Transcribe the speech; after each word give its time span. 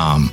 um, 0.00 0.32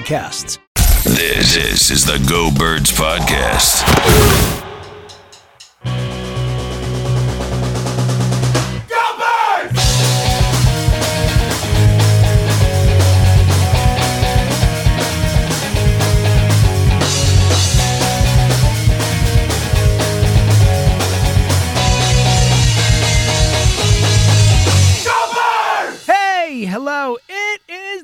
podcasts. 0.01 0.57
This, 1.03 1.55
this 1.55 1.91
is 1.91 2.05
the 2.05 2.23
Go 2.27 2.51
Birds 2.51 2.91
Podcast. 2.91 4.70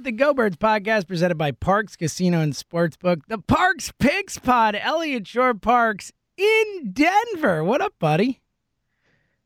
The 0.08 0.14
Go 0.14 0.34
Birds 0.34 0.56
podcast 0.56 1.06
presented 1.06 1.38
by 1.38 1.52
Parx 1.52 1.98
Casino 1.98 2.40
and 2.40 2.54
Sportsbook. 2.54 3.24
The 3.28 3.40
Parx 3.40 3.92
Picks 4.00 4.40
Pod, 4.40 4.74
Eliot 4.74 5.28
Shorr-Parks 5.28 6.14
in 6.38 6.94
Denver. 6.94 7.62
What 7.62 7.82
up, 7.82 7.94
buddy? 8.00 8.40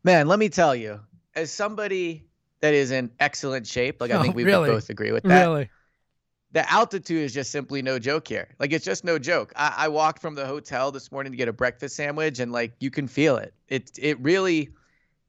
Man, 0.03 0.27
let 0.27 0.37
me 0.37 0.49
tell 0.49 0.75
you, 0.75 0.99
as 1.33 1.51
somebody 1.51 2.27
that 2.59 2.75
is 2.75 2.91
in 2.91 3.09
excellent 3.19 3.65
shape, 3.65 3.99
like 3.99 4.11
I 4.11 4.19
oh, 4.19 4.21
think 4.21 4.35
we 4.35 4.43
really? 4.43 4.69
both 4.69 4.91
agree 4.91 5.11
with 5.11 5.23
that. 5.23 5.47
Really? 5.47 5.67
The 6.51 6.71
altitude 6.71 7.23
is 7.23 7.33
just 7.33 7.49
simply 7.49 7.81
no 7.81 7.97
joke 7.97 8.27
here. 8.27 8.49
Like 8.59 8.71
it's 8.71 8.85
just 8.85 9.03
no 9.03 9.17
joke. 9.17 9.53
I, 9.55 9.73
I 9.75 9.87
walked 9.87 10.21
from 10.21 10.35
the 10.35 10.45
hotel 10.45 10.91
this 10.91 11.11
morning 11.11 11.31
to 11.31 11.37
get 11.37 11.47
a 11.47 11.53
breakfast 11.53 11.95
sandwich, 11.95 12.37
and 12.37 12.51
like 12.51 12.75
you 12.79 12.91
can 12.91 13.07
feel 13.07 13.37
it. 13.37 13.55
It 13.67 13.89
it 13.97 14.19
really 14.19 14.69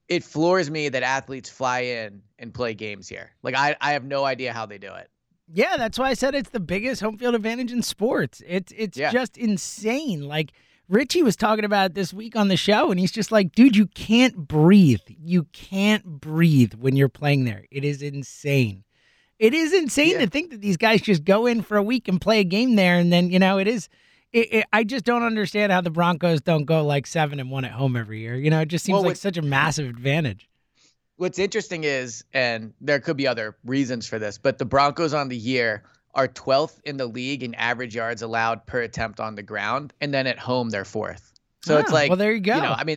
it 0.08 0.24
floors 0.24 0.70
me 0.70 0.91
that 0.91 1.02
athletes 1.02 1.48
fly 1.48 1.80
in 1.80 2.20
and 2.39 2.52
play 2.52 2.74
games 2.74 3.08
here. 3.08 3.30
Like 3.42 3.55
I, 3.55 3.77
I 3.80 3.94
have 3.94 4.05
no 4.05 4.27
idea 4.27 4.52
how 4.52 4.67
they 4.67 4.77
do 4.77 4.92
it. 4.92 5.08
Yeah, 5.48 5.77
that's 5.77 5.98
why 5.98 6.09
I 6.09 6.15
said 6.15 6.35
it's 6.35 6.51
the 6.51 6.61
biggest 6.61 7.01
home 7.01 7.19
field 7.19 7.35
advantage 7.35 7.73
in 7.73 7.83
sports. 7.83 8.43
It's 8.47 8.73
it's 8.77 8.97
yeah. 8.97 9.12
just 9.12 9.37
insane. 9.37 10.23
Like 10.23 10.53
Richie 10.89 11.23
was 11.23 11.37
talking 11.37 11.65
about 11.65 11.95
this 11.95 12.12
week 12.12 12.37
on 12.37 12.48
the 12.48 12.57
show, 12.57 12.91
and 12.91 12.98
he's 12.98 13.12
just 13.12 13.33
like, 13.33 13.53
dude, 13.53 13.77
you 13.77 13.87
can't 13.87 14.37
breathe. 14.37 15.01
You 15.07 15.45
can't 15.52 16.05
breathe 16.05 16.75
when 16.75 16.97
you're 16.97 17.08
playing 17.08 17.45
there. 17.45 17.64
It 17.70 17.85
is 17.85 18.02
insane. 18.02 18.85
It 19.39 19.55
is 19.55 19.73
insane 19.73 20.13
yeah. 20.13 20.19
to 20.19 20.27
think 20.29 20.51
that 20.51 20.61
these 20.61 20.77
guys 20.77 21.02
just 21.02 21.25
go 21.25 21.47
in 21.47 21.63
for 21.63 21.77
a 21.77 21.83
week 21.83 22.08
and 22.08 22.20
play 22.20 22.41
a 22.41 22.45
game 22.45 22.77
there, 22.77 22.97
and 22.98 23.13
then 23.13 23.31
you 23.31 23.39
know 23.39 23.58
it 23.58 23.67
is. 23.67 23.89
It, 24.33 24.55
it, 24.55 24.67
I 24.73 24.85
just 24.85 25.05
don't 25.05 25.25
understand 25.25 25.73
how 25.73 25.83
the 25.83 25.91
Broncos 25.91 26.41
don't 26.41 26.64
go 26.64 26.83
like 26.83 27.07
seven 27.07 27.39
and 27.39 27.51
one 27.51 27.67
at 27.67 27.73
home 27.73 27.97
every 27.97 28.20
year. 28.20 28.35
You 28.35 28.48
know, 28.48 28.61
it 28.61 28.69
just 28.69 28.83
seems 28.83 28.95
well, 28.95 29.05
like 29.05 29.17
such 29.17 29.36
a 29.36 29.42
massive 29.42 29.86
advantage 29.86 30.48
what's 31.17 31.39
interesting 31.39 31.84
is, 31.84 32.24
and 32.33 32.73
there 32.80 33.00
could 33.00 33.17
be 33.17 33.27
other 33.27 33.56
reasons 33.64 34.06
for 34.06 34.18
this, 34.18 34.39
but 34.39 34.58
the 34.58 34.64
Broncos 34.64 35.14
on 35.14 35.28
the 35.28 35.36
year 35.36 35.84
are 36.14 36.28
12th 36.28 36.80
in 36.84 36.96
the 36.96 37.06
league 37.06 37.42
in 37.42 37.55
average 37.55 37.95
yards 37.95 38.23
allowed 38.23 38.67
per 38.67 38.80
attempt 38.83 39.20
on 39.20 39.34
the 39.34 39.42
ground, 39.42 39.92
and 40.01 40.12
then 40.12 40.27
at 40.27 40.39
home 40.39 40.70
they're 40.70 40.84
fourth. 40.84 41.33
So 41.62 41.78
it's 41.78 41.90
ah, 41.90 41.95
like, 41.95 42.11
well, 42.11 42.17
there 42.17 42.33
you 42.33 42.40
go. 42.40 42.56
You 42.56 42.62
know, 42.62 42.74
I 42.77 42.84
mean, 42.84 42.96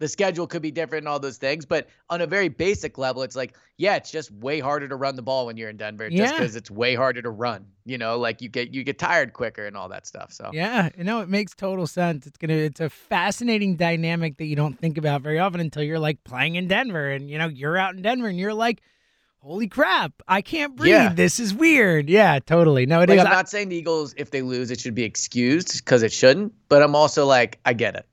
the 0.00 0.08
schedule 0.08 0.46
could 0.46 0.62
be 0.62 0.70
different 0.70 1.02
and 1.02 1.08
all 1.08 1.20
those 1.20 1.38
things. 1.38 1.64
But 1.64 1.88
on 2.10 2.20
a 2.20 2.26
very 2.26 2.48
basic 2.48 2.98
level, 2.98 3.22
it's 3.22 3.36
like, 3.36 3.56
yeah, 3.76 3.96
it's 3.96 4.10
just 4.10 4.30
way 4.32 4.60
harder 4.60 4.88
to 4.88 4.96
run 4.96 5.16
the 5.16 5.22
ball 5.22 5.46
when 5.46 5.56
you're 5.56 5.70
in 5.70 5.76
Denver, 5.76 6.08
yeah. 6.08 6.24
just 6.24 6.34
because 6.34 6.56
it's 6.56 6.70
way 6.70 6.94
harder 6.94 7.22
to 7.22 7.30
run. 7.30 7.66
You 7.84 7.98
know, 7.98 8.18
like 8.18 8.42
you 8.42 8.48
get 8.48 8.74
you 8.74 8.82
get 8.82 8.98
tired 8.98 9.32
quicker 9.32 9.66
and 9.66 9.76
all 9.76 9.88
that 9.90 10.06
stuff. 10.06 10.32
So 10.32 10.50
yeah, 10.52 10.88
you 10.96 11.04
know, 11.04 11.20
it 11.20 11.28
makes 11.28 11.54
total 11.54 11.86
sense. 11.86 12.26
It's 12.26 12.38
gonna 12.38 12.54
it's 12.54 12.80
a 12.80 12.90
fascinating 12.90 13.76
dynamic 13.76 14.38
that 14.38 14.46
you 14.46 14.56
don't 14.56 14.78
think 14.78 14.98
about 14.98 15.22
very 15.22 15.38
often 15.38 15.60
until 15.60 15.82
you're 15.82 15.98
like 15.98 16.24
playing 16.24 16.56
in 16.56 16.66
Denver, 16.66 17.10
and 17.10 17.30
you 17.30 17.38
know, 17.38 17.48
you're 17.48 17.76
out 17.76 17.94
in 17.94 18.02
Denver, 18.02 18.28
and 18.28 18.38
you're 18.38 18.54
like. 18.54 18.82
Holy 19.40 19.68
crap! 19.68 20.14
I 20.26 20.40
can't 20.40 20.74
breathe. 20.74 20.92
Yeah. 20.92 21.12
This 21.12 21.38
is 21.38 21.52
weird. 21.52 22.08
Yeah, 22.08 22.38
totally. 22.38 22.86
No, 22.86 23.02
it 23.02 23.10
like, 23.10 23.18
is. 23.18 23.26
I'm 23.26 23.30
not 23.30 23.50
saying 23.50 23.68
the 23.68 23.76
Eagles, 23.76 24.14
if 24.16 24.30
they 24.30 24.40
lose, 24.40 24.70
it 24.70 24.80
should 24.80 24.94
be 24.94 25.02
excused 25.02 25.84
because 25.84 26.02
it 26.02 26.14
shouldn't. 26.14 26.54
But 26.70 26.82
I'm 26.82 26.94
also 26.96 27.26
like, 27.26 27.60
I 27.66 27.74
get 27.74 27.94
it. 27.94 28.06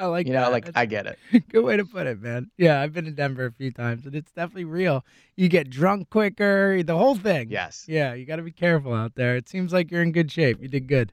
I 0.00 0.06
like 0.06 0.28
you 0.28 0.32
know, 0.32 0.42
that. 0.42 0.52
like 0.52 0.70
I 0.76 0.86
get 0.86 1.06
it. 1.06 1.18
Good 1.50 1.64
way 1.64 1.76
to 1.76 1.84
put 1.84 2.06
it, 2.06 2.20
man. 2.20 2.50
Yeah, 2.56 2.80
I've 2.80 2.92
been 2.92 3.06
in 3.06 3.14
Denver 3.14 3.46
a 3.46 3.52
few 3.52 3.72
times, 3.72 4.06
and 4.06 4.14
it's 4.14 4.30
definitely 4.30 4.64
real. 4.64 5.04
You 5.36 5.48
get 5.48 5.70
drunk 5.70 6.08
quicker, 6.10 6.84
the 6.84 6.96
whole 6.96 7.16
thing. 7.16 7.50
Yes. 7.50 7.84
Yeah, 7.88 8.14
you 8.14 8.24
got 8.24 8.36
to 8.36 8.42
be 8.42 8.52
careful 8.52 8.94
out 8.94 9.16
there. 9.16 9.36
It 9.36 9.48
seems 9.48 9.72
like 9.72 9.90
you're 9.90 10.02
in 10.02 10.12
good 10.12 10.30
shape. 10.30 10.62
You 10.62 10.68
did 10.68 10.86
good. 10.86 11.12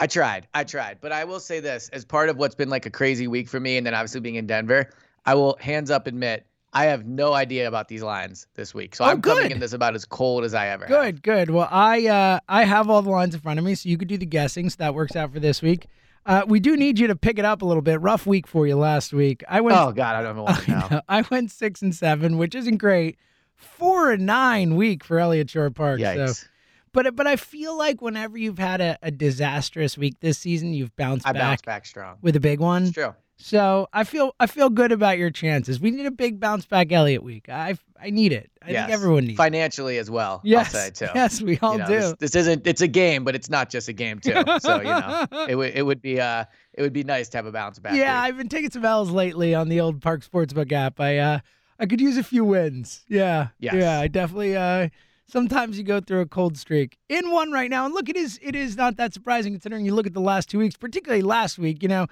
I 0.00 0.08
tried. 0.08 0.48
I 0.54 0.64
tried, 0.64 0.98
but 1.00 1.12
I 1.12 1.24
will 1.24 1.40
say 1.40 1.60
this: 1.60 1.88
as 1.90 2.04
part 2.04 2.28
of 2.28 2.36
what's 2.36 2.54
been 2.56 2.70
like 2.70 2.86
a 2.86 2.90
crazy 2.90 3.28
week 3.28 3.48
for 3.48 3.60
me, 3.60 3.76
and 3.76 3.86
then 3.86 3.94
obviously 3.94 4.20
being 4.20 4.36
in 4.36 4.46
Denver, 4.46 4.90
I 5.24 5.34
will 5.34 5.56
hands 5.60 5.90
up 5.90 6.06
admit 6.06 6.44
I 6.72 6.84
have 6.86 7.06
no 7.06 7.32
idea 7.32 7.66
about 7.66 7.88
these 7.88 8.02
lines 8.02 8.46
this 8.54 8.74
week. 8.74 8.94
So 8.94 9.04
oh, 9.04 9.08
I'm 9.08 9.20
good. 9.20 9.36
coming 9.38 9.52
in 9.52 9.58
this 9.60 9.72
about 9.72 9.94
as 9.94 10.04
cold 10.04 10.44
as 10.44 10.52
I 10.54 10.68
ever 10.68 10.86
Good, 10.86 11.04
have. 11.14 11.22
good. 11.22 11.50
Well, 11.50 11.68
I 11.70 12.06
uh, 12.06 12.40
I 12.48 12.64
have 12.64 12.90
all 12.90 13.00
the 13.02 13.10
lines 13.10 13.34
in 13.34 13.40
front 13.40 13.58
of 13.58 13.64
me, 13.64 13.74
so 13.74 13.88
you 13.88 13.96
could 13.96 14.08
do 14.08 14.18
the 14.18 14.26
guessing. 14.26 14.68
So 14.70 14.76
that 14.80 14.94
works 14.94 15.16
out 15.16 15.32
for 15.32 15.40
this 15.40 15.62
week. 15.62 15.86
Uh, 16.26 16.42
we 16.46 16.60
do 16.60 16.76
need 16.76 16.98
you 16.98 17.06
to 17.06 17.16
pick 17.16 17.38
it 17.38 17.44
up 17.46 17.62
a 17.62 17.64
little 17.64 17.82
bit. 17.82 18.00
Rough 18.02 18.26
week 18.26 18.46
for 18.46 18.66
you 18.66 18.76
last 18.76 19.12
week. 19.14 19.42
I 19.48 19.60
went. 19.62 19.78
Oh 19.78 19.92
God, 19.92 20.14
I 20.14 20.22
don't 20.22 20.36
know 20.36 20.42
what 20.42 20.68
now. 20.68 21.00
I 21.08 21.22
went 21.30 21.50
six 21.50 21.80
and 21.80 21.94
seven, 21.94 22.36
which 22.36 22.54
isn't 22.54 22.76
great. 22.76 23.18
Four 23.56 24.12
and 24.12 24.26
nine 24.26 24.76
week 24.76 25.02
for 25.04 25.18
Eliot 25.18 25.48
Shore 25.50 25.70
Park. 25.70 26.00
Yikes. 26.00 26.36
So. 26.36 26.46
But 26.92 27.16
but 27.16 27.26
I 27.26 27.36
feel 27.36 27.76
like 27.76 28.02
whenever 28.02 28.36
you've 28.36 28.58
had 28.58 28.80
a, 28.80 28.98
a 29.02 29.10
disastrous 29.10 29.96
week 29.96 30.16
this 30.20 30.38
season, 30.38 30.74
you've 30.74 30.94
bounced 30.96 31.26
I 31.26 31.32
back. 31.32 31.42
bounced 31.42 31.64
back 31.64 31.86
strong 31.86 32.18
with 32.20 32.36
a 32.36 32.40
big 32.40 32.60
one. 32.60 32.84
It's 32.84 32.92
true. 32.92 33.14
So 33.40 33.88
I 33.92 34.02
feel 34.02 34.34
I 34.40 34.48
feel 34.48 34.68
good 34.68 34.90
about 34.90 35.16
your 35.16 35.30
chances. 35.30 35.80
We 35.80 35.92
need 35.92 36.06
a 36.06 36.10
big 36.10 36.40
bounce 36.40 36.66
back 36.66 36.90
Eliot 36.90 37.22
week. 37.22 37.48
I 37.48 37.78
I 38.00 38.10
need 38.10 38.32
it. 38.32 38.50
I 38.60 38.72
yes. 38.72 38.86
think 38.86 38.94
everyone 38.94 39.26
needs 39.26 39.36
financially 39.36 39.96
it. 39.96 40.00
as 40.00 40.10
well. 40.10 40.40
Yes, 40.42 40.74
I'll 40.74 40.80
say 40.80 40.90
too. 40.90 41.06
Yes, 41.14 41.40
we 41.40 41.56
all 41.60 41.74
you 41.74 41.78
know, 41.78 41.86
do. 41.86 41.94
This, 41.94 42.14
this, 42.18 42.34
isn't 42.34 42.66
it's 42.66 42.80
a 42.80 42.88
game, 42.88 43.22
but 43.22 43.36
it's 43.36 43.48
not 43.48 43.70
just 43.70 43.88
a 43.88 43.92
game 43.92 44.18
too. 44.18 44.42
So 44.58 44.78
you 44.78 44.84
know, 44.84 45.26
it 45.48 45.54
would 45.54 45.72
it 45.72 45.82
would 45.82 46.02
be 46.02 46.20
uh 46.20 46.46
it 46.74 46.82
would 46.82 46.92
be 46.92 47.04
nice 47.04 47.28
to 47.30 47.38
have 47.38 47.46
a 47.46 47.52
bounce 47.52 47.78
back. 47.78 47.94
Yeah, 47.94 48.20
week. 48.20 48.28
I've 48.28 48.36
been 48.36 48.48
taking 48.48 48.72
some 48.72 48.84
L's 48.84 49.10
lately 49.10 49.54
on 49.54 49.68
the 49.68 49.80
old 49.80 50.00
Parx 50.00 50.28
Sportsbook 50.28 50.72
app. 50.72 50.98
I 50.98 51.18
uh 51.18 51.38
I 51.78 51.86
could 51.86 52.00
use 52.00 52.16
a 52.16 52.24
few 52.24 52.44
wins. 52.44 53.04
Yeah, 53.08 53.48
yes. 53.60 53.74
yeah, 53.74 54.00
I 54.00 54.08
definitely 54.08 54.56
uh 54.56 54.88
sometimes 55.28 55.78
you 55.78 55.84
go 55.84 56.00
through 56.00 56.22
a 56.22 56.26
cold 56.26 56.58
streak. 56.58 56.98
In 57.08 57.30
one 57.30 57.52
right 57.52 57.70
now, 57.70 57.84
and 57.84 57.94
look, 57.94 58.08
it 58.08 58.16
is 58.16 58.40
it 58.42 58.56
is 58.56 58.76
not 58.76 58.96
that 58.96 59.14
surprising 59.14 59.52
considering 59.52 59.86
you 59.86 59.94
look 59.94 60.08
at 60.08 60.14
the 60.14 60.20
last 60.20 60.50
two 60.50 60.58
weeks, 60.58 60.76
particularly 60.76 61.22
last 61.22 61.56
week. 61.56 61.84
You 61.84 61.88
know, 61.88 62.08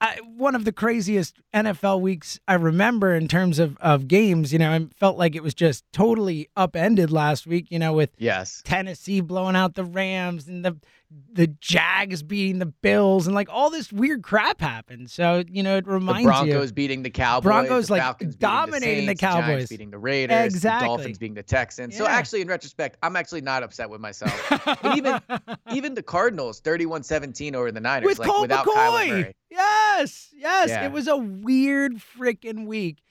I, 0.00 0.20
one 0.36 0.54
of 0.54 0.64
the 0.64 0.72
craziest 0.72 1.40
NFL 1.52 2.00
weeks 2.00 2.38
I 2.46 2.54
remember 2.54 3.14
in 3.14 3.26
terms 3.26 3.58
of, 3.58 3.76
of 3.80 4.06
games. 4.06 4.52
You 4.52 4.60
know, 4.60 4.72
I 4.72 4.86
felt 4.96 5.18
like 5.18 5.34
it 5.34 5.42
was 5.42 5.54
just 5.54 5.84
totally 5.92 6.48
upended 6.56 7.10
last 7.10 7.46
week. 7.46 7.66
You 7.70 7.78
know, 7.78 7.92
with 7.92 8.10
yes 8.18 8.62
Tennessee 8.64 9.20
blowing 9.20 9.56
out 9.56 9.74
the 9.74 9.84
Rams 9.84 10.46
and 10.46 10.64
the 10.64 10.76
the 11.32 11.46
Jags 11.46 12.22
beating 12.22 12.58
the 12.58 12.66
Bills 12.66 13.26
and 13.26 13.34
like 13.34 13.48
all 13.50 13.70
this 13.70 13.92
weird 13.92 14.22
crap 14.22 14.60
happened. 14.60 15.10
So 15.10 15.42
you 15.48 15.62
know, 15.62 15.78
it 15.78 15.86
reminds 15.86 16.22
the 16.22 16.28
Broncos 16.28 16.68
you, 16.68 16.74
beating 16.74 17.02
the 17.02 17.10
Cowboys, 17.10 17.44
Broncos 17.44 17.86
the 17.86 17.94
like 17.94 18.02
Falcons 18.02 18.36
dominating 18.36 19.06
the, 19.06 19.10
Saints, 19.10 19.20
the 19.20 19.26
Cowboys, 19.26 19.68
the 19.68 19.74
beating 19.74 19.90
the 19.90 19.98
Raiders, 19.98 20.54
exactly. 20.54 20.86
the 20.86 20.96
Dolphins 20.96 21.18
beating 21.18 21.34
the 21.34 21.42
Texans. 21.42 21.94
Yeah. 21.94 22.00
So 22.00 22.06
actually, 22.06 22.42
in 22.42 22.48
retrospect, 22.48 22.98
I'm 23.02 23.16
actually 23.16 23.40
not 23.40 23.62
upset 23.62 23.88
with 23.88 24.00
myself. 24.00 24.34
even 24.96 25.20
even 25.72 25.94
the 25.94 26.02
Cardinals, 26.02 26.60
31-17 26.60 27.54
over 27.54 27.72
the 27.72 27.80
Niners, 27.80 28.06
with 28.06 28.18
like 28.18 28.28
Colt 28.28 28.42
without 28.42 28.66
McCoy. 28.66 28.74
Kyler 28.74 29.08
Murray. 29.08 29.36
Yes, 29.50 30.28
yes, 30.36 30.68
yeah. 30.68 30.84
it 30.84 30.92
was 30.92 31.08
a 31.08 31.16
weird 31.16 31.94
freaking 32.18 32.66
week. 32.66 33.02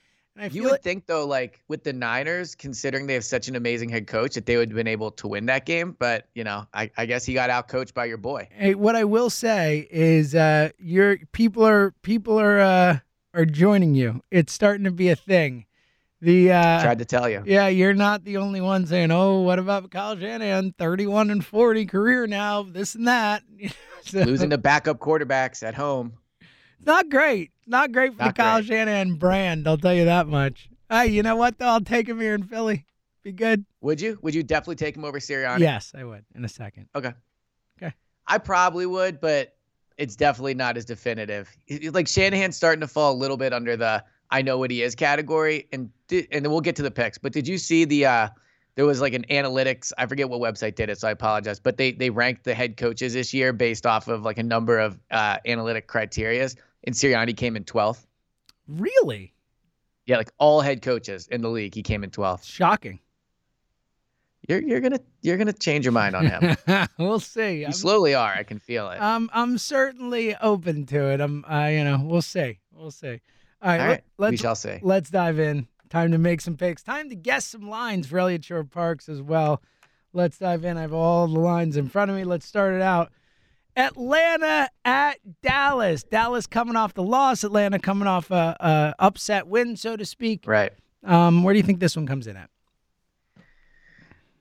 You 0.50 0.62
would 0.62 0.72
like- 0.72 0.82
think 0.82 1.06
though, 1.06 1.26
like 1.26 1.62
with 1.68 1.84
the 1.84 1.92
Niners, 1.92 2.54
considering 2.54 3.06
they 3.06 3.14
have 3.14 3.24
such 3.24 3.48
an 3.48 3.56
amazing 3.56 3.88
head 3.88 4.06
coach, 4.06 4.34
that 4.34 4.46
they 4.46 4.56
would 4.56 4.70
have 4.70 4.76
been 4.76 4.86
able 4.86 5.10
to 5.12 5.28
win 5.28 5.46
that 5.46 5.66
game. 5.66 5.96
But 5.98 6.28
you 6.34 6.44
know, 6.44 6.66
I, 6.74 6.90
I 6.96 7.06
guess 7.06 7.24
he 7.24 7.34
got 7.34 7.50
out 7.50 7.68
coached 7.68 7.94
by 7.94 8.06
your 8.06 8.18
boy. 8.18 8.48
Hey, 8.52 8.74
what 8.74 8.96
I 8.96 9.04
will 9.04 9.30
say 9.30 9.88
is, 9.90 10.34
uh, 10.34 10.70
your 10.78 11.18
people 11.32 11.66
are 11.66 11.92
people 12.02 12.38
are 12.40 12.60
uh, 12.60 12.98
are 13.34 13.44
joining 13.44 13.94
you. 13.94 14.22
It's 14.30 14.52
starting 14.52 14.84
to 14.84 14.90
be 14.90 15.08
a 15.10 15.16
thing. 15.16 15.66
The 16.20 16.50
uh, 16.50 16.82
tried 16.82 16.98
to 16.98 17.04
tell 17.04 17.28
you. 17.28 17.44
Yeah, 17.46 17.68
you're 17.68 17.94
not 17.94 18.24
the 18.24 18.38
only 18.38 18.60
one 18.60 18.86
saying, 18.86 19.12
"Oh, 19.12 19.42
what 19.42 19.60
about 19.60 19.88
Kyle 19.92 20.18
Shanahan? 20.18 20.74
Thirty-one 20.76 21.30
and 21.30 21.46
forty 21.46 21.86
career 21.86 22.26
now, 22.26 22.64
this 22.64 22.96
and 22.96 23.06
that." 23.06 23.44
so, 24.02 24.22
Losing 24.22 24.50
to 24.50 24.58
backup 24.58 24.98
quarterbacks 24.98 25.62
at 25.62 25.74
home. 25.74 26.14
Not 26.84 27.08
great. 27.10 27.50
Not 27.66 27.92
great 27.92 28.14
for 28.14 28.22
not 28.24 28.34
the 28.34 28.42
Kyle 28.42 28.58
great. 28.60 28.68
Shanahan 28.68 29.14
brand. 29.14 29.66
I'll 29.68 29.76
tell 29.76 29.94
you 29.94 30.06
that 30.06 30.26
much. 30.26 30.68
Hey, 30.90 31.08
you 31.08 31.22
know 31.22 31.36
what 31.36 31.58
though? 31.58 31.66
I'll 31.66 31.80
take 31.80 32.08
him 32.08 32.20
here 32.20 32.34
in 32.34 32.42
Philly. 32.44 32.86
Be 33.22 33.32
good. 33.32 33.64
Would 33.80 34.00
you? 34.00 34.18
Would 34.22 34.34
you 34.34 34.42
definitely 34.42 34.76
take 34.76 34.96
him 34.96 35.04
over 35.04 35.18
Sirianni? 35.18 35.60
Yes, 35.60 35.92
I 35.94 36.04
would. 36.04 36.24
In 36.34 36.44
a 36.44 36.48
second. 36.48 36.88
Okay. 36.94 37.12
Okay. 37.80 37.92
I 38.26 38.38
probably 38.38 38.86
would, 38.86 39.20
but 39.20 39.54
it's 39.98 40.16
definitely 40.16 40.54
not 40.54 40.76
as 40.76 40.84
definitive. 40.84 41.54
Like 41.90 42.08
Shanahan's 42.08 42.56
starting 42.56 42.80
to 42.80 42.88
fall 42.88 43.12
a 43.12 43.18
little 43.18 43.36
bit 43.36 43.52
under 43.52 43.76
the 43.76 44.02
I 44.30 44.42
know 44.42 44.58
what 44.58 44.70
he 44.70 44.82
is 44.82 44.94
category, 44.94 45.66
and 45.72 45.90
and 46.10 46.26
then 46.30 46.50
we'll 46.50 46.60
get 46.60 46.76
to 46.76 46.82
the 46.82 46.90
picks. 46.90 47.18
But 47.18 47.32
did 47.32 47.46
you 47.48 47.58
see 47.58 47.84
the? 47.84 48.06
uh 48.06 48.28
there 48.76 48.86
was 48.86 49.00
like 49.00 49.12
an 49.12 49.26
analytics. 49.28 49.90
I 49.98 50.06
forget 50.06 50.28
what 50.30 50.40
website 50.40 50.76
did 50.76 50.88
it, 50.88 51.00
so 51.00 51.08
I 51.08 51.10
apologize. 51.10 51.58
But 51.58 51.78
they 51.78 51.90
they 51.90 52.10
ranked 52.10 52.44
the 52.44 52.54
head 52.54 52.76
coaches 52.76 53.12
this 53.12 53.34
year 53.34 53.52
based 53.52 53.86
off 53.86 54.06
of 54.06 54.22
like 54.22 54.38
a 54.38 54.42
number 54.44 54.78
of 54.78 55.00
uh, 55.10 55.38
analytic 55.44 55.88
criterias, 55.88 56.54
and 56.84 56.94
Sirianni 56.94 57.36
came 57.36 57.56
in 57.56 57.64
twelfth. 57.64 58.06
Really? 58.66 59.34
Yeah, 60.06 60.16
like 60.16 60.32
all 60.38 60.60
head 60.60 60.82
coaches 60.82 61.26
in 61.28 61.42
the 61.42 61.50
league, 61.50 61.74
he 61.74 61.82
came 61.82 62.04
in 62.04 62.10
twelfth. 62.10 62.44
Shocking. 62.44 63.00
You're 64.48 64.62
you're 64.62 64.80
gonna 64.80 65.00
you're 65.20 65.36
gonna 65.36 65.52
change 65.52 65.84
your 65.84 65.92
mind 65.92 66.16
on 66.16 66.26
him. 66.26 66.56
we'll 66.98 67.20
see. 67.20 67.60
You 67.60 67.66
I'm, 67.66 67.72
slowly 67.72 68.14
are. 68.14 68.32
I 68.32 68.44
can 68.44 68.58
feel 68.58 68.90
it. 68.90 69.00
Um, 69.00 69.28
I'm 69.34 69.58
certainly 69.58 70.34
open 70.36 70.86
to 70.86 71.10
it. 71.10 71.20
I'm, 71.20 71.44
uh, 71.44 71.66
you 71.66 71.84
know, 71.84 72.00
we'll 72.02 72.22
see. 72.22 72.58
We'll 72.72 72.90
see. 72.90 73.20
All 73.60 73.70
right, 73.70 73.80
All 73.80 73.86
right. 73.86 74.04
Let, 74.16 74.30
we 74.30 74.36
shall 74.38 74.54
see. 74.54 74.78
Let's 74.82 75.10
dive 75.10 75.38
in. 75.38 75.68
Time 75.90 76.12
to 76.12 76.18
make 76.18 76.40
some 76.40 76.56
picks. 76.56 76.82
Time 76.82 77.08
to 77.10 77.14
guess 77.14 77.46
some 77.46 77.68
lines 77.68 78.06
for 78.06 78.18
Eliot 78.18 78.44
Shorr-Parks 78.44 79.08
as 79.08 79.20
well. 79.20 79.62
Let's 80.12 80.38
dive 80.38 80.64
in. 80.64 80.76
I 80.76 80.82
have 80.82 80.92
all 80.92 81.26
the 81.26 81.40
lines 81.40 81.76
in 81.76 81.88
front 81.88 82.10
of 82.10 82.16
me. 82.16 82.24
Let's 82.24 82.46
start 82.46 82.74
it 82.74 82.82
out. 82.82 83.10
Atlanta 83.76 84.70
at 84.84 84.97
Dallas. 85.68 86.02
Dallas 86.02 86.46
coming 86.46 86.76
off 86.76 86.94
the 86.94 87.02
loss. 87.02 87.44
Atlanta 87.44 87.78
coming 87.78 88.08
off 88.08 88.30
a, 88.30 88.56
a 88.58 88.94
upset 88.98 89.46
win, 89.48 89.76
so 89.76 89.96
to 89.96 90.04
speak. 90.06 90.44
Right. 90.46 90.72
Um, 91.04 91.42
where 91.42 91.52
do 91.52 91.58
you 91.58 91.62
think 91.62 91.78
this 91.78 91.94
one 91.94 92.06
comes 92.06 92.26
in 92.26 92.36
at? 92.36 92.48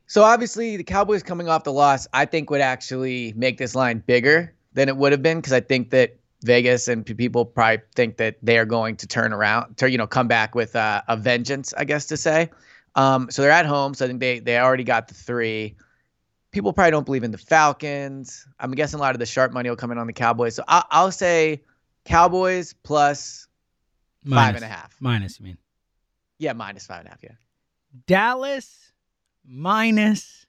So 0.06 0.24
obviously, 0.24 0.78
the 0.78 0.86
Cowboys 0.86 1.24
coming 1.24 1.50
off 1.50 1.66
the 1.66 1.74
loss, 1.74 2.08
I 2.14 2.24
think 2.24 2.50
would 2.50 2.62
actually 2.62 3.34
make 3.36 3.58
this 3.58 3.76
line 3.76 4.02
bigger 4.06 4.54
than 4.72 4.88
it 4.88 4.96
would 4.96 5.12
have 5.12 5.22
been 5.22 5.40
because 5.40 5.52
I 5.52 5.60
think 5.60 5.90
that 5.90 6.18
Vegas 6.44 6.88
and 6.88 7.06
people 7.06 7.44
probably 7.44 7.82
think 7.94 8.16
that 8.18 8.38
they 8.42 8.58
are 8.58 8.66
going 8.66 8.96
to 8.96 9.08
turn 9.08 9.34
around, 9.34 9.76
to 9.78 9.92
you 9.92 9.98
know, 9.98 10.08
come 10.08 10.30
back 10.30 10.56
with 10.56 10.78
uh, 10.78 11.02
a 11.10 11.18
vengeance, 11.18 11.74
I 11.78 11.84
guess 11.84 12.06
to 12.06 12.16
say. 12.16 12.50
Um, 12.96 13.30
so 13.30 13.42
they're 13.42 13.52
at 13.52 13.66
home, 13.66 13.94
so 13.96 14.06
I 14.06 14.08
think 14.08 14.22
they 14.22 14.40
they 14.40 14.58
already 14.58 14.86
got 14.86 15.10
the 15.10 15.14
three. 15.14 15.76
People 16.58 16.74
probably 16.74 16.90
don't 16.90 17.06
believe 17.06 17.24
in 17.24 17.30
the 17.30 17.38
Falcons. 17.38 18.48
I'm 18.60 18.72
guessing 18.72 18.98
a 18.98 19.04
lot 19.04 19.14
of 19.14 19.20
the 19.20 19.28
sharp 19.28 19.54
money 19.54 19.70
will 19.70 19.76
come 19.76 19.92
in 19.92 20.00
on 20.00 20.08
the 20.08 20.14
Cowboys. 20.14 20.56
So 20.56 20.64
I'll, 20.68 20.86
I'll 20.90 21.12
say 21.12 21.62
Cowboys 22.04 22.74
plus 22.82 23.48
minus, 24.24 24.44
five 24.44 24.56
and 24.56 24.64
a 24.64 24.68
half. 24.68 24.96
Minus, 25.00 25.40
you 25.40 25.46
mean? 25.46 25.58
Yeah, 26.40 26.54
minus 26.54 26.88
five 26.88 27.02
and 27.02 27.10
a 27.10 27.12
half. 27.12 27.20
Yeah. 27.22 27.34
Dallas 28.08 28.92
minus 29.46 30.48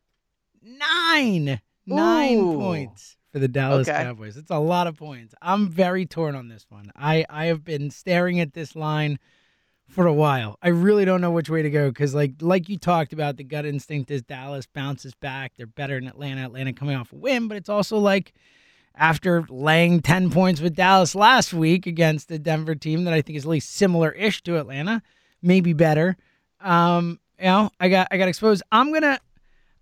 nine. 0.62 1.60
Nine 1.84 2.38
Ooh. 2.38 2.56
points 2.56 3.19
for 3.31 3.38
the 3.38 3.49
Dallas 3.49 3.87
okay. 3.87 4.05
Cowboys. 4.05 4.38
It's 4.38 4.50
a 4.50 4.58
lot 4.58 4.87
of 4.87 4.96
points. 4.96 5.34
I'm 5.43 5.69
very 5.69 6.06
torn 6.06 6.34
on 6.34 6.49
this 6.49 6.64
one. 6.70 6.90
I, 6.96 7.26
I 7.28 7.44
have 7.49 7.64
been 7.64 7.90
staring 7.90 8.40
at 8.40 8.55
this 8.55 8.75
line 8.75 9.19
for 9.88 10.06
a 10.06 10.12
while. 10.12 10.58
I 10.62 10.69
really 10.69 11.05
don't 11.05 11.20
know 11.20 11.31
which 11.31 11.50
way 11.50 11.62
to 11.62 11.70
go 11.70 11.88
because, 11.88 12.14
like, 12.14 12.35
like 12.40 12.69
you 12.69 12.79
talked 12.79 13.12
about, 13.12 13.37
the 13.37 13.44
gut 13.44 13.67
instinct 13.67 14.11
is 14.11 14.23
Dallas 14.23 14.67
bounces 14.67 15.14
back. 15.14 15.52
They're 15.56 15.67
better 15.67 15.99
than 15.99 16.08
Atlanta. 16.08 16.44
Atlanta 16.44 16.73
coming 16.73 16.96
off 16.96 17.12
a 17.12 17.17
win, 17.17 17.49
but 17.49 17.56
it's 17.56 17.69
also 17.69 17.99
like 17.99 18.32
after 18.94 19.44
laying 19.49 20.00
ten 20.00 20.31
points 20.31 20.61
with 20.61 20.76
Dallas 20.76 21.14
last 21.14 21.52
week 21.52 21.87
against 21.87 22.29
the 22.29 22.38
Denver 22.38 22.75
team 22.75 23.05
that 23.05 23.14
I 23.14 23.23
think 23.23 23.38
is 23.38 23.44
at 23.44 23.50
least 23.50 23.75
similar-ish 23.75 24.43
to 24.43 24.58
Atlanta, 24.58 25.02
maybe 25.43 25.73
better. 25.73 26.17
Um, 26.61 27.19
you 27.38 27.46
know, 27.46 27.70
I 27.81 27.88
got 27.88 28.08
I 28.11 28.19
got 28.19 28.29
exposed. 28.29 28.62
I'm 28.70 28.93
gonna 28.93 29.19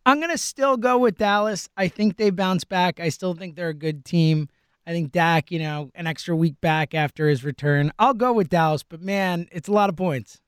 I'm 0.07 0.21
to 0.21 0.39
still 0.39 0.77
go 0.77 0.99
with 0.99 1.19
Dallas. 1.19 1.69
I 1.77 1.89
think 1.89 2.17
they 2.17 2.31
bounce 2.31 2.63
back. 2.63 3.01
I 3.01 3.09
still 3.09 3.35
think 3.35 3.57
they're 3.57 3.71
a 3.71 3.75
good 3.75 4.05
team. 4.05 4.49
I 4.87 4.93
think 4.93 5.13
Dak, 5.13 5.51
you 5.51 5.59
know, 5.59 5.91
an 5.95 6.07
extra 6.07 6.37
week 6.37 6.61
back 6.61 6.95
after 6.95 7.29
his 7.29 7.45
return. 7.45 7.93
I'll 7.99 8.15
go 8.15 8.33
with 8.33 8.49
Dallas, 8.49 8.83
but 8.83 9.03
man, 9.03 9.49
it's 9.51 9.69
a 9.69 9.73
lot 9.73 9.89
of 9.89 9.97
points. 9.97 10.41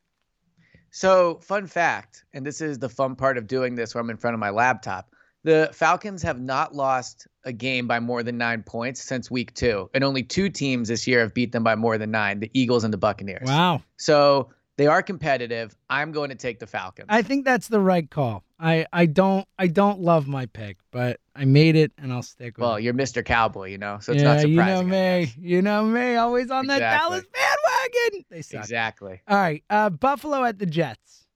So, 0.90 1.38
fun 1.42 1.66
fact, 1.66 2.24
and 2.32 2.46
this 2.46 2.60
is 2.60 2.78
the 2.78 2.88
fun 2.88 3.14
part 3.16 3.36
of 3.36 3.46
doing 3.46 3.74
this 3.74 3.94
where 3.94 4.00
I'm 4.00 4.10
in 4.10 4.16
front 4.16 4.34
of 4.34 4.40
my 4.40 4.50
laptop. 4.50 5.10
The 5.44 5.70
Falcons 5.72 6.22
have 6.22 6.40
not 6.40 6.74
lost 6.74 7.26
a 7.44 7.52
game 7.52 7.86
by 7.86 8.00
more 8.00 8.22
than 8.22 8.38
nine 8.38 8.62
points 8.62 9.02
since 9.02 9.30
week 9.30 9.54
two. 9.54 9.88
And 9.94 10.02
only 10.02 10.22
two 10.22 10.48
teams 10.48 10.88
this 10.88 11.06
year 11.06 11.20
have 11.20 11.34
beat 11.34 11.52
them 11.52 11.62
by 11.62 11.74
more 11.76 11.98
than 11.98 12.10
nine 12.10 12.40
the 12.40 12.50
Eagles 12.54 12.84
and 12.84 12.92
the 12.92 12.98
Buccaneers. 12.98 13.46
Wow. 13.46 13.82
So 13.96 14.50
they 14.76 14.86
are 14.86 15.02
competitive. 15.02 15.76
I'm 15.88 16.12
going 16.12 16.30
to 16.30 16.34
take 16.34 16.58
the 16.58 16.66
Falcons. 16.66 17.06
I 17.08 17.22
think 17.22 17.44
that's 17.44 17.68
the 17.68 17.80
right 17.80 18.08
call. 18.08 18.44
I, 18.58 18.86
I 18.92 19.06
don't 19.06 19.46
I 19.58 19.68
don't 19.68 20.00
love 20.00 20.26
my 20.26 20.46
pick, 20.46 20.78
but 20.90 21.20
I 21.38 21.44
made 21.44 21.76
it 21.76 21.92
and 21.98 22.12
I'll 22.12 22.22
stick 22.22 22.56
with 22.56 22.62
well, 22.62 22.70
it. 22.70 22.72
Well, 22.72 22.80
you're 22.80 22.94
Mr. 22.94 23.24
Cowboy, 23.24 23.70
you 23.70 23.78
know, 23.78 23.98
so 24.00 24.12
it's 24.12 24.22
yeah, 24.22 24.34
not 24.34 24.40
surprising. 24.40 24.56
You 24.56 24.62
know 24.62 24.82
me. 24.82 25.34
You 25.38 25.62
know 25.62 25.84
me, 25.84 26.16
always 26.16 26.50
on 26.50 26.64
exactly. 26.64 26.80
that 26.80 26.98
Dallas 26.98 27.24
bandwagon. 27.32 28.24
They 28.28 28.42
suck. 28.42 28.60
Exactly. 28.60 29.20
All 29.28 29.36
right. 29.36 29.62
Uh, 29.70 29.88
Buffalo 29.90 30.42
at 30.42 30.58
the 30.58 30.66
Jets. 30.66 31.26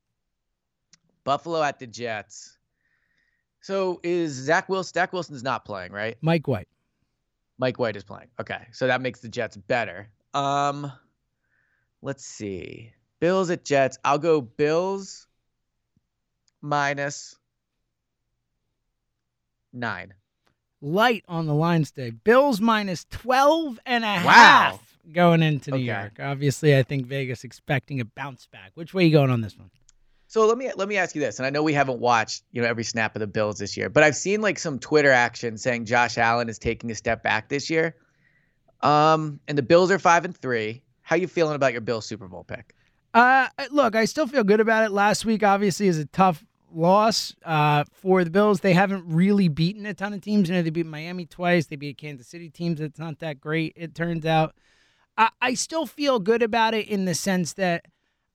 Buffalo 1.22 1.62
at 1.62 1.78
the 1.78 1.86
Jets. 1.86 2.58
So 3.60 4.00
is 4.02 4.32
Zach 4.32 4.68
Wilson 4.68 4.92
Zach 4.94 5.12
Wilson's 5.12 5.44
not 5.44 5.64
playing, 5.64 5.92
right? 5.92 6.16
Mike 6.20 6.48
White. 6.48 6.68
Mike 7.58 7.78
White 7.78 7.94
is 7.94 8.02
playing. 8.02 8.28
Okay. 8.40 8.66
So 8.72 8.88
that 8.88 9.00
makes 9.00 9.20
the 9.20 9.28
Jets 9.28 9.56
better. 9.56 10.08
Um 10.34 10.90
let's 12.00 12.24
see. 12.24 12.92
Bills 13.20 13.50
at 13.50 13.64
Jets. 13.64 13.98
I'll 14.04 14.18
go 14.18 14.40
Bills 14.40 15.28
minus 16.60 17.36
nine. 19.72 20.14
Light 20.80 21.24
on 21.28 21.46
the 21.46 21.54
line 21.54 21.84
today. 21.84 22.10
Bills 22.10 22.60
minus 22.60 23.06
12 23.10 23.78
and 23.86 24.04
a 24.04 24.06
wow. 24.06 24.22
half 24.22 24.98
going 25.12 25.42
into 25.42 25.70
New 25.70 25.76
okay. 25.76 25.84
York. 25.86 26.12
Obviously, 26.20 26.76
I 26.76 26.82
think 26.82 27.06
Vegas 27.06 27.44
expecting 27.44 28.00
a 28.00 28.04
bounce 28.04 28.46
back. 28.46 28.72
Which 28.74 28.92
way 28.92 29.04
are 29.04 29.06
you 29.06 29.12
going 29.12 29.30
on 29.30 29.40
this 29.40 29.56
one? 29.56 29.70
So 30.26 30.46
let 30.46 30.56
me 30.56 30.70
let 30.76 30.88
me 30.88 30.96
ask 30.96 31.14
you 31.14 31.20
this, 31.20 31.38
and 31.38 31.44
I 31.44 31.50
know 31.50 31.62
we 31.62 31.74
haven't 31.74 31.98
watched 32.00 32.42
you 32.52 32.62
know 32.62 32.68
every 32.68 32.84
snap 32.84 33.14
of 33.14 33.20
the 33.20 33.26
Bills 33.26 33.58
this 33.58 33.76
year, 33.76 33.90
but 33.90 34.02
I've 34.02 34.16
seen 34.16 34.40
like 34.40 34.58
some 34.58 34.78
Twitter 34.78 35.10
action 35.10 35.58
saying 35.58 35.84
Josh 35.84 36.16
Allen 36.16 36.48
is 36.48 36.58
taking 36.58 36.90
a 36.90 36.94
step 36.94 37.22
back 37.22 37.50
this 37.50 37.68
year. 37.68 37.96
Um, 38.80 39.40
and 39.46 39.58
the 39.58 39.62
Bills 39.62 39.90
are 39.90 39.98
five 39.98 40.24
and 40.24 40.34
three. 40.34 40.82
How 41.02 41.16
you 41.16 41.28
feeling 41.28 41.54
about 41.54 41.72
your 41.72 41.82
Bills 41.82 42.06
Super 42.06 42.28
Bowl 42.28 42.44
pick? 42.44 42.74
Uh, 43.12 43.48
look, 43.70 43.94
I 43.94 44.06
still 44.06 44.26
feel 44.26 44.42
good 44.42 44.60
about 44.60 44.84
it. 44.84 44.90
Last 44.90 45.26
week, 45.26 45.42
obviously, 45.42 45.86
is 45.86 45.98
a 45.98 46.06
tough 46.06 46.42
loss 46.74 47.34
uh, 47.44 47.84
for 47.92 48.24
the 48.24 48.30
Bills. 48.30 48.60
They 48.60 48.72
haven't 48.72 49.04
really 49.06 49.48
beaten 49.48 49.86
a 49.86 49.94
ton 49.94 50.12
of 50.12 50.20
teams. 50.20 50.48
You 50.48 50.56
know, 50.56 50.62
they 50.62 50.70
beat 50.70 50.86
Miami 50.86 51.26
twice. 51.26 51.66
They 51.66 51.76
beat 51.76 51.98
Kansas 51.98 52.28
City 52.28 52.50
teams. 52.50 52.80
It's 52.80 52.98
not 52.98 53.18
that 53.20 53.40
great. 53.40 53.72
It 53.76 53.94
turns 53.94 54.26
out. 54.26 54.54
I, 55.16 55.30
I 55.40 55.54
still 55.54 55.86
feel 55.86 56.18
good 56.18 56.42
about 56.42 56.74
it 56.74 56.88
in 56.88 57.04
the 57.04 57.14
sense 57.14 57.52
that 57.54 57.86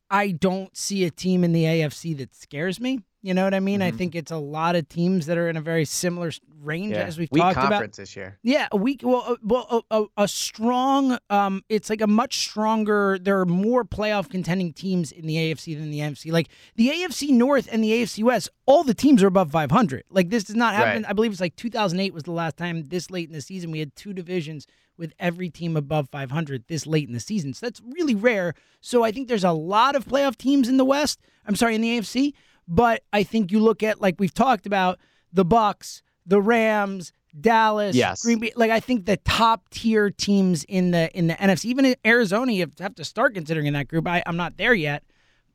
I 0.09 0.31
don't 0.31 0.75
see 0.75 1.03
a 1.05 1.11
team 1.11 1.43
in 1.43 1.51
the 1.51 1.63
AFC 1.63 2.17
that 2.17 2.35
scares 2.35 2.79
me. 2.79 3.01
You 3.27 3.33
know 3.33 3.43
what 3.43 3.53
I 3.53 3.59
mean? 3.59 3.81
Mm-hmm. 3.81 3.93
I 3.93 3.97
think 3.97 4.15
it's 4.15 4.31
a 4.31 4.37
lot 4.37 4.77
of 4.77 4.87
teams 4.87 5.25
that 5.25 5.37
are 5.37 5.49
in 5.49 5.57
a 5.57 5.61
very 5.61 5.83
similar 5.83 6.31
range 6.61 6.93
yeah. 6.93 7.03
as 7.03 7.17
we've 7.17 7.27
weak 7.29 7.41
talked 7.41 7.55
conference 7.55 7.97
about 7.97 8.03
this 8.03 8.15
year. 8.15 8.39
Yeah, 8.41 8.69
a 8.71 8.77
week. 8.77 9.01
Well, 9.03 9.21
uh, 9.27 9.35
well, 9.43 9.83
a, 9.91 9.99
a, 9.99 10.23
a, 10.23 10.27
strong. 10.29 11.17
Um, 11.29 11.61
it's 11.67 11.89
like 11.89 11.99
a 11.99 12.07
much 12.07 12.37
stronger. 12.37 13.19
There 13.21 13.37
are 13.41 13.45
more 13.45 13.83
playoff 13.83 14.29
contending 14.29 14.71
teams 14.71 15.11
in 15.11 15.27
the 15.27 15.35
AFC 15.35 15.77
than 15.77 15.91
the 15.91 15.99
NFC. 15.99 16.31
Like 16.31 16.47
the 16.77 16.87
AFC 16.87 17.31
North 17.31 17.67
and 17.69 17.83
the 17.83 17.91
AFC 17.91 18.23
West, 18.23 18.49
all 18.65 18.85
the 18.85 18.93
teams 18.93 19.21
are 19.21 19.27
above 19.27 19.51
500. 19.51 20.05
Like 20.09 20.29
this 20.29 20.45
does 20.45 20.55
not 20.55 20.73
happen. 20.73 21.03
Right. 21.03 21.09
I 21.09 21.11
believe 21.11 21.33
it's 21.33 21.41
like 21.41 21.57
2008 21.57 22.13
was 22.13 22.23
the 22.23 22.31
last 22.31 22.55
time 22.55 22.85
this 22.85 23.11
late 23.11 23.27
in 23.27 23.33
the 23.33 23.41
season 23.41 23.71
we 23.71 23.79
had 23.79 23.93
two 23.97 24.13
divisions 24.13 24.67
with 24.97 25.13
every 25.19 25.49
team 25.49 25.75
above 25.75 26.07
500 26.09 26.63
this 26.69 26.87
late 26.87 27.09
in 27.09 27.13
the 27.13 27.19
season. 27.19 27.53
So 27.53 27.65
that's 27.65 27.81
really 27.81 28.15
rare. 28.15 28.53
So 28.79 29.03
I 29.03 29.11
think 29.11 29.27
there's 29.27 29.43
a 29.43 29.51
lot 29.51 29.97
of 29.97 30.05
playoff 30.05 30.37
teams 30.37 30.69
in 30.69 30.77
the 30.77 30.85
West. 30.85 31.19
I'm 31.45 31.57
sorry, 31.57 31.75
in 31.75 31.81
the 31.81 31.99
AFC. 31.99 32.33
But 32.67 33.03
I 33.13 33.23
think 33.23 33.51
you 33.51 33.59
look 33.59 33.83
at 33.83 34.01
like 34.01 34.15
we've 34.19 34.33
talked 34.33 34.65
about 34.65 34.99
the 35.31 35.45
Bucks, 35.45 36.01
the 36.25 36.41
Rams, 36.41 37.13
Dallas, 37.39 37.95
yes. 37.95 38.23
Green 38.23 38.39
Bay. 38.39 38.51
Like 38.55 38.71
I 38.71 38.79
think 38.79 39.05
the 39.05 39.17
top 39.17 39.69
tier 39.69 40.09
teams 40.09 40.63
in 40.65 40.91
the 40.91 41.09
in 41.17 41.27
the 41.27 41.35
NFC, 41.35 41.65
even 41.65 41.85
in 41.85 41.95
Arizona, 42.05 42.51
you 42.51 42.65
have 42.79 42.95
to 42.95 43.05
start 43.05 43.35
considering 43.35 43.67
in 43.67 43.73
that 43.73 43.87
group. 43.87 44.07
I, 44.07 44.23
I'm 44.25 44.37
not 44.37 44.57
there 44.57 44.73
yet, 44.73 45.03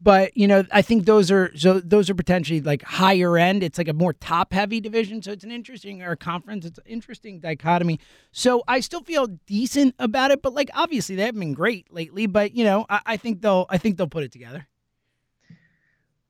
But 0.00 0.37
you 0.37 0.49
know, 0.49 0.64
I 0.73 0.83
think 0.83 1.04
those 1.07 1.31
are 1.31 1.57
so 1.57 1.78
those 1.81 2.11
are 2.11 2.14
potentially 2.14 2.61
like 2.61 2.83
higher 2.83 3.38
end. 3.38 3.62
It's 3.62 3.78
like 3.78 3.88
a 3.88 3.92
more 3.92 4.12
top 4.12 4.52
heavy 4.52 4.81
division, 4.81 5.23
so 5.23 5.31
it's 5.33 5.45
an 5.45 5.52
interesting 5.52 6.02
or 6.02 6.16
conference. 6.16 6.64
It's 6.66 6.78
an 6.78 6.85
interesting 6.87 7.38
dichotomy. 7.40 8.00
So 8.33 8.62
I 8.66 8.81
still 8.81 9.02
feel 9.02 9.28
decent 9.47 9.95
about 9.99 10.31
it, 10.33 10.42
but 10.42 10.54
like 10.54 10.71
obviously 10.75 11.14
they 11.16 11.25
haven't 11.25 11.40
been 11.40 11.54
great 11.54 11.92
lately. 11.92 12.26
But 12.26 12.54
you 12.57 12.64
know, 12.64 12.85
I, 12.90 13.00
I 13.07 13.16
think 13.16 13.42
they'll 13.42 13.66
I 13.71 13.78
think 13.78 13.97
they'll 13.97 14.09
put 14.09 14.25
it 14.25 14.33
together. 14.33 14.66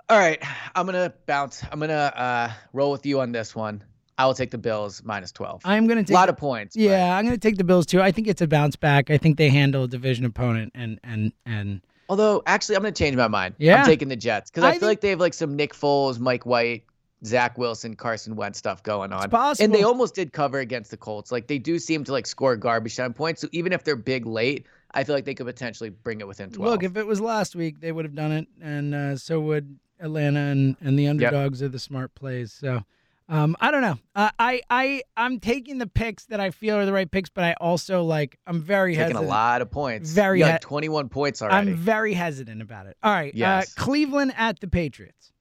All 0.09 0.19
right, 0.19 0.43
I'm 0.75 0.87
gonna 0.87 1.13
bounce. 1.27 1.63
I'm 1.71 1.81
gonna 1.81 1.95
uh, 1.95 2.53
roll 2.73 2.93
with 2.93 3.07
you 3.07 3.21
on 3.21 3.33
this 3.33 3.55
one. 3.55 3.83
I 4.19 4.27
will 4.27 4.35
take 4.35 4.51
the 4.51 4.59
Bills 4.59 5.03
minus 5.03 5.33
12. 5.33 5.63
I'm 5.65 5.87
going 5.87 5.97
to 5.97 6.05
take 6.05 6.11
a 6.11 6.15
lot 6.15 6.29
of 6.29 6.37
points. 6.37 6.77
Yeah, 6.77 7.09
but. 7.09 7.19
I'm 7.19 7.25
going 7.25 7.35
to 7.35 7.41
take 7.41 7.57
the 7.57 7.65
Bills 7.65 7.87
too. 7.87 8.01
I 8.03 8.13
think 8.13 8.29
it's 8.29 8.43
a 8.43 8.47
bounce 8.47 8.77
back. 8.77 9.11
I 9.11 9.17
think 9.17 9.39
they 9.39 9.49
handle 9.49 9.85
a 9.85 9.89
division 9.89 10.27
opponent 10.27 10.73
and 10.75 11.01
and 11.03 11.33
and 11.47 11.81
Although, 12.09 12.43
actually, 12.47 12.77
I'm 12.77 12.83
going 12.83 12.93
to 12.93 12.99
change 13.03 13.17
my 13.17 13.29
mind. 13.29 13.55
Yeah. 13.57 13.81
I'm 13.81 13.87
taking 13.87 14.09
the 14.09 14.17
Jets 14.17 14.51
because 14.51 14.65
I, 14.65 14.69
I, 14.69 14.71
feel 14.73 14.81
think... 14.81 14.89
like 14.89 15.01
they 15.01 15.11
have 15.11 15.21
like 15.21 15.33
some 15.33 15.57
Nick 15.57 15.73
Foles, 15.73 16.19
Mike 16.19 16.45
White, 16.45 16.85
Zach 17.25 17.57
Wilson, 17.57 17.97
Carson 17.97 18.37
Wentz 18.37 18.59
stuff 18.59 18.83
going 18.83 19.13
on. 19.13 19.31
Possible. 19.31 19.65
And 19.65 19.75
they 19.75 19.83
almost 19.83 20.15
did 20.15 20.33
cover 20.33 20.59
against 20.59 20.91
the 20.91 20.99
Colts. 20.99 21.33
Like 21.33 21.47
they 21.47 21.59
do 21.59 21.79
seem 21.79 22.05
to 22.05 22.13
like 22.13 22.27
score 22.27 22.55
garbage 22.57 22.97
time 22.97 23.15
points. 23.15 23.41
So 23.41 23.49
even 23.53 23.73
if 23.73 23.85
they're 23.85 23.97
big 23.97 24.27
late, 24.27 24.67
I 24.93 25.05
feel 25.05 25.15
like 25.15 25.25
they 25.25 25.35
could 25.35 25.47
potentially 25.47 25.89
bring 25.89 26.21
it 26.21 26.29
within 26.29 26.51
12. 26.51 26.71
Look, 26.71 26.83
if 26.83 26.97
it 26.97 27.07
was 27.07 27.21
last 27.21 27.57
week, 27.57 27.81
they 27.81 27.93
would 27.93 28.05
have 28.05 28.15
done 28.15 28.33
it, 28.33 28.47
and 28.61 28.95
uh, 28.95 29.17
so 29.17 29.41
would 29.41 29.79
Atlanta, 30.03 30.41
and 30.41 30.77
and 30.81 30.99
the 30.99 31.09
underdogs 31.09 31.61
yep. 31.61 31.69
are 31.69 31.71
the 31.71 31.79
smart 31.79 32.15
plays. 32.15 32.53
So 32.53 32.85
um, 33.29 33.57
I 33.61 33.71
don't 33.71 33.83
know. 33.83 33.99
Uh, 34.15 34.31
I 34.39 34.61
I 34.69 35.03
I'm 35.17 35.41
taking 35.41 35.79
the 35.79 35.87
picks 35.87 36.27
that 36.27 36.41
I 36.41 36.51
feel 36.51 36.77
are 36.77 36.85
the 36.85 36.93
right 36.93 37.11
picks, 37.11 37.31
but 37.31 37.45
I 37.45 37.55
also 37.55 38.03
like 38.03 38.39
I'm 38.47 38.61
very 38.61 38.93
taking 38.93 39.15
hesitant. 39.15 39.25
a 39.25 39.29
lot 39.29 39.63
of 39.63 39.71
points. 39.71 40.11
Very 40.11 40.41
you 40.41 40.45
got 40.45 40.61
21 40.61 41.09
points 41.09 41.41
already. 41.41 41.71
I'm 41.71 41.77
very 41.77 42.13
hesitant 42.13 42.61
about 42.61 42.87
it. 42.87 42.97
All 43.03 43.13
right. 43.13 43.33
Uh, 43.33 43.37
yes. 43.37 43.75
Uh, 43.77 43.83
Cleveland 43.83 44.35
at 44.37 44.61
the 44.61 44.69
Patriots. 44.69 45.33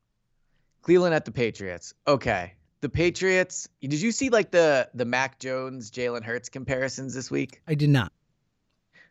Cleveland 0.84 1.14
at 1.14 1.26
the 1.26 1.32
Patriots. 1.32 1.94
Okay. 2.08 2.54
The 2.82 2.90
Patriots. 2.90 3.68
Did 3.82 4.02
you 4.02 4.12
see 4.12 4.30
like 4.30 4.52
the 4.52 4.90
the 4.94 5.06
Mac 5.06 5.40
Jones 5.40 5.92
Jalen 5.92 6.24
Hurts 6.24 6.50
comparisons 6.50 7.14
this 7.14 7.30
week? 7.30 7.62
I 7.68 7.76
did 7.76 7.90
not. 7.90 8.14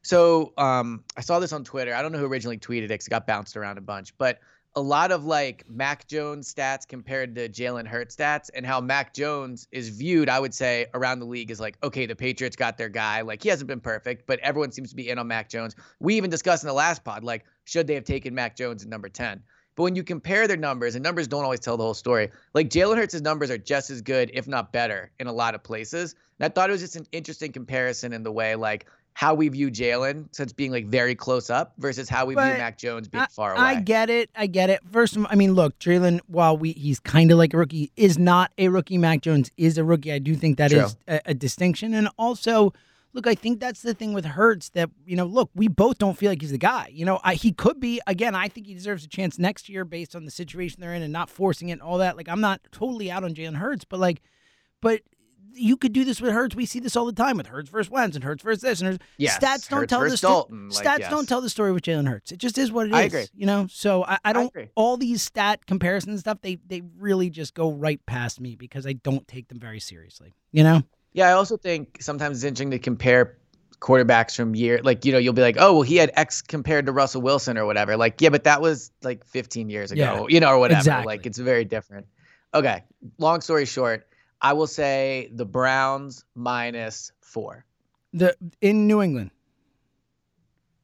So 0.02 0.54
um, 0.56 1.04
I 1.16 1.20
saw 1.20 1.38
this 1.38 1.52
on 1.52 1.64
Twitter. 1.64 1.94
I 1.94 2.00
don't 2.00 2.12
know 2.12 2.18
who 2.18 2.26
originally 2.26 2.56
tweeted 2.56 2.84
it 2.84 2.88
because 2.88 3.08
it 3.08 3.10
got 3.10 3.26
bounced 3.26 3.56
around 3.56 3.76
a 3.76 3.82
bunch, 3.82 4.16
but 4.16 4.38
a 4.76 4.80
lot 4.80 5.10
of 5.10 5.24
like 5.24 5.64
Mac 5.68 6.06
Jones 6.06 6.52
stats 6.52 6.86
compared 6.86 7.34
to 7.34 7.48
Jalen 7.48 7.86
Hurts 7.86 8.14
stats 8.14 8.50
and 8.54 8.64
how 8.64 8.80
Mac 8.80 9.12
Jones 9.12 9.66
is 9.72 9.88
viewed, 9.88 10.28
I 10.28 10.38
would 10.38 10.54
say, 10.54 10.86
around 10.94 11.18
the 11.18 11.26
league 11.26 11.50
is 11.50 11.58
like, 11.58 11.76
okay, 11.82 12.06
the 12.06 12.14
Patriots 12.14 12.54
got 12.54 12.78
their 12.78 12.88
guy. 12.88 13.22
Like 13.22 13.42
he 13.42 13.48
hasn't 13.48 13.68
been 13.68 13.80
perfect, 13.80 14.26
but 14.26 14.38
everyone 14.40 14.70
seems 14.70 14.90
to 14.90 14.96
be 14.96 15.08
in 15.08 15.18
on 15.18 15.26
Mac 15.26 15.48
Jones. 15.48 15.74
We 15.98 16.14
even 16.14 16.30
discussed 16.30 16.62
in 16.62 16.68
the 16.68 16.74
last 16.74 17.02
pod, 17.02 17.24
like, 17.24 17.44
should 17.64 17.86
they 17.86 17.94
have 17.94 18.04
taken 18.04 18.34
Mac 18.34 18.56
Jones 18.56 18.84
at 18.84 18.88
number 18.88 19.08
10? 19.08 19.42
But 19.76 19.84
when 19.84 19.96
you 19.96 20.02
compare 20.02 20.46
their 20.46 20.56
numbers, 20.56 20.94
and 20.94 21.02
numbers 21.02 21.26
don't 21.26 21.44
always 21.44 21.60
tell 21.60 21.76
the 21.76 21.84
whole 21.84 21.94
story, 21.94 22.30
like 22.54 22.68
Jalen 22.68 22.96
Hurts' 22.96 23.20
numbers 23.20 23.50
are 23.50 23.58
just 23.58 23.90
as 23.90 24.02
good, 24.02 24.30
if 24.34 24.46
not 24.46 24.72
better, 24.72 25.10
in 25.18 25.26
a 25.26 25.32
lot 25.32 25.54
of 25.54 25.62
places. 25.62 26.14
And 26.38 26.44
I 26.44 26.48
thought 26.48 26.70
it 26.70 26.72
was 26.72 26.82
just 26.82 26.96
an 26.96 27.06
interesting 27.12 27.52
comparison 27.52 28.12
in 28.12 28.22
the 28.22 28.32
way, 28.32 28.56
like, 28.56 28.86
how 29.20 29.34
we 29.34 29.50
view 29.50 29.70
Jalen 29.70 30.28
since 30.32 30.50
being 30.50 30.72
like 30.72 30.86
very 30.86 31.14
close 31.14 31.50
up 31.50 31.74
versus 31.76 32.08
how 32.08 32.24
we 32.24 32.34
but 32.34 32.46
view 32.46 32.56
Mac 32.56 32.78
Jones 32.78 33.06
being 33.06 33.24
I, 33.24 33.26
far 33.26 33.52
away. 33.52 33.60
I 33.60 33.74
get 33.82 34.08
it. 34.08 34.30
I 34.34 34.46
get 34.46 34.70
it. 34.70 34.80
First 34.90 35.14
of 35.14 35.20
all, 35.20 35.28
I 35.30 35.34
mean, 35.34 35.52
look, 35.52 35.78
Jalen, 35.78 36.20
while 36.26 36.56
we 36.56 36.72
he's 36.72 36.98
kind 37.00 37.30
of 37.30 37.36
like 37.36 37.52
a 37.52 37.58
rookie, 37.58 37.92
is 37.96 38.18
not 38.18 38.50
a 38.56 38.68
rookie. 38.68 38.96
Mac 38.96 39.20
Jones 39.20 39.50
is 39.58 39.76
a 39.76 39.84
rookie. 39.84 40.10
I 40.10 40.20
do 40.20 40.34
think 40.34 40.56
that 40.56 40.70
True. 40.70 40.84
is 40.84 40.96
a, 41.06 41.20
a, 41.26 41.34
distinction. 41.34 41.92
And 41.92 42.08
also, 42.16 42.72
look, 43.12 43.26
I 43.26 43.34
think 43.34 43.60
that's 43.60 43.82
the 43.82 43.92
thing 43.92 44.14
with 44.14 44.24
Hurts 44.24 44.70
that, 44.70 44.88
you 45.04 45.16
know, 45.16 45.26
look, 45.26 45.50
we 45.54 45.68
both 45.68 45.98
don't 45.98 46.16
feel 46.16 46.30
like 46.30 46.40
he's 46.40 46.52
the 46.52 46.56
guy. 46.56 46.88
You 46.90 47.04
know, 47.04 47.20
I, 47.22 47.34
he 47.34 47.52
could 47.52 47.78
be. 47.78 48.00
Again, 48.06 48.34
I 48.34 48.48
think 48.48 48.66
he 48.66 48.72
deserves 48.72 49.04
a 49.04 49.08
chance 49.08 49.38
next 49.38 49.68
year 49.68 49.84
based 49.84 50.16
on 50.16 50.24
the 50.24 50.30
situation 50.30 50.80
they're 50.80 50.94
in 50.94 51.02
and 51.02 51.12
not 51.12 51.28
forcing 51.28 51.68
it 51.68 51.72
and 51.72 51.82
all 51.82 51.98
that. 51.98 52.16
Like, 52.16 52.30
I'm 52.30 52.40
not 52.40 52.62
totally 52.72 53.10
out 53.10 53.22
on 53.22 53.34
Jalen 53.34 53.56
Hurts, 53.56 53.84
but 53.84 54.00
like, 54.00 54.22
but 54.80 55.02
you 55.54 55.76
could 55.76 55.92
do 55.92 56.04
this 56.04 56.20
with 56.20 56.32
Hurts. 56.32 56.54
We 56.54 56.66
see 56.66 56.80
this 56.80 56.96
all 56.96 57.06
the 57.06 57.12
time 57.12 57.36
with 57.36 57.46
Hurts 57.46 57.68
versus 57.70 57.90
Wentz 57.90 58.16
and 58.16 58.24
Hurts 58.24 58.42
versus 58.42 58.62
this 58.62 58.80
and 58.80 58.92
Hurts. 58.92 59.04
Yes, 59.16 59.38
stats 59.38 59.68
don't 59.68 59.80
Hurts 59.80 59.90
tell 59.90 60.00
the 60.08 60.16
story. 60.16 60.44
Like, 60.50 60.86
stats 60.86 60.98
yes. 61.00 61.10
don't 61.10 61.28
tell 61.28 61.40
the 61.40 61.50
story 61.50 61.72
with 61.72 61.82
Jalen 61.82 62.08
Hurts. 62.08 62.32
It 62.32 62.38
just 62.38 62.58
is 62.58 62.72
what 62.72 62.86
it 62.86 62.90
is. 62.90 62.96
I 62.96 63.02
agree. 63.02 63.26
You 63.34 63.46
know, 63.46 63.66
so 63.68 64.04
I, 64.04 64.18
I 64.24 64.32
don't. 64.32 64.52
I 64.56 64.70
all 64.74 64.96
these 64.96 65.22
stat 65.22 65.66
comparisons 65.66 66.20
stuff, 66.20 66.38
they 66.42 66.58
they 66.66 66.82
really 66.98 67.30
just 67.30 67.54
go 67.54 67.70
right 67.70 68.04
past 68.06 68.40
me 68.40 68.56
because 68.56 68.86
I 68.86 68.94
don't 68.94 69.26
take 69.28 69.48
them 69.48 69.58
very 69.58 69.80
seriously. 69.80 70.34
You 70.52 70.64
know. 70.64 70.82
Yeah, 71.12 71.28
I 71.28 71.32
also 71.32 71.56
think 71.56 71.98
sometimes 72.00 72.38
it's 72.38 72.44
interesting 72.44 72.70
to 72.70 72.78
compare 72.78 73.36
quarterbacks 73.80 74.36
from 74.36 74.54
year 74.54 74.78
like 74.84 75.06
you 75.06 75.12
know 75.12 75.16
you'll 75.16 75.32
be 75.32 75.40
like 75.40 75.56
oh 75.58 75.72
well 75.72 75.82
he 75.82 75.96
had 75.96 76.10
x 76.14 76.42
compared 76.42 76.84
to 76.84 76.92
russell 76.92 77.22
wilson 77.22 77.56
or 77.56 77.64
whatever 77.64 77.96
like 77.96 78.20
yeah 78.20 78.28
but 78.28 78.44
that 78.44 78.60
was 78.60 78.92
like 79.02 79.24
15 79.24 79.70
years 79.70 79.90
ago 79.90 80.02
yeah, 80.02 80.26
you 80.28 80.38
know 80.38 80.50
or 80.50 80.58
whatever 80.58 80.80
exactly. 80.80 81.06
like 81.06 81.24
it's 81.24 81.38
very 81.38 81.64
different 81.64 82.06
okay 82.52 82.84
long 83.16 83.40
story 83.40 83.64
short 83.64 84.06
I 84.42 84.52
will 84.54 84.66
say 84.66 85.30
the 85.32 85.44
Browns 85.44 86.24
minus 86.34 87.12
four. 87.20 87.64
The 88.12 88.36
in 88.60 88.86
New 88.86 89.02
England. 89.02 89.30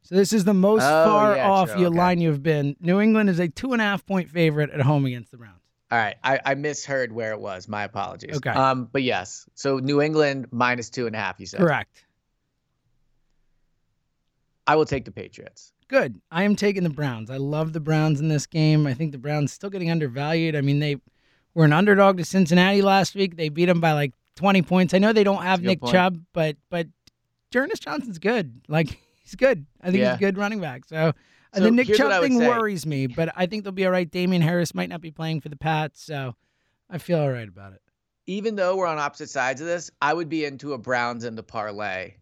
So 0.03 0.15
this 0.15 0.33
is 0.33 0.45
the 0.45 0.55
most 0.55 0.85
oh, 0.85 1.05
far 1.05 1.37
yeah, 1.37 1.51
off 1.51 1.73
true. 1.73 1.81
your 1.81 1.89
okay. 1.89 1.99
line 1.99 2.21
you've 2.21 2.43
been. 2.43 2.77
New 2.81 3.01
England 3.01 3.29
is 3.29 3.41
a 3.41 3.49
two 3.49 3.73
and 3.73 3.83
a 3.83 3.85
half 3.85 4.07
point 4.07 4.31
favorite 4.31 4.71
at 4.71 4.81
home 4.81 5.05
against 5.05 5.33
the 5.33 5.37
Browns. 5.37 5.61
All 5.91 5.99
right, 5.99 6.17
I, 6.23 6.41
I 6.45 6.55
misheard 6.55 7.13
where 7.13 7.33
it 7.33 7.41
was. 7.41 7.69
My 7.69 7.85
apologies. 7.85 8.37
Okay. 8.37 8.51
Um, 8.51 8.89
but 8.91 9.03
yes, 9.03 9.49
so 9.55 9.79
New 9.79 10.01
England 10.01 10.49
minus 10.51 10.91
two 10.91 11.07
and 11.07 11.17
a 11.17 11.19
half. 11.19 11.41
You 11.41 11.47
said 11.47 11.61
correct. 11.61 12.05
I 14.67 14.77
will 14.77 14.85
take 14.85 15.05
the 15.05 15.13
Patriots. 15.13 15.73
Good. 15.89 16.21
I 16.31 16.43
am 16.43 16.57
taking 16.57 16.83
the 16.83 16.91
Browns. 16.91 17.31
I 17.31 17.37
love 17.37 17.73
the 17.73 17.81
Browns 17.81 18.21
in 18.21 18.29
this 18.29 18.47
game. 18.47 18.87
I 18.87 18.95
think 18.95 19.13
the 19.13 19.19
Browns 19.19 19.53
still 19.53 19.71
getting 19.71 19.91
undervalued. 19.91 20.57
I 20.57 20.61
mean, 20.61 20.81
they 20.81 20.97
were 21.57 21.65
an 21.65 21.73
underdog 21.73 22.19
to 22.19 22.25
Cincinnati 22.25 22.83
last 22.83 23.15
week. 23.15 23.37
They 23.37 23.49
beat 23.49 23.65
them 23.67 23.81
by 23.81 23.93
like 23.93 24.13
20 24.37 24.61
points. 24.63 24.93
I 24.95 24.99
know 24.99 25.13
they 25.13 25.25
don't 25.25 25.43
have 25.43 25.63
Nick 25.63 25.81
point. 25.81 25.93
Chubb, 25.93 26.21
but 26.33 26.57
but 26.71 26.87
D'Ernest 27.51 27.83
Johnson's 27.83 28.19
good. 28.19 28.61
Like 28.69 29.01
he's 29.23 29.35
good. 29.35 29.67
I 29.81 29.87
think 29.87 29.99
Yeah. 29.99 30.11
he's 30.11 30.17
a 30.17 30.21
good 30.21 30.37
running 30.39 30.61
back. 30.61 30.85
So, 30.85 30.97
uh, 30.97 31.13
So 31.55 31.63
the 31.65 31.71
Nick 31.71 31.87
here's 31.87 31.99
what 31.99 32.09
I 32.13 32.17
Chubb 32.17 32.23
thing 32.25 32.39
say. 32.39 32.47
worries 32.49 32.85
me, 32.87 33.07
but 33.07 33.31
I 33.35 33.47
think 33.47 33.65
they'll 33.65 33.73
be 33.73 33.87
all 33.87 33.91
right. 33.91 34.09
Damien 34.09 34.43
Harris 34.43 34.75
might 34.75 34.91
not 34.91 35.01
be 35.01 35.11
playing 35.11 35.41
for 35.41 35.49
the 35.49 35.57
Pats, 35.57 36.05
so 36.05 36.35
I 36.91 36.99
feel 36.99 37.19
all 37.21 37.31
right 37.33 37.49
about 37.49 37.73
it. 37.73 37.81
Even 38.27 38.55
though 38.57 38.77
we're 38.77 38.87
on 38.87 38.99
opposite 38.99 39.31
sides 39.31 39.61
of 39.63 39.67
this, 39.67 39.91
I 40.03 40.13
would 40.13 40.29
be 40.29 40.45
into 40.45 40.75
a 40.75 40.79
Browns 40.79 41.25
and 41.25 41.39
the 41.39 41.43
parlay. 41.43 42.15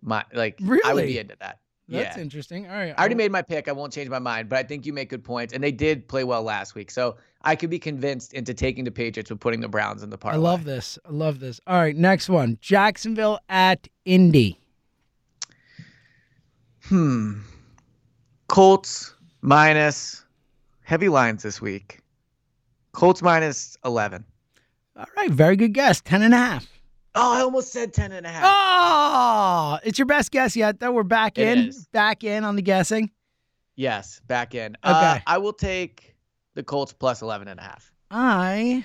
My 0.00 0.24
like, 0.32 0.58
really? 0.62 0.80
I 0.84 0.94
would 0.94 1.06
be 1.06 1.18
into 1.18 1.36
that. 1.40 1.58
That's 1.88 2.16
yeah. 2.16 2.22
interesting. 2.22 2.66
All 2.66 2.72
right. 2.72 2.94
I 2.96 3.00
already 3.00 3.14
made 3.14 3.32
my 3.32 3.40
pick. 3.40 3.66
I 3.66 3.72
won't 3.72 3.92
change 3.92 4.10
my 4.10 4.18
mind, 4.18 4.50
but 4.50 4.58
I 4.58 4.62
think 4.62 4.84
you 4.84 4.92
make 4.92 5.08
good 5.08 5.24
points, 5.24 5.54
and 5.54 5.64
they 5.64 5.72
did 5.72 6.06
play 6.06 6.22
well 6.22 6.42
last 6.42 6.74
week. 6.74 6.90
So 6.90 7.16
I 7.42 7.56
could 7.56 7.70
be 7.70 7.78
convinced 7.78 8.34
into 8.34 8.52
taking 8.52 8.84
the 8.84 8.90
Patriots 8.90 9.30
with 9.30 9.40
putting 9.40 9.60
the 9.60 9.68
Browns 9.68 10.02
in 10.02 10.10
the 10.10 10.18
park. 10.18 10.34
I 10.34 10.38
love 10.38 10.64
this. 10.64 10.98
I 11.06 11.12
love 11.12 11.40
this. 11.40 11.60
All 11.66 11.76
right, 11.76 11.96
next 11.96 12.28
one. 12.28 12.58
Jacksonville 12.60 13.38
at 13.48 13.88
Indy. 14.04 14.60
Hmm. 16.84 17.40
Colts 18.48 19.14
minus 19.40 20.24
heavy 20.82 21.08
lines 21.08 21.42
this 21.42 21.60
week. 21.60 22.00
Colts 22.92 23.22
minus 23.22 23.76
11. 23.84 24.24
All 24.96 25.06
right, 25.16 25.30
very 25.30 25.56
good 25.56 25.72
guess. 25.72 26.00
Ten 26.00 26.22
and 26.22 26.34
a 26.34 26.36
half. 26.36 26.66
Oh, 27.20 27.32
I 27.34 27.40
almost 27.40 27.72
said 27.72 27.92
10 27.92 28.12
and 28.12 28.24
a 28.24 28.28
half. 28.28 28.44
Oh, 28.46 29.78
it's 29.82 29.98
your 29.98 30.06
best 30.06 30.30
guess 30.30 30.54
yet, 30.56 30.78
though. 30.80 30.92
We're 30.92 31.02
back 31.02 31.36
It 31.38 31.58
in, 31.58 31.68
is. 31.68 31.86
back 31.88 32.22
in 32.24 32.44
on 32.44 32.54
the 32.56 32.62
guessing. 32.62 33.10
Yes, 33.76 34.20
back 34.26 34.54
in. 34.54 34.76
Uh, 34.82 35.12
Okay. 35.16 35.22
I 35.26 35.38
will 35.38 35.52
take 35.52 36.14
the 36.54 36.62
Colts 36.62 36.92
plus 36.92 37.22
11 37.22 37.48
and 37.48 37.58
a 37.60 37.62
half. 37.62 37.92
I 38.10 38.84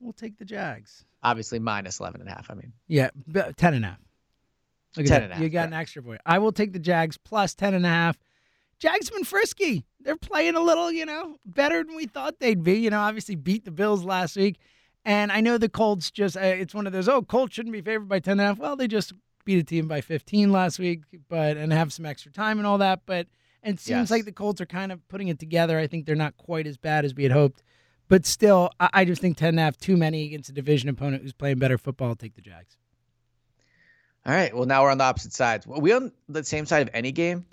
will 0.00 0.12
take 0.12 0.38
the 0.38 0.44
Jags. 0.44 1.04
Obviously 1.22 1.58
minus 1.58 2.00
11 2.00 2.20
and 2.20 2.28
a 2.30 2.32
half. 2.32 2.50
I 2.50 2.54
mean, 2.54 2.72
Yeah, 2.86 3.10
b- 3.30 3.40
ten 3.56 3.74
and 3.74 3.84
a 3.84 3.88
half. 3.88 3.98
Look 4.96 5.06
at 5.06 5.08
10 5.08 5.20
that. 5.20 5.22
and 5.24 5.32
a 5.32 5.34
half, 5.36 5.42
You 5.42 5.48
got 5.48 5.60
yeah. 5.60 5.66
an 5.66 5.72
extra 5.72 6.02
point. 6.02 6.20
I 6.26 6.38
will 6.38 6.52
take 6.52 6.72
the 6.72 6.78
Jags 6.78 7.16
plus 7.18 7.54
ten 7.54 7.74
and 7.74 7.84
a 7.84 7.88
half. 7.88 8.16
Jags 8.78 9.10
been 9.10 9.24
frisky. 9.24 9.84
They're 10.00 10.16
playing 10.16 10.54
a 10.54 10.60
little, 10.60 10.92
you 10.92 11.04
know, 11.04 11.36
better 11.44 11.82
than 11.82 11.96
we 11.96 12.06
thought 12.06 12.38
they'd 12.38 12.62
be. 12.62 12.74
You 12.78 12.90
know, 12.90 13.00
obviously 13.00 13.34
beat 13.34 13.64
the 13.64 13.72
Bills 13.72 14.04
last 14.04 14.36
week. 14.36 14.58
And 15.08 15.32
I 15.32 15.40
know 15.40 15.56
the 15.56 15.70
Colts 15.70 16.10
just, 16.10 16.36
uh, 16.36 16.40
it's 16.40 16.74
one 16.74 16.86
of 16.86 16.92
those, 16.92 17.08
oh, 17.08 17.22
Colts 17.22 17.54
shouldn't 17.54 17.72
be 17.72 17.80
favored 17.80 18.10
by 18.10 18.18
10 18.20 18.32
and 18.32 18.40
a 18.42 18.44
half. 18.44 18.58
Well, 18.58 18.76
they 18.76 18.86
just 18.86 19.14
beat 19.46 19.58
a 19.58 19.64
team 19.64 19.88
by 19.88 20.02
15 20.02 20.52
last 20.52 20.78
week, 20.78 21.00
but, 21.30 21.56
and 21.56 21.72
have 21.72 21.94
some 21.94 22.04
extra 22.04 22.30
time 22.30 22.58
and 22.58 22.66
all 22.66 22.76
that. 22.76 23.00
But, 23.06 23.26
and 23.62 23.78
it 23.78 23.80
seems 23.80 23.88
Yes. 24.00 24.10
like 24.10 24.26
the 24.26 24.32
Colts 24.32 24.60
are 24.60 24.66
kind 24.66 24.92
of 24.92 25.00
putting 25.08 25.28
it 25.28 25.38
together. 25.38 25.78
I 25.78 25.86
think 25.86 26.04
they're 26.04 26.14
not 26.14 26.36
quite 26.36 26.66
as 26.66 26.76
bad 26.76 27.06
as 27.06 27.14
we 27.14 27.22
had 27.22 27.32
hoped. 27.32 27.62
But 28.08 28.26
still, 28.26 28.68
I, 28.78 28.90
I 28.92 29.04
just 29.06 29.22
think 29.22 29.38
10 29.38 29.48
and 29.48 29.58
a 29.58 29.62
half 29.62 29.78
too 29.78 29.96
many 29.96 30.26
against 30.26 30.50
a 30.50 30.52
division 30.52 30.90
opponent 30.90 31.22
who's 31.22 31.32
playing 31.32 31.58
better 31.58 31.78
football. 31.78 32.08
I'll 32.08 32.14
take 32.14 32.34
the 32.34 32.42
Jags. 32.42 32.76
all 34.26 34.34
right. 34.34 34.54
Well, 34.54 34.66
now 34.66 34.82
we're 34.82 34.90
on 34.90 34.98
the 34.98 35.04
opposite 35.04 35.32
sides. 35.32 35.66
Are 35.66 35.80
we 35.80 35.94
on 35.94 36.12
the 36.28 36.44
same 36.44 36.66
side 36.66 36.82
of 36.86 36.90
any 36.92 37.12
game? 37.12 37.46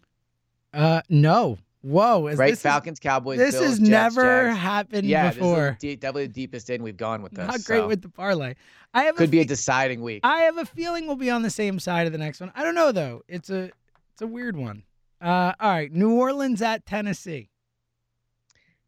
Uh, 0.74 1.02
no. 1.08 1.58
Whoa. 1.86 2.28
Is 2.28 2.38
right? 2.40 2.50
this 2.50 2.60
is- 2.60 2.64
Falcons, 2.64 3.00
Cowboys, 3.00 3.38
this 3.38 3.54
Bills, 3.54 3.66
has 3.66 3.78
Jets, 3.80 3.90
never 3.90 4.48
Jags. 4.48 4.58
happened 4.58 5.08
Yeah, 5.08 5.30
before. 5.32 5.78
this 5.80 5.92
is 5.92 5.98
definitely 5.98 6.28
the 6.28 6.34
deepest 6.34 6.70
in 6.72 6.82
we've 6.82 6.98
gone 6.98 7.22
with 7.22 7.34
this. 7.34 7.46
Not 7.48 7.64
great 7.64 7.78
so 7.82 7.88
with 7.88 8.02
the 8.02 8.10
parlay. 8.10 8.56
I 8.94 9.04
have 9.04 9.16
could 9.16 9.30
a 9.30 9.32
be 9.32 9.42
a 9.42 9.46
deciding 9.46 10.02
week. 10.02 10.22
I 10.24 10.40
have 10.42 10.58
a 10.58 10.66
feeling 10.66 11.06
we'll 11.06 11.16
be 11.16 11.30
on 11.30 11.44
the 11.44 11.50
same 11.52 11.80
side 11.80 12.08
of 12.08 12.12
the 12.12 12.18
next 12.18 12.40
one. 12.40 12.52
I 12.56 12.64
don't 12.64 12.74
know 12.76 12.92
though. 12.92 13.22
It's 13.28 13.50
a 13.52 13.66
it's 14.14 14.22
a 14.22 14.28
weird 14.28 14.56
one. 14.58 14.84
Uh, 15.22 15.54
all 15.60 15.70
right, 15.70 15.92
New 15.92 16.14
Orleans 16.14 16.62
at 16.62 16.86
Tennessee. 16.86 17.50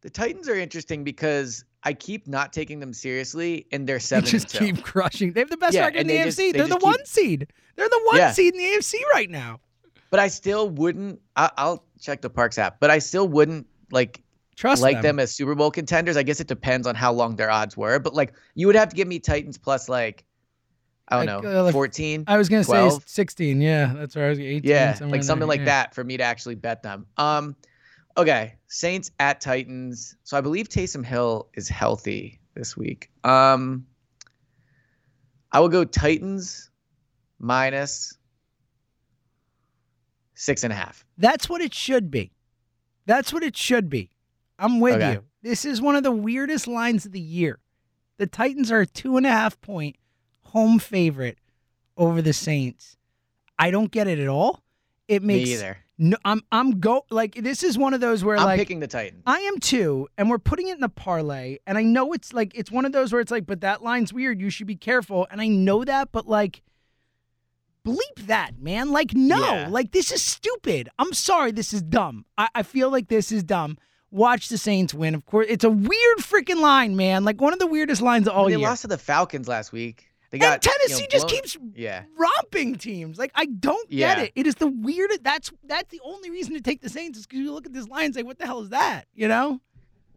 the 0.02 0.10
Titans 0.10 0.48
are 0.48 0.54
interesting 0.56 1.04
because 1.04 1.64
I 1.82 1.92
keep 1.92 2.26
not 2.26 2.52
taking 2.52 2.80
them 2.80 2.92
seriously, 2.92 3.66
and 3.72 3.86
they're 3.88 4.00
seven. 4.00 4.24
They 4.24 4.30
just 4.32 4.48
keep 4.48 4.82
crushing. 4.90 5.32
They 5.32 5.40
have 5.40 5.50
the 5.50 5.56
best 5.56 5.74
yeah, 5.74 5.84
record 5.86 6.00
in 6.00 6.06
the 6.08 6.16
AFC. 6.16 6.24
just, 6.24 6.36
they 6.38 6.52
They're 6.52 6.66
the 6.66 6.74
keep, 6.74 6.82
one 6.82 7.04
seed. 7.04 7.46
They're 7.76 7.88
the 7.88 8.00
one 8.06 8.16
yeah. 8.16 8.32
seed 8.32 8.54
in 8.54 8.58
the 8.60 8.66
AFC 8.78 8.94
right 9.12 9.30
now. 9.30 9.60
But 10.10 10.20
I 10.20 10.28
still 10.28 10.70
wouldn't. 10.70 11.20
I, 11.36 11.50
will 11.58 11.84
check 12.00 12.22
the 12.22 12.30
Parx 12.30 12.58
app, 12.58 12.80
but 12.80 12.90
I 12.90 12.98
still 12.98 13.28
wouldn't 13.28 13.66
like 13.90 14.22
trust 14.56 14.82
like 14.82 14.96
them. 14.96 15.02
them 15.02 15.18
as 15.20 15.32
Super 15.32 15.54
Bowl 15.54 15.70
contenders. 15.70 16.16
I 16.16 16.22
guess 16.22 16.40
it 16.40 16.46
depends 16.46 16.86
on 16.86 16.94
how 16.94 17.12
long 17.12 17.36
their 17.36 17.50
odds 17.50 17.76
were, 17.76 17.98
but 17.98 18.14
like 18.14 18.32
you 18.54 18.66
would 18.66 18.76
have 18.76 18.88
to 18.88 18.96
give 18.96 19.08
me 19.08 19.18
Titans 19.18 19.58
plus 19.58 19.88
like 19.88 20.24
I 21.08 21.24
don't 21.24 21.44
like, 21.44 21.44
know, 21.44 21.66
uh, 21.66 21.72
14. 21.72 22.24
I 22.26 22.36
was 22.36 22.48
gonna 22.48 22.64
12. 22.64 22.92
say 22.92 22.98
16. 23.06 23.60
Yeah, 23.60 23.92
that's 23.96 24.14
where 24.14 24.26
I 24.26 24.28
was. 24.30 24.38
18. 24.38 24.62
yeah, 24.64 24.98
like 25.00 25.22
something 25.22 25.40
there, 25.40 25.48
like 25.48 25.60
yeah. 25.60 25.66
that 25.66 25.94
for 25.94 26.04
me 26.04 26.16
to 26.18 26.22
actually 26.24 26.56
bet 26.56 26.82
them. 26.82 27.06
Um, 27.16 27.56
okay, 28.16 28.54
Saints 28.66 29.10
at 29.18 29.40
Titans. 29.40 30.16
So 30.24 30.36
I 30.36 30.40
believe 30.40 30.68
Taysom 30.68 31.04
Hill 31.04 31.48
is 31.54 31.68
healthy 31.68 32.40
this 32.54 32.76
week. 32.76 33.10
Um, 33.24 33.86
I 35.50 35.60
will 35.60 35.70
go 35.70 35.84
Titans 35.84 36.70
minus 37.38 38.17
six 40.38 40.62
and 40.64 40.72
a 40.72 40.76
half. 40.76 41.04
That's 41.18 41.48
what 41.48 41.60
it 41.60 41.74
should 41.74 42.10
be. 42.10 42.32
That's 43.06 43.32
what 43.32 43.42
it 43.42 43.56
should 43.56 43.90
be. 43.90 44.10
I'm 44.58 44.80
with 44.80 44.94
Okay. 44.96 45.12
you. 45.14 45.24
This 45.42 45.64
is 45.64 45.80
one 45.80 45.96
of 45.96 46.02
the 46.02 46.12
weirdest 46.12 46.66
lines 46.66 47.04
of 47.06 47.12
the 47.12 47.20
year. 47.20 47.58
The 48.18 48.26
Titans 48.26 48.70
are 48.72 48.80
a 48.80 48.86
two 48.86 49.16
and 49.16 49.24
a 49.26 49.30
half 49.30 49.60
point 49.60 49.96
home 50.42 50.78
favorite 50.78 51.38
over 51.96 52.20
the 52.22 52.32
Saints. 52.32 52.96
I 53.58 53.70
don't 53.70 53.90
get 53.90 54.06
it 54.08 54.18
at 54.18 54.28
all. 54.28 54.62
It 55.08 55.22
makes 55.22 55.48
me 55.48 55.54
either. 55.54 55.78
no. 55.96 56.16
I'm 56.24 56.42
I'm 56.52 56.80
go 56.80 57.04
like 57.10 57.34
this 57.34 57.62
is 57.62 57.78
one 57.78 57.94
of 57.94 58.00
those 58.00 58.22
where 58.24 58.36
I'm 58.36 58.44
like 58.44 58.58
picking 58.58 58.80
the 58.80 58.86
Titans. 58.86 59.22
I 59.26 59.38
am 59.40 59.58
too, 59.58 60.06
and 60.18 60.28
we're 60.28 60.38
putting 60.38 60.68
it 60.68 60.74
in 60.74 60.80
the 60.80 60.88
parlay. 60.88 61.58
And 61.66 61.78
I 61.78 61.82
know 61.82 62.12
it's 62.12 62.32
like 62.32 62.52
it's 62.54 62.70
one 62.70 62.84
of 62.84 62.92
those 62.92 63.12
where 63.12 63.20
it's 63.20 63.30
like, 63.32 63.46
but 63.46 63.60
that 63.62 63.82
line's 63.82 64.12
weird. 64.12 64.40
You 64.40 64.50
should 64.50 64.66
be 64.66 64.76
careful. 64.76 65.26
And 65.30 65.40
I 65.40 65.46
know 65.48 65.84
that, 65.84 66.10
but 66.12 66.26
like, 66.26 66.62
bleep 67.84 68.26
that, 68.26 68.58
man. 68.60 68.90
Like, 68.90 69.14
no, 69.14 69.38
Yeah. 69.38 69.68
like 69.70 69.92
this 69.92 70.12
is 70.12 70.22
stupid. 70.22 70.88
I'm 70.98 71.12
sorry, 71.12 71.52
this 71.52 71.72
is 71.72 71.82
dumb. 71.82 72.24
I, 72.36 72.48
I 72.54 72.62
feel 72.62 72.90
like 72.90 73.08
this 73.08 73.32
is 73.32 73.42
dumb. 73.44 73.78
Watch 74.10 74.48
the 74.48 74.56
Saints 74.58 74.94
win. 74.94 75.14
Of 75.14 75.26
course, 75.26 75.46
it's 75.50 75.64
a 75.64 75.70
weird 75.70 76.18
freaking 76.18 76.60
line, 76.60 76.96
man. 76.96 77.24
Like 77.24 77.40
one 77.40 77.52
of 77.52 77.58
the 77.58 77.66
weirdest 77.66 78.00
lines 78.00 78.26
of 78.26 78.34
all 78.34 78.44
they 78.46 78.52
year. 78.52 78.58
They 78.58 78.64
lost 78.64 78.82
to 78.82 78.88
the 78.88 78.96
Falcons 78.98 79.48
last 79.48 79.70
week. 79.72 80.06
They 80.30 80.38
got 80.38 80.54
and 80.54 80.62
Tennessee 80.62 80.94
you 80.96 81.00
know, 81.02 81.08
just 81.10 81.28
keeps 81.28 81.56
Yeah. 81.74 82.04
romping 82.18 82.76
teams. 82.76 83.18
Like 83.18 83.32
I 83.34 83.46
don't 83.46 83.88
get 83.90 84.18
Yeah. 84.18 84.22
it. 84.24 84.32
It 84.34 84.46
is 84.46 84.54
the 84.56 84.66
weirdest. 84.68 85.24
That's 85.24 85.50
that's 85.64 85.90
the 85.90 86.00
only 86.04 86.30
reason 86.30 86.54
to 86.54 86.60
take 86.60 86.80
the 86.82 86.88
Saints 86.90 87.18
is 87.18 87.26
because 87.26 87.40
you 87.40 87.52
look 87.52 87.66
at 87.66 87.72
this 87.72 87.88
line 87.88 88.06
and 88.06 88.14
say, 88.14 88.22
what 88.22 88.38
the 88.38 88.44
hell 88.46 88.60
is 88.60 88.68
that? 88.70 89.06
You 89.14 89.28
know? 89.28 89.60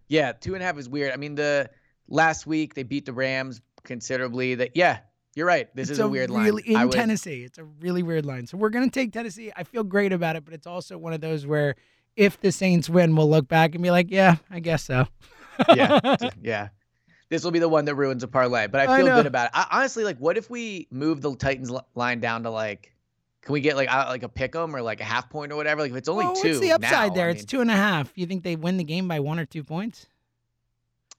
Yeah, 0.10 0.34
two 0.34 0.54
and 0.54 0.62
a 0.64 0.66
half 0.66 0.78
is 0.78 0.90
weird. 0.90 1.14
I 1.14 1.18
mean, 1.18 1.36
the 1.36 1.70
last 2.10 2.46
week 2.46 2.74
they 2.74 2.84
beat 2.84 3.06
the 3.06 3.14
Rams 3.14 3.62
considerably. 3.84 4.56
That 4.56 4.76
yeah, 4.76 5.00
you're 5.36 5.48
right. 5.48 5.74
This 5.76 5.90
it's 5.90 5.98
is 5.98 6.00
a, 6.00 6.08
weird 6.08 6.30
really, 6.30 6.52
line. 6.52 6.64
in 6.66 6.76
I 6.76 6.86
would, 6.86 6.94
Tennessee. 6.94 7.44
It's 7.44 7.58
a 7.58 7.64
really 7.64 8.04
weird 8.04 8.26
line. 8.26 8.48
So 8.48 8.58
we're 8.58 8.70
gonna 8.70 8.90
take 8.90 9.14
Tennessee. 9.14 9.52
I 9.56 9.64
feel 9.64 9.84
great 9.84 10.12
about 10.14 10.36
it, 10.36 10.46
but 10.46 10.54
it's 10.54 10.68
also 10.68 10.98
one 10.98 11.14
of 11.14 11.22
those 11.22 11.46
where 11.46 11.76
if 12.16 12.40
the 12.42 12.52
Saints 12.52 12.90
win, 12.90 13.16
we'll 13.16 13.30
look 13.30 13.48
back 13.48 13.74
and 13.74 13.84
be 13.84 13.92
like, 13.92 14.08
yeah, 14.10 14.38
I 14.50 14.60
guess 14.60 14.84
so. 14.84 15.08
yeah, 15.76 16.00
yeah. 16.42 16.70
This 17.30 17.46
will 17.46 17.52
be 17.52 17.60
the 17.60 17.70
one 17.70 17.86
that 17.86 17.96
ruins 17.96 18.24
a 18.24 18.28
parlay, 18.28 18.68
but 18.68 18.82
I 18.82 18.94
I 18.94 18.98
feel 18.98 19.06
know. 19.06 19.16
good 19.16 19.26
about 19.26 19.46
it. 19.46 19.52
I, 19.54 19.68
honestly, 19.72 20.04
like, 20.04 20.18
what 20.18 20.38
if 20.38 20.50
we 20.50 20.88
move 20.92 21.22
the 21.22 21.34
Titans 21.36 21.72
line 21.96 22.20
down 22.20 22.44
to 22.44 22.50
like, 22.50 22.94
can 23.42 23.54
we 23.54 23.62
get 23.62 23.78
like 23.78 23.94
uh, 23.94 24.08
like 24.10 24.24
a 24.24 24.30
pick 24.30 24.54
'em 24.54 24.76
or 24.76 24.82
like 24.82 25.00
a 25.00 25.06
half 25.06 25.30
point 25.30 25.54
or 25.54 25.56
whatever? 25.56 25.82
Like, 25.82 25.92
if 25.92 25.98
it's 25.98 26.10
only 26.10 26.26
well, 26.26 26.36
two, 26.36 26.50
what's 26.50 26.60
the 26.60 26.74
upside 26.74 27.12
now, 27.12 27.16
there? 27.16 27.28
I 27.28 27.32
it's 27.32 27.46
two 27.46 27.62
and 27.62 27.72
a 27.72 27.76
half. 27.76 28.12
You 28.16 28.26
think 28.26 28.44
they 28.44 28.58
win 28.58 28.76
the 28.76 28.84
game 28.84 29.08
by 29.08 29.22
one 29.22 29.40
or 29.40 29.46
two 29.46 29.64
points? 29.64 30.08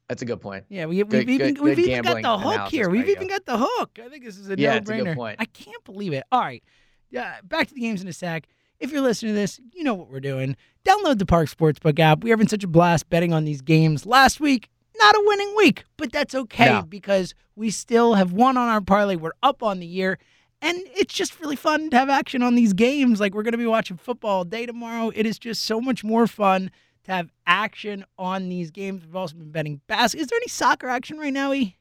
That's 0.08 0.22
a 0.22 0.24
good 0.26 0.40
point. 0.40 0.64
Yeah, 0.68 0.86
we, 0.86 0.96
Good- 1.04 1.12
we've 1.12 1.28
even 1.30 1.54
good- 1.54 1.62
we've 1.64 1.76
good 1.76 1.86
even 1.88 2.02
got 2.02 2.22
the 2.22 2.38
hook 2.38 2.68
here. 2.68 2.90
We've 2.90 3.08
even 3.08 3.28
got 3.28 3.46
the 3.46 3.56
hook. 3.58 3.98
I 4.04 4.08
think 4.08 4.24
this 4.24 4.36
is 4.36 4.50
a 4.50 4.56
Yeah, 4.58 4.74
no-brainer. 4.74 4.80
it's 4.80 4.90
a 4.90 5.04
good 5.04 5.16
point. 5.16 5.36
I 5.38 5.44
can't 5.46 5.82
believe 5.84 6.12
it. 6.12 6.24
All 6.30 6.40
right, 6.40 6.62
yeah. 7.10 7.36
Back 7.44 7.68
to 7.68 7.74
the 7.74 7.80
games 7.80 8.02
in 8.02 8.08
a 8.08 8.12
sec. 8.12 8.46
If 8.80 8.90
you're 8.90 9.00
listening 9.00 9.32
to 9.34 9.40
this, 9.40 9.60
you 9.72 9.84
know 9.84 9.94
what 9.94 10.10
we're 10.10 10.20
doing. 10.20 10.56
Download 10.84 11.18
the 11.18 11.24
Parx 11.24 11.54
Sportsbook 11.54 11.98
app. 12.00 12.24
We're 12.24 12.32
having 12.34 12.48
such 12.48 12.64
a 12.64 12.68
blast 12.68 13.08
betting 13.08 13.32
on 13.32 13.44
these 13.44 13.60
games. 13.62 14.04
Last 14.04 14.40
week, 14.40 14.68
not 14.98 15.14
a 15.14 15.22
winning 15.24 15.54
week, 15.56 15.84
but 15.96 16.10
that's 16.12 16.34
okay 16.34 16.66
No. 16.66 16.82
because 16.82 17.32
we 17.54 17.70
still 17.70 18.14
have 18.14 18.32
won 18.32 18.56
on 18.56 18.68
our 18.68 18.80
parlay. 18.80 19.14
We're 19.16 19.30
up 19.42 19.62
on 19.62 19.78
the 19.78 19.86
year. 19.86 20.18
And 20.60 20.78
it's 20.94 21.14
just 21.14 21.40
really 21.40 21.56
fun 21.56 21.90
to 21.90 21.96
have 21.98 22.08
action 22.08 22.42
on 22.42 22.54
these 22.56 22.72
games. 22.72 23.20
Like 23.20 23.34
we're 23.34 23.42
going 23.44 23.52
to 23.52 23.58
be 23.58 23.66
watching 23.66 23.96
football 23.96 24.38
all 24.38 24.44
day 24.44 24.66
tomorrow. 24.66 25.10
It 25.14 25.26
is 25.26 25.38
just 25.38 25.62
so 25.62 25.80
much 25.80 26.02
more 26.04 26.26
fun 26.26 26.70
to 27.04 27.12
have 27.12 27.30
action 27.46 28.04
on 28.18 28.48
these 28.48 28.70
games. 28.70 29.04
We've 29.04 29.16
also 29.16 29.36
been 29.36 29.50
betting 29.50 29.80
basketball. 29.86 30.22
Is 30.22 30.28
there 30.28 30.38
any 30.38 30.48
soccer 30.48 30.88
action 30.88 31.18
right 31.18 31.32
now, 31.32 31.52
E? 31.52 31.76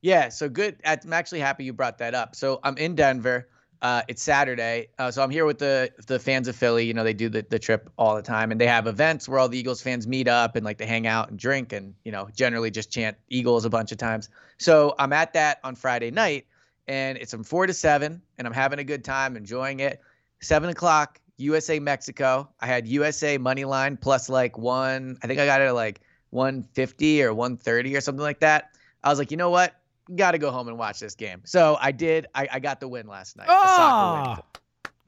Yeah, 0.00 0.28
so 0.28 0.48
good. 0.48 0.76
I'm 0.84 1.12
actually 1.12 1.40
happy 1.40 1.64
you 1.64 1.72
brought 1.72 1.98
that 1.98 2.14
up. 2.14 2.36
So 2.36 2.60
I'm 2.62 2.76
in 2.76 2.94
Denver. 2.94 3.48
Uh, 3.80 4.02
it's 4.08 4.20
Saturday, 4.20 4.88
uh, 4.98 5.08
so 5.08 5.22
I'm 5.22 5.30
here 5.30 5.44
with 5.44 5.58
the 5.58 5.88
the 6.08 6.18
fans 6.18 6.48
of 6.48 6.56
Philly. 6.56 6.84
You 6.84 6.94
know, 6.94 7.04
they 7.04 7.12
do 7.12 7.28
the, 7.28 7.46
the 7.48 7.60
trip 7.60 7.88
all 7.96 8.16
the 8.16 8.22
time, 8.22 8.50
and 8.50 8.60
they 8.60 8.66
have 8.66 8.88
events 8.88 9.28
where 9.28 9.38
all 9.38 9.48
the 9.48 9.56
Eagles 9.56 9.80
fans 9.80 10.04
meet 10.08 10.26
up 10.26 10.56
and 10.56 10.64
like 10.64 10.78
they 10.78 10.86
hang 10.86 11.06
out 11.06 11.30
and 11.30 11.38
drink, 11.38 11.72
and 11.72 11.94
you 12.04 12.10
know, 12.10 12.28
generally 12.34 12.72
just 12.72 12.90
chant 12.90 13.16
Eagles 13.28 13.64
a 13.64 13.70
bunch 13.70 13.92
of 13.92 13.98
times. 13.98 14.30
So 14.58 14.96
I'm 14.98 15.12
at 15.12 15.32
that 15.34 15.60
on 15.62 15.76
Friday 15.76 16.10
night, 16.10 16.46
and 16.88 17.18
it's 17.18 17.30
from 17.30 17.44
four 17.44 17.68
to 17.68 17.72
seven, 17.72 18.20
and 18.36 18.48
I'm 18.48 18.52
having 18.52 18.80
a 18.80 18.84
good 18.84 19.04
time, 19.04 19.36
enjoying 19.36 19.78
it. 19.78 20.00
Seven 20.40 20.70
o'clock, 20.70 21.20
USA 21.38 21.78
Mexico. 21.78 22.48
I 22.60 22.66
had 22.66 22.86
USA 22.86 23.38
money 23.38 23.64
line 23.64 23.96
plus 23.96 24.28
like 24.28 24.58
one. 24.58 25.18
I 25.22 25.26
think 25.26 25.40
I 25.40 25.46
got 25.46 25.60
it 25.60 25.64
at 25.66 25.74
like 25.74 26.00
150 26.30 27.22
or 27.22 27.32
130 27.34 27.96
or 27.96 28.00
something 28.00 28.22
like 28.22 28.40
that. 28.40 28.70
I 29.02 29.08
was 29.10 29.18
like, 29.18 29.30
you 29.30 29.36
know 29.36 29.50
what? 29.50 29.74
Got 30.14 30.32
to 30.32 30.38
go 30.38 30.50
home 30.50 30.68
and 30.68 30.78
watch 30.78 31.00
this 31.00 31.14
game. 31.14 31.42
So 31.44 31.76
I 31.80 31.92
did. 31.92 32.26
I, 32.34 32.48
I 32.52 32.58
got 32.60 32.80
the 32.80 32.88
win 32.88 33.06
last 33.06 33.36
night. 33.36 33.46
Oh, 33.48 34.36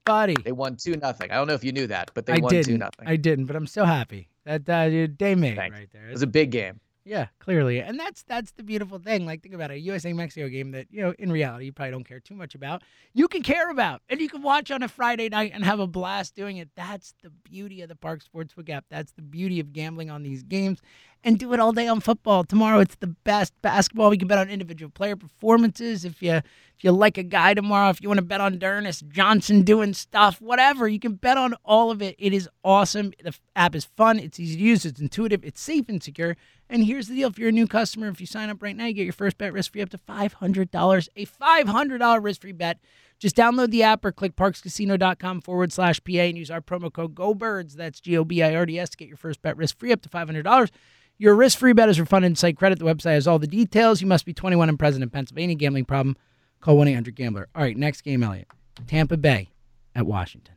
buddy. 0.05 0.37
They 0.45 0.53
won 0.53 0.77
two 0.77 0.97
nothing. 0.97 1.31
I 1.31 1.35
don't 1.35 1.47
know 1.47 1.55
if 1.55 1.65
you 1.65 1.73
knew 1.73 1.87
that, 1.89 2.11
but 2.15 2.27
they 2.27 2.35
I 2.35 2.39
won 2.39 2.51
two 2.51 2.63
didn't. 2.63 2.79
nothing. 2.79 3.09
I 3.09 3.17
didn't, 3.17 3.47
but 3.47 3.57
I'm 3.57 3.67
so 3.67 3.85
happy 3.85 4.29
that 4.45 4.69
uh, 4.69 4.89
you- 4.91 5.09
they 5.09 5.35
made 5.35 5.57
Thanks. 5.57 5.77
right 5.79 5.89
there. 5.93 6.09
It 6.09 6.13
was 6.13 6.23
a 6.23 6.27
big 6.27 6.51
game. 6.51 6.81
Yeah, 7.05 7.29
clearly, 7.39 7.81
and 7.81 7.99
that's 7.99 8.23
that's 8.25 8.53
the 8.53 8.63
beautiful 8.63 8.99
thing. 8.99 9.25
Like, 9.25 9.43
think 9.43 9.55
about 9.55 9.71
it, 9.71 9.75
a 9.75 9.81
USA 9.81 10.13
Mexico 10.13 10.49
game 10.49 10.73
that 10.73 10.87
you 10.91 11.01
know, 11.01 11.15
in 11.19 11.33
reality, 11.33 11.65
you 11.65 11.73
probably 11.73 11.93
don't 11.93 12.05
care 12.05 12.21
too 12.21 12.35
much 12.35 12.55
about. 12.55 12.83
You 13.15 13.27
can 13.27 13.43
care 13.43 13.71
about, 13.71 14.03
and 14.11 14.21
you 14.21 14.29
can 14.29 14.43
watch 14.43 14.71
on 14.71 14.83
a 14.83 14.89
Friday 14.89 15.31
night 15.31 15.53
and 15.55 15.65
have 15.65 15.81
a 15.81 15.87
blast 15.87 16.35
doing 16.35 16.59
it. 16.59 16.69
That's 16.77 17.15
the 17.23 17.31
beauty 17.31 17.81
of 17.81 17.89
the 17.89 17.95
Parx 17.95 18.25
Sportsbook 18.29 18.69
app. 18.69 18.85
That's 18.91 19.13
the 19.13 19.23
beauty 19.23 19.61
of 19.61 19.73
gambling 19.73 20.11
on 20.11 20.23
these 20.23 20.43
games, 20.43 20.83
and 21.23 21.39
do 21.39 21.53
it 21.53 21.61
all 21.61 21.73
day 21.73 21.87
on 21.87 22.01
football. 22.01 22.45
Tomorrow, 22.45 22.81
it's 22.81 22.97
the 22.97 23.09
best 23.09 23.53
basketball. 23.63 24.11
We 24.11 24.19
can 24.19 24.29
bet 24.29 24.39
on 24.39 24.49
individual 24.49 24.91
player 24.91 25.17
performances. 25.17 26.05
If 26.05 26.23
you 26.23 26.35
if 26.35 26.85
you 26.85 26.93
like 26.93 27.19
a 27.19 27.23
guy 27.23 27.53
tomorrow, 27.55 27.91
if 27.91 28.01
you 28.03 28.09
want 28.09 28.19
to 28.19 28.25
bet 28.25 28.41
on 28.41 28.59
D'Ernest 28.59 29.05
Johnson 29.09 29.63
doing 29.63 29.93
stuff, 29.93 30.41
whatever, 30.41 30.89
you 30.89 30.99
can 30.99 31.15
bet 31.15 31.37
on 31.37 31.55
all 31.63 31.91
of 31.91 32.01
it. 32.01 32.17
It 32.19 32.33
is 32.33 32.49
awesome. 32.65 33.13
The 33.23 33.35
app 33.55 33.75
is 33.75 33.85
fun. 33.85 34.19
It's 34.19 34.41
easy 34.41 34.57
to 34.57 34.63
use. 34.63 34.87
It's 34.87 35.01
intuitive. 35.01 35.45
It's 35.45 35.61
safe 35.61 35.89
and 35.89 36.03
secure. 36.03 36.37
And 36.71 36.85
here's 36.85 37.09
the 37.09 37.15
deal: 37.15 37.29
if 37.29 37.39
you're 37.39 37.51
a 37.51 37.53
new 37.53 37.67
customer, 37.67 38.09
if 38.09 38.21
you 38.21 38.27
sign 38.27 38.49
up 38.49 38.63
right 38.63 38.77
now, 38.77 38.87
you 38.87 38.95
get 38.95 39.05
your 39.05 39.13
first 39.13 39.37
bet 39.37 39.53
risk 39.53 39.73
free 39.73 39.83
up 39.83 39.91
to 39.91 39.99
five 39.99 40.35
hundred 40.35 40.71
dollars. 40.71 41.09
A 41.17 41.27
five 41.27 41.69
hundred 41.69 41.99
dollar 41.99 42.21
risk 42.21 42.41
free 42.43 42.53
bet. 42.53 42.79
Just 43.21 43.37
download 43.37 43.71
the 43.71 43.83
app 43.83 44.05
or 44.05 44.13
click 44.13 44.35
parxcasino.com 44.35 45.43
forward 45.43 45.73
slash 45.73 46.01
PA 46.03 46.13
and 46.21 46.39
use 46.39 46.51
our 46.51 46.63
promo 46.63 46.91
code 46.93 47.15
GoBirds. 47.15 47.75
That's 47.75 48.01
G 48.01 48.17
O 48.17 48.25
B 48.25 48.43
I 48.43 48.55
R 48.57 48.65
D 48.67 48.79
S 48.79 48.89
to 48.91 48.97
get 48.97 49.09
your 49.09 49.19
first 49.19 49.43
bet 49.43 49.57
risk 49.57 49.79
free 49.79 49.93
up 49.93 50.01
to 50.03 50.09
five 50.09 50.27
hundred 50.27 50.43
dollars. 50.43 50.71
Your 51.19 51.35
risk 51.35 51.59
free 51.59 51.75
bet 51.75 51.91
is 51.91 52.01
refunded 52.01 52.31
in 52.31 52.37
site 52.37 52.57
credit. 52.57 52.79
The 52.79 52.87
website 52.87 53.13
has 53.13 53.29
all 53.29 53.39
the 53.39 53.47
details. 53.47 54.01
You 54.01 54.07
must 54.07 54.25
be 54.25 54.33
21 54.33 54.71
and 54.71 54.79
present 54.79 55.03
in 55.03 55.11
Pennsylvania. 55.11 55.55
Gambling 55.55 55.85
problem? 55.85 56.17
Call 56.63 56.79
1 56.79 56.89
800 56.89 57.15
Gambler. 57.15 57.47
All 57.55 57.61
right, 57.63 57.77
next 57.77 58.01
game, 58.01 58.23
Eliot. 58.23 58.49
Tampa 58.87 59.19
Bay 59.19 59.51
at 59.95 60.07
Washington. 60.07 60.55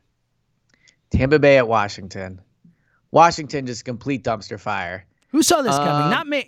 Tampa 1.10 1.38
Bay 1.38 1.58
at 1.58 1.68
Washington. 1.68 2.40
Washington 3.10 3.66
just 3.66 3.84
complete 3.84 4.24
dumpster 4.24 4.58
fire. 4.58 5.04
Who 5.28 5.42
saw 5.42 5.60
this 5.60 5.76
coming? 5.76 6.04
Um, 6.04 6.10
Not 6.10 6.26
me. 6.28 6.46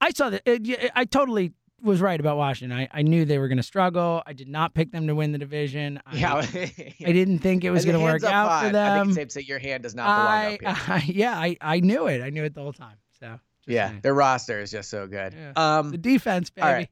I 0.00 0.10
saw 0.10 0.28
that. 0.28 0.42
uh, 0.46 0.88
I 0.94 1.06
totally 1.06 1.52
was 1.84 2.00
right 2.00 2.18
about 2.18 2.36
Washington. 2.36 2.76
I, 2.78 2.88
I 2.92 3.02
knew 3.02 3.24
they 3.24 3.38
were 3.38 3.48
going 3.48 3.58
to 3.58 3.62
struggle. 3.62 4.22
I 4.26 4.32
did 4.32 4.48
not 4.48 4.74
pick 4.74 4.90
them 4.92 5.06
to 5.06 5.14
win 5.14 5.32
the 5.32 5.38
division. 5.38 6.00
I, 6.06 6.16
Yeah, 6.16 6.34
I 6.36 6.42
didn't 7.12 7.38
think 7.40 7.62
it 7.64 7.70
was 7.70 7.84
going 7.84 7.96
to 7.98 8.02
work 8.02 8.24
out 8.24 8.48
high. 8.48 8.60
for 8.62 8.66
I 8.66 8.70
think 8.70 8.72
them. 8.72 9.08
it's 9.08 9.14
safe 9.16 9.28
to 9.28 9.32
say 9.34 9.40
your 9.42 9.58
hand 9.58 9.82
does 9.82 9.94
not 9.94 10.04
belong 10.06 10.58
I, 10.64 10.70
up 10.72 11.02
here. 11.02 11.14
Yeah, 11.16 11.38
I, 11.38 11.56
I 11.60 11.80
knew 11.80 12.06
it. 12.06 12.22
I 12.22 12.30
knew 12.30 12.44
it 12.44 12.54
the 12.54 12.62
whole 12.62 12.72
time. 12.72 12.96
So 13.20 13.26
just 13.28 13.40
yeah, 13.66 13.88
saying. 13.88 14.00
their 14.02 14.14
roster 14.14 14.60
is 14.60 14.70
just 14.70 14.90
so 14.90 15.06
good. 15.06 15.34
Yeah. 15.34 15.52
Um, 15.56 15.90
the 15.90 15.98
defense, 15.98 16.50
baby. 16.50 16.66
right. 16.66 16.90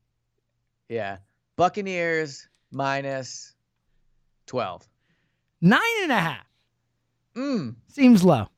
yeah, 0.89 1.19
Buccaneers 1.57 2.49
minus 2.71 3.55
twelve. 4.47 4.87
Nine 5.61 5.81
and 6.03 6.13
a 6.13 6.19
half 6.19 6.47
Mm. 7.37 7.77
seems 7.89 8.23
low. 8.25 8.49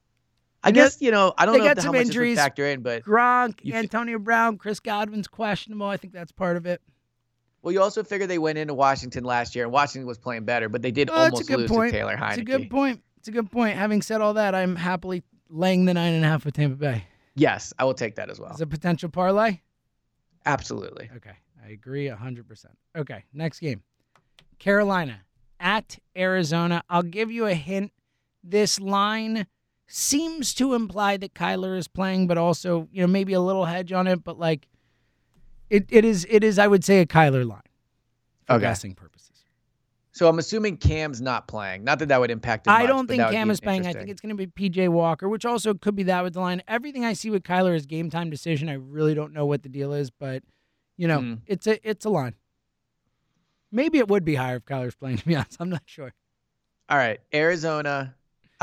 I 0.65 0.71
got- 0.71 0.75
guess 0.85 1.01
you 1.01 1.11
know 1.11 1.33
I 1.39 1.47
don't 1.47 1.59
know 1.59 1.65
got 1.65 1.79
if- 1.79 1.85
how 1.85 1.91
some 1.91 1.95
much 1.97 2.07
injuries. 2.07 2.37
factor 2.39 2.67
in, 2.67 2.83
but 2.83 3.05
Gronk, 3.05 3.71
Antonio 3.73 4.19
Brown, 4.19 4.57
Chris 4.59 4.81
Godwin's 4.81 5.29
questionable. 5.29 5.87
I 5.87 5.97
think 5.97 6.13
that's 6.13 6.33
part 6.33 6.57
of 6.57 6.67
it. 6.67 6.81
well, 7.63 7.73
you 7.73 7.81
also 7.81 8.03
figure 8.05 8.27
they 8.27 8.39
went 8.39 8.59
into 8.59 8.75
Washington 8.75 9.25
last 9.25 9.55
year, 9.55 9.65
and 9.65 9.73
Washington 9.73 10.07
was 10.07 10.19
playing 10.19 10.45
better, 10.45 10.69
but 10.69 10.83
they 10.83 10.91
did 10.91 11.09
Oh, 11.11 11.15
almost 11.15 11.49
lose 11.51 11.71
point. 11.71 11.93
to 11.93 11.99
Taylor 11.99 12.17
Heinicke. 12.17 12.31
It's 12.33 12.39
a 12.39 12.45
good 12.45 12.71
point. 12.71 13.03
It's 13.19 13.29
a 13.29 13.33
good 13.33 13.51
point. 13.51 13.77
Having 13.79 14.03
said 14.03 14.21
all 14.21 14.35
that, 14.35 14.55
I'm 14.55 14.77
happily 14.77 15.23
laying 15.49 15.87
the 15.87 15.95
nine 15.95 16.13
and 16.13 16.25
a 16.25 16.29
half 16.29 16.45
with 16.45 16.55
Tampa 16.55 16.77
Bay. 16.77 17.05
Yes, 17.37 17.73
I 17.79 17.85
will 17.85 17.95
take 17.95 18.17
that 18.17 18.29
as 18.31 18.39
well. 18.39 18.53
As 18.53 18.61
a 18.61 18.67
potential 18.67 19.09
parlay? 19.09 19.61
Absolutely. 20.47 21.11
Okay. 21.17 21.33
I 21.65 21.71
agree 21.71 22.09
100%. 22.09 22.67
Okay. 22.97 23.25
Next 23.33 23.61
game 23.61 23.83
Carolina 24.59 25.21
at 25.59 25.99
Arizona. 26.17 26.83
I'll 26.91 27.03
give 27.03 27.31
you 27.31 27.47
a 27.47 27.55
hint. 27.55 27.93
This 28.43 28.79
line 28.79 29.47
seems 29.87 30.55
to 30.55 30.75
imply 30.75 31.17
that 31.19 31.35
Kyler 31.35 31.77
is 31.77 31.89
playing, 31.89 32.27
but 32.27 32.39
also, 32.39 32.89
you 32.93 33.01
know, 33.03 33.07
maybe 33.07 33.33
a 33.33 33.41
little 33.41 33.65
hedge 33.67 33.93
on 33.93 34.07
it, 34.07 34.25
but 34.25 34.39
like 34.39 34.67
it, 35.71 35.87
it 35.91 36.05
is 36.05 36.27
it 36.31 36.43
is, 36.45 36.59
I 36.59 36.67
would 36.67 36.85
say, 36.85 37.01
a 37.01 37.07
Kyler 37.07 37.47
line 37.47 37.61
for 38.47 38.55
Okay. 38.55 38.63
guessing 38.63 38.95
purposes. 38.95 39.31
So 40.13 40.29
I'm 40.29 40.39
assuming 40.39 40.77
Cam's 40.77 41.21
not 41.21 41.49
playing. 41.49 41.83
Not 41.83 41.99
that 41.99 42.07
that 42.07 42.21
would 42.21 42.31
impact. 42.31 42.69
I 42.69 42.81
much, 42.83 42.89
don't 42.89 43.07
think 43.09 43.21
Cam 43.31 43.51
is 43.51 43.61
playing. 43.61 43.85
I 43.85 43.93
think 43.93 44.09
it's 44.11 44.21
going 44.21 44.37
to 44.37 44.47
be 44.47 44.47
PJ 44.47 44.89
Walker, 44.89 45.29
which 45.29 45.45
also 45.45 45.75
could 45.75 45.97
be 45.97 46.05
that 46.05 46.23
with 46.23 46.35
the 46.35 46.41
line. 46.41 46.63
Everything 46.69 47.05
I 47.05 47.15
see 47.15 47.31
with 47.31 47.43
Kyler 47.43 47.75
is 47.75 47.85
game 47.85 48.11
time 48.11 48.31
decision. 48.31 48.69
I 48.69 48.75
really 48.75 49.15
don't 49.15 49.33
know 49.33 49.45
what 49.45 49.65
the 49.65 49.69
deal 49.69 49.93
is, 49.93 50.11
but 50.11 50.43
you 50.97 51.09
know, 51.09 51.19
Mm. 51.19 51.41
it's 51.47 51.67
a 51.67 51.89
it's 51.89 52.05
a 52.05 52.11
line. 52.11 52.35
Maybe 53.73 53.99
it 53.99 54.07
would 54.07 54.25
be 54.25 54.37
higher 54.37 54.57
if 54.57 54.65
Kyler's 54.67 54.95
playing. 54.95 55.17
To 55.19 55.27
be 55.27 55.35
honest, 55.35 55.57
I'm 55.59 55.69
not 55.71 55.83
sure. 55.87 56.13
All 56.89 56.97
right, 56.99 57.19
Arizona. 57.33 58.15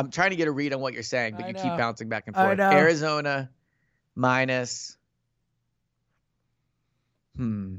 I'm 0.06 0.12
trying 0.12 0.32
to 0.32 0.36
get 0.36 0.48
a 0.48 0.52
read 0.52 0.74
on 0.74 0.80
what 0.82 0.94
you're 0.94 1.04
saying, 1.04 1.36
but 1.36 1.46
I 1.46 1.48
you 1.50 1.54
know. 1.54 1.62
keep 1.62 1.78
bouncing 1.78 2.10
back 2.10 2.26
and 2.28 2.36
I 2.36 2.44
forth. 2.46 2.58
know. 2.58 2.72
Arizona 2.72 3.50
minus 4.16 4.98
hmm 7.36 7.76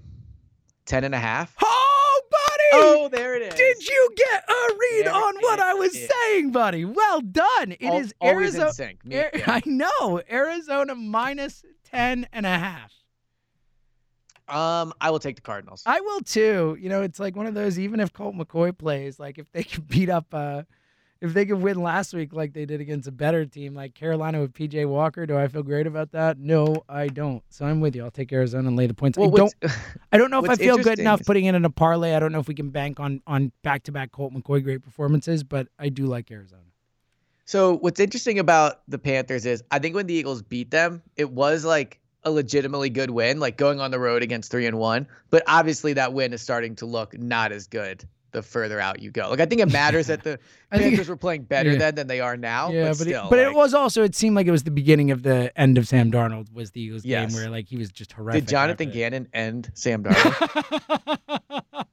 10 0.87 1.05
and 1.05 1.15
a 1.15 1.19
half. 1.19 1.55
Oh, 1.63 2.21
buddy! 2.31 2.63
Oh, 2.75 3.09
there 3.09 3.37
it 3.37 3.43
is. 3.43 3.55
Did 3.55 3.89
you 3.89 4.11
get 4.17 4.45
a 4.49 4.53
read 4.75 5.07
There 5.07 5.15
on 5.15 5.37
what 5.41 5.61
I 5.61 5.75
was 5.75 5.95
is. 5.95 6.09
saying, 6.11 6.51
buddy? 6.51 6.85
Well 6.85 7.21
done. 7.21 7.73
It 7.73 7.85
Al- 7.85 7.99
is 8.01 8.13
Arizona. 8.23 8.67
in 8.67 8.73
sync. 8.73 9.05
Me- 9.05 9.17
yeah. 9.17 9.29
I 9.47 9.63
know. 9.65 10.21
Arizona 10.31 10.95
minus 10.97 11.65
10 11.85 12.27
and 12.33 12.45
a 12.47 12.59
half. 12.59 12.93
Um, 14.49 14.93
I 15.01 15.11
will 15.11 15.21
take 15.21 15.37
the 15.37 15.43
Cardinals. 15.43 15.83
I 15.87 16.01
will 16.01 16.21
too. 16.21 16.77
You 16.81 16.89
know, 16.89 17.03
it's 17.03 17.21
like 17.21 17.37
one 17.37 17.47
of 17.47 17.55
those. 17.55 17.79
Even 17.79 18.01
if 18.01 18.13
Colt 18.13 18.35
McCoy 18.35 18.77
plays, 18.77 19.19
like 19.21 19.39
if 19.39 19.51
they 19.53 19.63
can 19.63 19.85
beat 19.85 20.11
up, 20.11 20.27
uh 20.33 20.63
if 21.23 21.35
they 21.35 21.47
could 21.47 21.63
win 21.63 21.81
last 21.81 22.13
week 22.13 22.33
like 22.33 22.53
they 22.53 22.67
did 22.67 22.81
against 22.81 23.07
a 23.07 23.13
better 23.13 23.47
team 23.47 23.75
like 23.75 23.95
Carolina 23.95 24.41
with 24.41 24.53
PJ 24.53 24.89
Walker, 24.89 25.25
do 25.25 25.39
I 25.39 25.47
feel 25.47 25.63
great 25.63 25.87
about 25.87 26.11
that? 26.11 26.37
No, 26.37 26.83
I 26.89 27.07
don't. 27.07 27.45
So 27.49 27.65
I'm 27.65 27.81
with 27.81 27.95
you. 27.95 28.03
I'll 28.03 28.11
take 28.11 28.33
Arizona 28.33 28.67
and 28.67 28.77
lay 28.77 28.89
the 28.89 28.95
points. 28.95 29.17
well, 29.17 29.33
I 29.33 29.37
don't. 29.37 29.55
I 30.13 30.19
don't 30.19 30.33
know 30.33 30.45
if 30.45 30.51
I 30.51 30.57
feel 30.57 30.79
good 30.79 30.99
enough 30.99 31.25
putting 31.25 31.45
it 31.45 31.55
in 31.55 31.65
a 31.65 31.71
parlay. 31.71 32.17
I 32.17 32.19
don't 32.19 32.33
know 32.33 32.41
if 32.41 32.49
we 32.49 32.57
can 32.57 32.71
bank 32.71 32.99
on 32.99 33.23
on 33.29 33.53
back 33.63 33.85
to 33.85 33.93
back 33.93 34.11
Colt 34.11 34.35
McCoy 34.35 34.65
great 34.65 34.83
performances, 34.83 35.45
but 35.45 35.69
I 35.79 35.91
do 35.91 36.07
like 36.07 36.29
Arizona. 36.33 36.63
So 37.45 37.77
what's 37.77 38.01
interesting 38.01 38.41
about 38.41 38.83
the 38.89 38.99
Panthers 38.99 39.47
is 39.47 39.63
I 39.71 39.79
think 39.79 39.95
when 39.95 40.09
the 40.09 40.15
Eagles 40.15 40.43
beat 40.43 40.73
them, 40.73 41.03
it 41.17 41.31
was 41.31 41.65
like 41.65 42.01
a 42.25 42.33
legitimately 42.33 42.91
good 42.91 43.11
win, 43.11 43.39
like 43.39 43.57
going 43.57 43.81
on 43.81 43.93
the 43.93 43.99
road 44.01 44.25
against 44.25 44.51
three 44.51 44.67
and 44.67 44.77
one. 44.77 45.07
But 45.31 45.45
obviously 45.47 45.93
that 45.93 46.13
win 46.13 46.33
is 46.33 46.43
starting 46.43 46.75
to 46.77 46.87
look 46.87 47.17
not 47.17 47.53
as 47.53 47.69
good 47.69 48.09
the 48.33 48.43
further 48.43 48.81
out 48.81 49.01
you 49.01 49.11
go. 49.11 49.31
Like 49.31 49.41
I 49.41 49.47
think 49.47 49.61
it 49.61 49.71
matters 49.73 50.09
that 50.09 50.25
the 50.25 50.39
I 50.73 50.79
think- 50.79 50.91
Panthers 50.91 51.09
were 51.09 51.17
playing 51.17 51.43
better 51.45 51.71
Yeah. 51.73 51.79
then 51.79 51.95
than 51.95 52.07
they 52.07 52.21
are 52.21 52.37
now. 52.37 52.71
yeah, 52.71 52.83
but, 52.85 52.89
but 52.89 52.97
still, 53.07 53.27
it, 53.27 53.31
but 53.31 53.39
it 53.39 53.55
was 53.55 53.75
also 53.75 54.03
it 54.03 54.15
seemed 54.15 54.35
like 54.37 54.47
it 54.47 54.51
was 54.51 54.65
the 54.65 54.71
beginning 54.71 55.11
of 55.11 55.23
the 55.23 55.53
end 55.59 55.79
of 55.79 55.87
Sam 55.87 56.11
Darnold 56.11 56.53
was 56.53 56.71
the 56.73 56.81
Eagles 56.81 57.05
Yes. 57.05 57.33
game 57.33 57.41
where 57.41 57.51
like 57.51 57.67
he 57.69 57.77
was 57.77 57.91
just 57.91 58.13
horrific. 58.13 58.45
Did 58.45 58.51
Jonathan 58.51 58.91
Gannon 58.91 59.29
end 59.33 59.71
Sam 59.75 60.03
Darnold? 60.03 61.07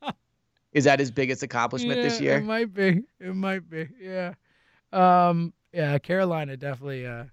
Is 0.74 0.84
that 0.84 1.00
his 1.00 1.10
biggest 1.10 1.42
accomplishment 1.42 2.02
this 2.04 2.22
year? 2.22 2.38
It 2.38 2.44
might 2.44 2.72
be. 2.74 3.02
It 3.20 3.36
might 3.36 3.68
be. 3.70 3.88
Yeah. 4.00 4.34
Um. 4.94 5.52
Yeah. 5.74 5.98
Carolina 5.98 6.58
definitely 6.58 7.08
uh 7.08 7.26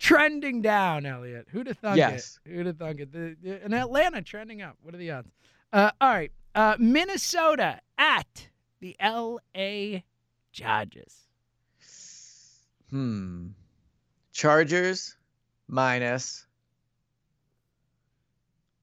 trending 0.00 0.62
down. 0.62 1.06
Eliot. 1.06 1.46
Who'd 1.50 1.68
have 1.68 1.78
thunk 1.78 1.96
Yes. 1.96 2.40
it? 2.44 2.50
Who'd 2.50 2.66
have 2.66 2.76
thunk 2.76 3.00
it? 3.00 3.12
The, 3.12 3.36
the, 3.40 3.64
and 3.64 3.72
Atlanta 3.72 4.20
trending 4.20 4.62
up. 4.62 4.76
What 4.82 4.94
are 4.94 4.98
the 4.98 5.12
odds? 5.12 5.30
Uh. 5.72 5.92
All 6.00 6.10
right. 6.10 6.32
Uh. 6.56 6.76
Minnesota 6.78 7.80
at 7.98 8.48
the 8.80 8.96
L.A. 8.98 10.04
Chargers. 10.52 11.14
Hmm. 12.90 13.48
Chargers 14.32 15.16
minus 15.68 16.46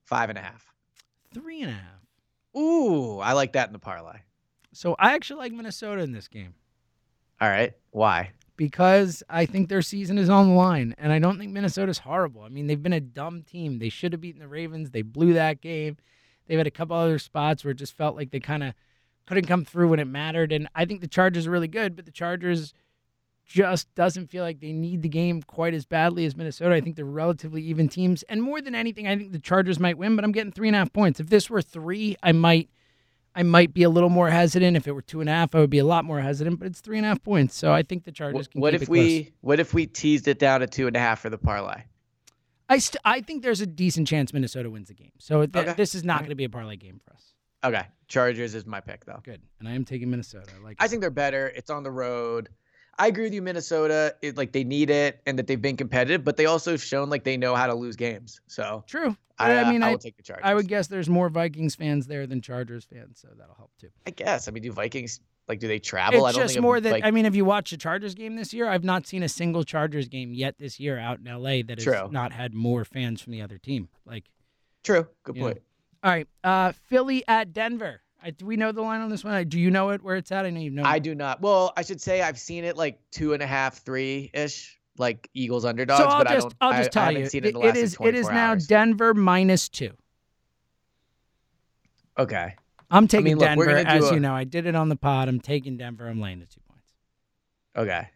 five 0.06 0.30
and 0.30 0.38
a 0.38 0.42
half. 0.42 0.66
Three 1.34 1.62
and 1.62 1.72
a 1.72 1.74
half. 1.74 2.62
Ooh, 2.62 3.20
I 3.20 3.34
like 3.34 3.54
that 3.54 3.68
in 3.68 3.74
the 3.74 3.80
parlay. 3.80 4.20
So 4.74 4.96
I 5.00 5.16
actually 5.16 5.40
like 5.40 5.54
Minnesota 5.54 6.02
in 6.02 6.12
this 6.12 6.28
game. 6.28 6.54
All 7.42 7.50
right. 7.50 7.74
Why? 7.92 8.32
because 8.56 9.24
I 9.30 9.46
think 9.46 9.70
their 9.70 9.82
season 9.82 10.18
is 10.18 10.30
on 10.30 10.50
the 10.50 10.54
line, 10.56 10.96
and 10.98 11.12
I 11.12 11.20
don't 11.20 11.38
think 11.38 11.52
Minnesota's 11.52 11.98
horrible. 11.98 12.42
I 12.42 12.50
mean, 12.50 12.68
they've 12.68 12.82
been 12.82 12.94
a 12.94 13.00
dumb 13.02 13.42
team. 13.44 13.80
They 13.80 13.90
should 13.90 14.14
have 14.14 14.22
beaten 14.22 14.40
the 14.40 14.48
Ravens. 14.48 14.92
They 14.92 15.02
blew 15.02 15.34
that 15.34 15.62
game. 15.62 15.98
They've 16.48 16.58
had 16.58 16.68
a 16.68 16.72
couple 16.72 16.96
other 16.96 17.20
spots 17.20 17.64
where 17.64 17.72
it 17.72 17.78
just 17.78 17.96
felt 17.96 18.16
like 18.16 18.32
they 18.32 18.40
kind 18.40 18.64
of 18.64 18.74
couldn't 19.26 19.48
come 19.48 19.64
through 19.66 19.90
when 19.90 20.00
it 20.00 20.08
mattered. 20.08 20.52
And 20.52 20.68
I 20.76 20.86
think 20.86 21.02
the 21.02 21.08
Chargers 21.08 21.48
are 21.48 21.52
really 21.52 21.68
good, 21.68 21.96
but 21.96 22.06
the 22.06 22.12
Chargers 22.12 22.74
just 23.46 23.94
doesn't 23.96 24.28
feel 24.28 24.44
like 24.44 24.60
they 24.60 24.72
need 24.72 25.02
the 25.02 25.10
game 25.10 25.42
quite 25.42 25.74
as 25.74 25.86
badly 25.86 26.26
as 26.26 26.36
Minnesota. 26.36 26.76
I 26.76 26.82
think 26.82 26.96
they're 26.96 27.06
relatively 27.06 27.62
even 27.64 27.90
teams, 27.90 28.24
and 28.24 28.42
more 28.42 28.62
than 28.62 28.74
anything, 28.76 29.08
I 29.08 29.18
think 29.18 29.32
the 29.32 29.40
Chargers 29.40 29.80
might 29.80 29.98
win. 29.98 30.16
But 30.16 30.26
I'm 30.26 30.32
getting 30.32 30.52
three 30.52 30.68
and 30.68 30.76
a 30.76 30.80
half 30.80 30.94
points. 30.94 31.20
If 31.20 31.30
this 31.30 31.50
were 31.50 31.62
three, 31.62 32.16
I 32.24 32.32
might. 32.32 32.70
I 33.36 33.42
might 33.42 33.74
be 33.74 33.82
a 33.82 33.90
little 33.90 34.12
more 34.12 34.30
hesitant. 34.30 34.78
If 34.78 34.88
it 34.88 34.92
were 34.92 35.02
two 35.02 35.20
and 35.20 35.28
a 35.28 35.34
half, 35.34 35.56
I 35.56 35.60
would 35.60 35.72
be 35.72 35.80
a 35.80 35.86
lot 35.86 36.06
more 36.06 36.22
hesitant. 36.22 36.60
But 36.60 36.68
it's 36.68 36.82
three 36.82 36.98
and 36.98 37.06
a 37.06 37.10
half 37.10 37.24
points, 37.24 37.56
so 37.56 37.74
I 37.74 37.82
think 37.82 38.04
the 38.04 38.12
Chargers 38.12 38.46
Wh- 38.46 38.52
can. 38.52 38.62
What 38.62 38.74
keep 38.74 38.76
if 38.76 38.82
it 38.84 38.86
close. 38.86 38.98
we 38.98 39.34
what 39.42 39.60
if 39.60 39.74
we 39.74 39.88
teased 39.88 40.28
it 40.28 40.38
down 40.38 40.60
to 40.60 40.68
two 40.68 40.86
and 40.86 40.96
a 40.96 41.00
half 41.00 41.22
for 41.22 41.32
the 41.32 41.38
parlay? 41.40 41.82
I 42.70 42.78
st- 42.78 43.02
I 43.06 43.22
think 43.22 43.44
there's 43.44 43.62
a 43.62 43.66
decent 43.66 44.08
chance 44.08 44.34
Minnesota 44.34 44.70
wins 44.70 44.88
the 44.88 44.94
game. 44.94 45.12
So 45.20 45.46
th- 45.46 45.56
Okay. 45.68 45.74
this 45.76 45.96
is 45.96 46.04
not 46.04 46.20
going 46.20 46.30
to 46.30 46.36
be 46.36 46.46
a 46.46 46.50
parlay 46.50 46.76
game 46.76 47.00
for 47.06 47.14
us. 47.14 47.34
Okay. 47.64 47.86
Chargers 48.08 48.56
is 48.56 48.66
my 48.66 48.80
pick 48.80 49.06
though. 49.06 49.20
Good, 49.24 49.42
and 49.60 49.68
I 49.68 49.74
am 49.74 49.86
taking 49.86 50.10
Minnesota. 50.10 50.52
I 50.60 50.64
like. 50.64 50.78
I 50.80 50.86
it. 50.86 50.88
think 50.90 51.02
they're 51.02 51.10
better. 51.10 51.48
It's 51.56 51.70
on 51.70 51.84
the 51.84 51.92
road. 51.92 52.50
I 53.00 53.08
agree 53.08 53.24
with 53.24 53.34
you, 53.34 53.42
Minnesota. 53.42 54.16
It, 54.22 54.38
like 54.38 54.52
they 54.52 54.64
need 54.64 54.90
it 54.90 55.22
and 55.26 55.40
that 55.40 55.48
they've 55.48 55.62
been 55.62 55.78
competitive, 55.78 56.24
but 56.24 56.38
they 56.38 56.46
also 56.46 56.72
have 56.72 56.84
shown 56.84 57.10
like 57.10 57.24
they 57.24 57.38
know 57.38 57.56
how 57.56 57.68
to 57.68 57.74
lose 57.74 57.96
games. 57.96 58.40
So 58.48 58.84
true. 58.88 59.18
I, 59.40 59.56
I, 59.58 59.72
mean, 59.72 59.82
I 59.82 59.88
I, 59.88 59.92
will 59.92 59.98
take 59.98 60.16
the 60.16 60.22
Chargers. 60.22 60.44
I 60.46 60.54
would 60.54 60.68
guess 60.68 60.88
there's 60.88 61.10
more 61.10 61.28
Vikings 61.28 61.74
fans 61.74 62.06
there 62.06 62.28
than 62.28 62.40
Chargers 62.40 62.86
fans, 62.86 63.20
so 63.20 63.30
that'll 63.36 63.56
help 63.56 63.72
too. 63.80 63.90
I 64.06 64.12
guess. 64.12 64.48
I 64.48 64.52
mean, 64.52 64.62
do 64.62 64.72
Vikings 64.72 65.22
like 65.48 65.60
do 65.60 65.68
they 65.68 65.80
travel? 65.80 66.26
I 66.26 66.30
it's 66.30 66.38
don't 66.38 66.48
just 66.48 66.60
more 66.60 66.80
that 66.80 66.92
like, 66.92 67.04
I 67.04 67.12
mean, 67.12 67.26
if 67.26 67.36
you 67.36 67.46
watch 67.46 67.72
the 67.72 67.78
Chargers 67.78 68.16
game 68.16 68.36
this 68.36 68.54
year, 68.54 68.68
I've 68.68 68.84
not 68.84 69.06
seen 69.06 69.24
a 69.24 69.30
single 69.30 69.64
Chargers 69.64 70.08
game 70.08 70.34
yet 70.34 70.56
this 70.58 70.80
year 70.80 70.98
out 70.98 71.20
in 71.20 71.26
LA 71.26 71.62
that 71.68 71.76
has 71.78 71.84
True. 71.84 72.10
not 72.12 72.32
had 72.32 72.54
more 72.54 72.86
fans 72.86 73.22
from 73.22 73.34
the 73.34 73.42
other 73.42 73.58
team. 73.58 73.90
Like, 74.06 74.26
true. 74.84 75.08
Good 75.24 75.36
point. 75.36 75.62
all 76.04 76.12
right, 76.12 76.28
uh, 76.44 76.72
Philly 76.88 77.24
at 77.28 77.54
Denver. 77.54 78.02
I, 78.26 78.30
do 78.32 78.46
we 78.46 78.56
know 78.56 78.72
the 78.72 78.82
line 78.82 79.02
on 79.02 79.10
this 79.10 79.26
one? 79.26 79.50
Do 79.50 79.60
you 79.60 79.70
know 79.70 79.90
it 79.90 80.02
where 80.02 80.16
it's 80.16 80.32
at? 80.32 80.46
I 80.46 80.50
know 80.50 80.62
you 80.62 80.70
know. 80.70 80.84
I 80.86 80.98
do 81.00 81.14
not. 81.14 81.42
Well, 81.42 81.74
I 81.76 81.82
should 81.82 82.00
say 82.00 82.22
I've 82.22 82.40
seen 82.40 82.64
it 82.64 82.78
like 82.78 83.00
two 83.12 83.34
and 83.34 83.44
a 83.44 83.46
half, 83.46 83.80
three 83.84 84.32
ish, 84.34 84.80
like 84.98 85.30
Eagles 85.34 85.66
underdogs. 85.66 86.02
so 86.02 86.08
I'll 86.08 86.24
but 86.24 86.32
just 86.32 86.38
I 86.38 86.40
don't. 86.40 86.56
I'll 86.62 86.72
just 86.72 86.88
I 86.88 86.90
tell 86.92 87.04
haven't 87.04 87.22
you, 87.22 87.28
Seen 87.30 87.44
it, 87.44 87.48
in 87.48 87.54
the 87.56 87.60
it 87.60 87.66
last, 87.66 87.78
is 87.78 87.98
it 88.00 88.16
is 88.16 88.30
now 88.30 88.52
hours. 88.52 88.68
Denver 88.68 89.14
minus 89.14 89.68
two. 89.68 89.92
Okay. 92.18 92.56
I'm 92.94 93.08
taking 93.08 93.26
mean, 93.26 93.38
look, 93.40 93.48
Denver, 93.48 93.70
as 93.70 94.12
a- 94.12 94.14
you 94.14 94.20
know. 94.20 94.34
I 94.36 94.44
did 94.44 94.68
it 94.68 94.76
on 94.76 94.88
the 94.88 94.96
pod. 94.96 95.28
I'm 95.28 95.40
taking 95.40 95.78
Denver. 95.78 96.08
I'm 96.08 96.22
laying 96.22 96.40
the 96.40 96.46
two 96.46 96.62
points. 96.70 96.94
Okay. 97.76 98.08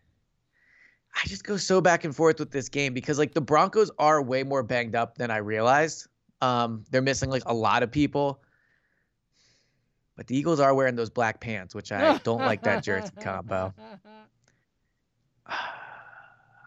I 1.15 1.27
just 1.27 1.43
go 1.43 1.57
so 1.57 1.81
back 1.81 2.03
and 2.05 2.15
forth 2.15 2.39
with 2.39 2.51
this 2.51 2.69
game 2.69 2.93
because 2.93 3.17
like 3.17 3.33
the 3.33 3.41
Broncos 3.41 3.89
are 3.97 4.21
way 4.21 4.43
more 4.43 4.61
banged 4.61 4.95
up 4.95 5.17
than 5.17 5.31
I 5.31 5.37
realized. 5.37 6.07
Um, 6.41 6.83
they're 6.91 7.01
missing 7.01 7.31
like 7.31 7.41
a 7.47 7.53
lot 7.53 7.81
of 7.81 7.91
people. 7.91 8.43
But 10.15 10.27
the 10.27 10.37
Eagles 10.37 10.59
are 10.59 10.75
wearing 10.75 10.95
those 10.95 11.09
black 11.09 11.39
pants, 11.39 11.73
which 11.73 11.91
I 11.91 12.17
don't 12.19 12.39
like 12.39 12.61
that 12.63 12.83
jersey 12.83 13.11
combo. 13.19 13.73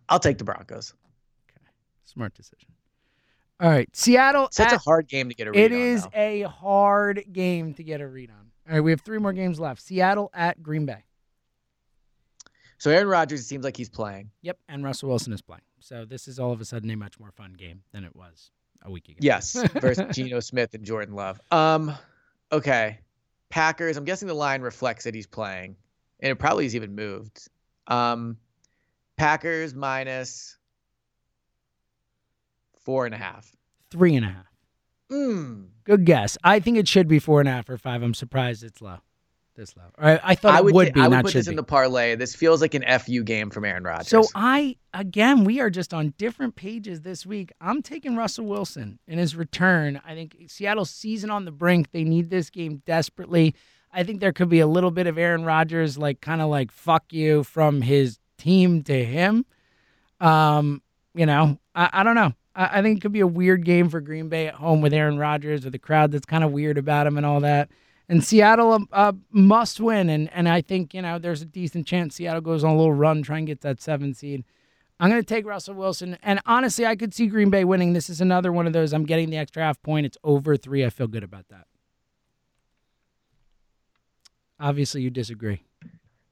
I'll 0.09 0.18
take 0.18 0.38
the 0.38 0.44
Broncos. 0.44 0.94
Okay. 1.49 1.66
Smart 2.07 2.35
decision. 2.35 2.70
All 3.61 3.68
right, 3.68 3.88
Seattle. 3.94 4.49
Such 4.51 4.73
a 4.73 4.79
hard 4.79 5.07
game 5.07 5.29
to 5.29 5.35
get 5.35 5.46
a 5.46 5.51
read 5.51 5.61
It 5.70 5.73
on, 5.73 5.79
is 5.79 6.03
though. 6.05 6.11
a 6.14 6.42
hard 6.42 7.25
game 7.33 7.75
to 7.75 7.83
get 7.83 8.01
a 8.01 8.09
read 8.09 8.31
on. 8.31 8.51
All 8.68 8.75
right, 8.75 8.81
we 8.81 8.90
have 8.90 9.01
three 9.03 9.18
more 9.18 9.33
games 9.33 9.61
left. 9.61 9.83
Seattle 9.83 10.31
at 10.33 10.62
Green 10.62 10.87
Bay. 10.87 11.05
So 12.79 12.90
Aaron 12.90 13.09
Rodgers 13.09 13.40
it 13.40 13.44
seems 13.44 13.64
like 13.64 13.77
he's 13.77 13.90
playing. 13.90 14.31
Yep, 14.42 14.59
and 14.68 14.83
Russell 14.83 15.11
Wilson 15.11 15.33
is 15.35 15.42
playing. 15.42 15.61
So 15.81 16.05
this 16.07 16.27
is 16.29 16.38
all 16.38 16.53
of 16.53 16.61
a 16.61 16.64
sudden 16.64 16.90
a 16.90 16.96
much 16.96 17.18
more 17.20 17.31
fun 17.33 17.53
game 17.53 17.83
than 17.92 18.05
it 18.05 18.16
was 18.16 18.51
a 18.83 18.90
week 18.90 19.09
ago. 19.09 19.18
Yes, 19.20 19.53
versus 19.81 20.07
Geno 20.16 20.40
Smith 20.40 20.73
and 20.73 20.85
Jordan 20.85 21.14
Love. 21.14 21.38
Um, 21.51 21.92
okay. 22.51 23.01
Packers. 23.51 23.96
I'm 23.99 24.05
guessing 24.05 24.29
the 24.29 24.35
line 24.35 24.62
reflects 24.62 25.05
that 25.05 25.14
he's 25.14 25.27
playing, 25.27 25.77
and 26.20 26.31
it 26.31 26.37
probably 26.37 26.64
is 26.64 26.75
even 26.77 26.94
moved. 26.94 27.49
Um, 27.88 28.38
Packers 29.18 29.75
minus 29.75 30.57
four 32.85 33.07
and 33.07 33.14
a 33.14 33.19
half. 33.19 33.53
Three 33.90 34.14
and 34.14 34.25
a 34.25 34.29
half. 34.29 34.47
Mm. 35.11 35.66
Good 35.85 36.05
guess. 36.05 36.38
I 36.45 36.61
think 36.61 36.77
it 36.79 36.87
should 36.87 37.09
be 37.09 37.19
four 37.19 37.40
and 37.40 37.49
a 37.49 37.53
half 37.53 37.69
or 37.69 37.77
five. 37.77 38.03
I'm 38.03 38.14
surprised 38.14 38.62
it's 38.62 38.81
low. 38.81 38.99
this 39.57 39.77
low. 39.77 39.83
I, 39.99 40.21
I 40.23 40.35
thought 40.37 40.55
I 40.55 40.59
it 40.59 40.64
would, 40.64 40.75
would 40.75 40.87
t- 40.87 40.93
be. 40.93 41.01
I 41.01 41.09
would 41.09 41.16
not 41.16 41.25
put 41.25 41.33
this 41.33 41.49
in 41.49 41.57
the 41.57 41.64
parlay. 41.64 42.14
This 42.14 42.35
feels 42.35 42.61
like 42.61 42.75
an 42.75 42.85
FU 43.01 43.25
game 43.25 43.51
from 43.51 43.64
Aaron 43.64 43.83
Rodgers. 43.83 44.09
So 44.09 44.23
I 44.35 44.77
again, 44.95 45.45
we 45.45 45.61
are 45.61 45.71
just 45.71 45.93
on 45.93 46.14
different 46.16 46.55
pages 46.55 47.01
this 47.01 47.27
week. 47.27 47.51
I'm 47.61 47.83
taking 47.83 48.14
Russell 48.14 48.47
Wilson 48.47 49.01
in 49.09 49.19
his 49.19 49.35
return. 49.35 50.01
I 50.07 50.14
think 50.14 50.37
Seattle's 50.47 50.90
season 50.90 51.31
on 51.31 51.45
the 51.45 51.53
brink. 51.53 51.90
They 51.90 52.05
need 52.05 52.31
this 52.31 52.51
game 52.51 52.83
desperately. 52.87 53.55
I 53.93 54.05
think 54.05 54.21
there 54.21 54.33
could 54.33 54.49
be 54.49 54.61
a 54.61 54.69
little 54.69 54.93
bit 54.93 55.09
of 55.09 55.19
Aaron 55.19 55.45
Rodgers, 55.45 55.99
like 55.99 56.21
kind 56.21 56.40
of 56.40 56.49
like 56.49 56.71
fuck 56.71 57.12
you 57.12 57.43
from 57.43 57.83
his 57.83 58.21
team 58.38 58.85
to 58.85 59.05
him. 59.05 59.45
Um, 60.21 60.83
you 61.14 61.27
know, 61.27 61.59
I, 61.75 61.90
I 61.93 62.03
don't 62.05 62.14
know. 62.14 62.33
I, 62.55 62.83
think 62.83 62.99
it 62.99 63.01
could 63.01 63.13
be 63.13 63.21
a 63.21 63.27
weird 63.27 63.65
game 63.65 63.89
for 63.89 64.01
Green 64.01 64.29
Bay 64.29 64.49
at 64.49 64.55
home 64.55 64.81
with 64.81 64.93
Aaron 64.93 65.19
Rodgers 65.19 65.65
with 65.65 65.75
a 65.75 65.79
crowd 65.79 66.13
that's 66.13 66.27
kind 66.27 66.43
of 66.43 66.51
weird 66.51 66.79
about 66.79 67.07
him 67.07 67.17
and 67.17 67.25
all 67.25 67.41
that. 67.41 67.71
And 68.09 68.25
Seattle 68.25 68.73
um, 68.73 68.89
uh, 68.93 69.13
must 69.31 69.79
win, 69.79 70.11
and 70.11 70.29
and 70.33 70.49
I 70.49 70.63
think 70.63 70.95
you 70.95 71.01
know 71.01 71.21
there's 71.21 71.43
a 71.43 71.47
decent 71.47 71.87
chance 71.87 72.17
Seattle 72.17 72.41
goes 72.41 72.65
on 72.65 72.73
a 72.73 72.77
little 72.77 72.93
run, 72.93 73.23
try 73.23 73.39
and 73.39 73.47
get 73.47 73.61
that 73.61 73.81
seven 73.81 74.15
seed. 74.15 74.45
I'm 74.99 75.09
going 75.09 75.23
to 75.23 75.27
take 75.27 75.47
Russell 75.47 75.77
Wilson, 75.77 76.19
and 76.23 76.41
honestly, 76.45 76.85
I 76.85 76.97
could 76.97 77.15
see 77.15 77.29
Green 77.29 77.51
Bay 77.51 77.65
winning. 77.65 77.93
This 77.93 78.11
is 78.11 78.21
another 78.21 78.53
one 78.53 78.67
of 78.67 78.73
those. 78.73 78.93
I'm 78.93 79.07
getting 79.07 79.31
the 79.31 79.37
extra 79.37 79.63
half 79.63 79.81
point. 79.81 80.07
It's 80.07 80.19
over 80.25 80.57
three. 80.57 80.85
I 80.85 80.91
feel 80.91 81.07
good 81.07 81.23
about 81.23 81.49
that. 81.49 81.69
Obviously, 84.59 85.03
you 85.03 85.11
disagree. 85.11 85.63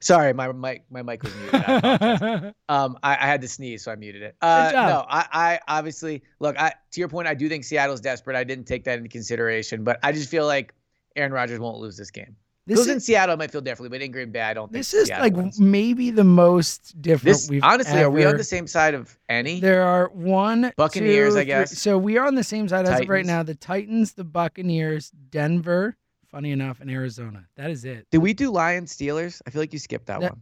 Sorry, 0.01 0.33
my 0.33 0.51
mic 0.51 0.85
my 0.89 1.01
mic 1.01 1.23
was 1.23 1.35
muted. 1.35 1.55
I 1.63 2.53
um, 2.69 2.97
I, 3.03 3.13
I 3.15 3.25
had 3.27 3.41
to 3.41 3.47
sneeze, 3.47 3.83
so 3.83 3.91
I 3.91 3.95
muted 3.95 4.21
it. 4.21 4.35
Uh, 4.41 4.71
no, 4.73 5.05
I, 5.09 5.25
I 5.31 5.59
obviously 5.77 6.23
look. 6.39 6.57
I 6.57 6.73
to 6.91 6.99
your 7.01 7.09
point, 7.09 7.27
I 7.27 7.33
do 7.33 7.49
think 7.49 7.65
Seattle's 7.65 7.99
desperate. 8.01 8.37
I 8.37 8.43
didn't 8.45 8.65
take 8.65 8.85
that 8.85 8.97
into 8.97 9.09
consideration, 9.09 9.83
but 9.83 9.99
I 10.01 10.11
just 10.13 10.29
feel 10.29 10.45
like 10.45 10.73
Aaron 11.15 11.33
Rodgers 11.33 11.59
won't 11.59 11.77
lose 11.79 11.97
this 11.97 12.11
game. 12.11 12.35
This 12.65 12.77
was 12.77 12.87
in 12.87 12.99
Seattle, 12.99 13.33
I 13.33 13.35
might 13.35 13.49
feel 13.51 13.61
differently, 13.61 13.97
but 13.97 14.03
in 14.03 14.11
Green 14.11 14.31
Bay, 14.31 14.41
I 14.41 14.53
don't 14.53 14.67
think 14.71 14.79
this 14.81 14.93
is 14.93 15.07
Seattle 15.07 15.23
like 15.25 15.35
wins. 15.35 15.59
maybe 15.59 16.11
the 16.11 16.23
most 16.23 17.01
different 17.01 17.35
this. 17.37 17.49
we've 17.49 17.63
Honestly, 17.63 17.99
are 17.99 18.11
we 18.11 18.23
on 18.25 18.37
the 18.37 18.43
same 18.43 18.67
side 18.67 18.93
of 18.93 19.17
any? 19.27 19.59
There 19.59 19.81
are 19.81 20.09
one, 20.09 20.71
Buccaneers, 20.77 21.33
two, 21.33 21.39
I 21.39 21.43
guess. 21.45 21.69
three- 21.71 21.77
So 21.77 21.97
we 21.97 22.19
are 22.19 22.27
on 22.27 22.35
the 22.35 22.43
same 22.43 22.69
side 22.69 22.87
as 22.87 23.01
of 23.01 23.09
right 23.09 23.25
now. 23.25 23.41
The 23.41 23.55
Titans, 23.55 24.13
the 24.13 24.23
Buccaneers, 24.23 25.09
Denver. 25.09 25.97
Funny 26.31 26.51
enough, 26.51 26.79
in 26.81 26.89
Arizona. 26.89 27.45
That 27.55 27.71
is 27.71 27.85
it. 27.85 28.07
Did 28.11 28.19
we 28.19 28.33
do 28.33 28.51
Lions 28.51 28.95
Steelers? 28.95 29.41
I 29.47 29.49
feel 29.49 29.61
like 29.61 29.73
you 29.73 29.79
skipped 29.79 30.07
that, 30.07 30.21
That- 30.21 30.31
one. 30.33 30.41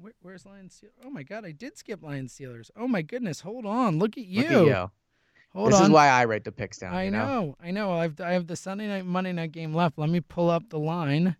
Where, 0.00 0.12
where's 0.22 0.46
Lions 0.46 0.80
Steelers? 0.80 1.04
Oh 1.04 1.10
my 1.10 1.24
God, 1.24 1.44
I 1.44 1.50
did 1.50 1.76
skip 1.76 2.02
Lions 2.04 2.32
Steelers. 2.36 2.70
Oh 2.76 2.86
my 2.86 3.02
goodness, 3.02 3.40
hold 3.40 3.66
on. 3.66 3.98
Look 3.98 4.16
at 4.16 4.24
you. 4.24 4.42
Look 4.42 4.50
at 4.52 4.66
you. 4.66 4.90
Hold 5.54 5.72
this 5.72 5.78
on. 5.80 5.84
is 5.86 5.90
why 5.90 6.08
I 6.08 6.24
write 6.24 6.44
the 6.44 6.52
picks 6.52 6.78
down. 6.78 6.94
I 6.94 7.04
you 7.04 7.10
know? 7.10 7.26
know, 7.26 7.56
I 7.60 7.70
know. 7.72 7.92
I've 7.92 8.20
I 8.20 8.32
have 8.32 8.46
the 8.46 8.54
Sunday 8.54 8.86
night, 8.86 9.06
Monday 9.06 9.32
night 9.32 9.50
game 9.50 9.74
left. 9.74 9.98
Let 9.98 10.08
me 10.10 10.20
pull 10.20 10.50
up 10.50 10.68
the 10.68 10.78
line 10.78 11.36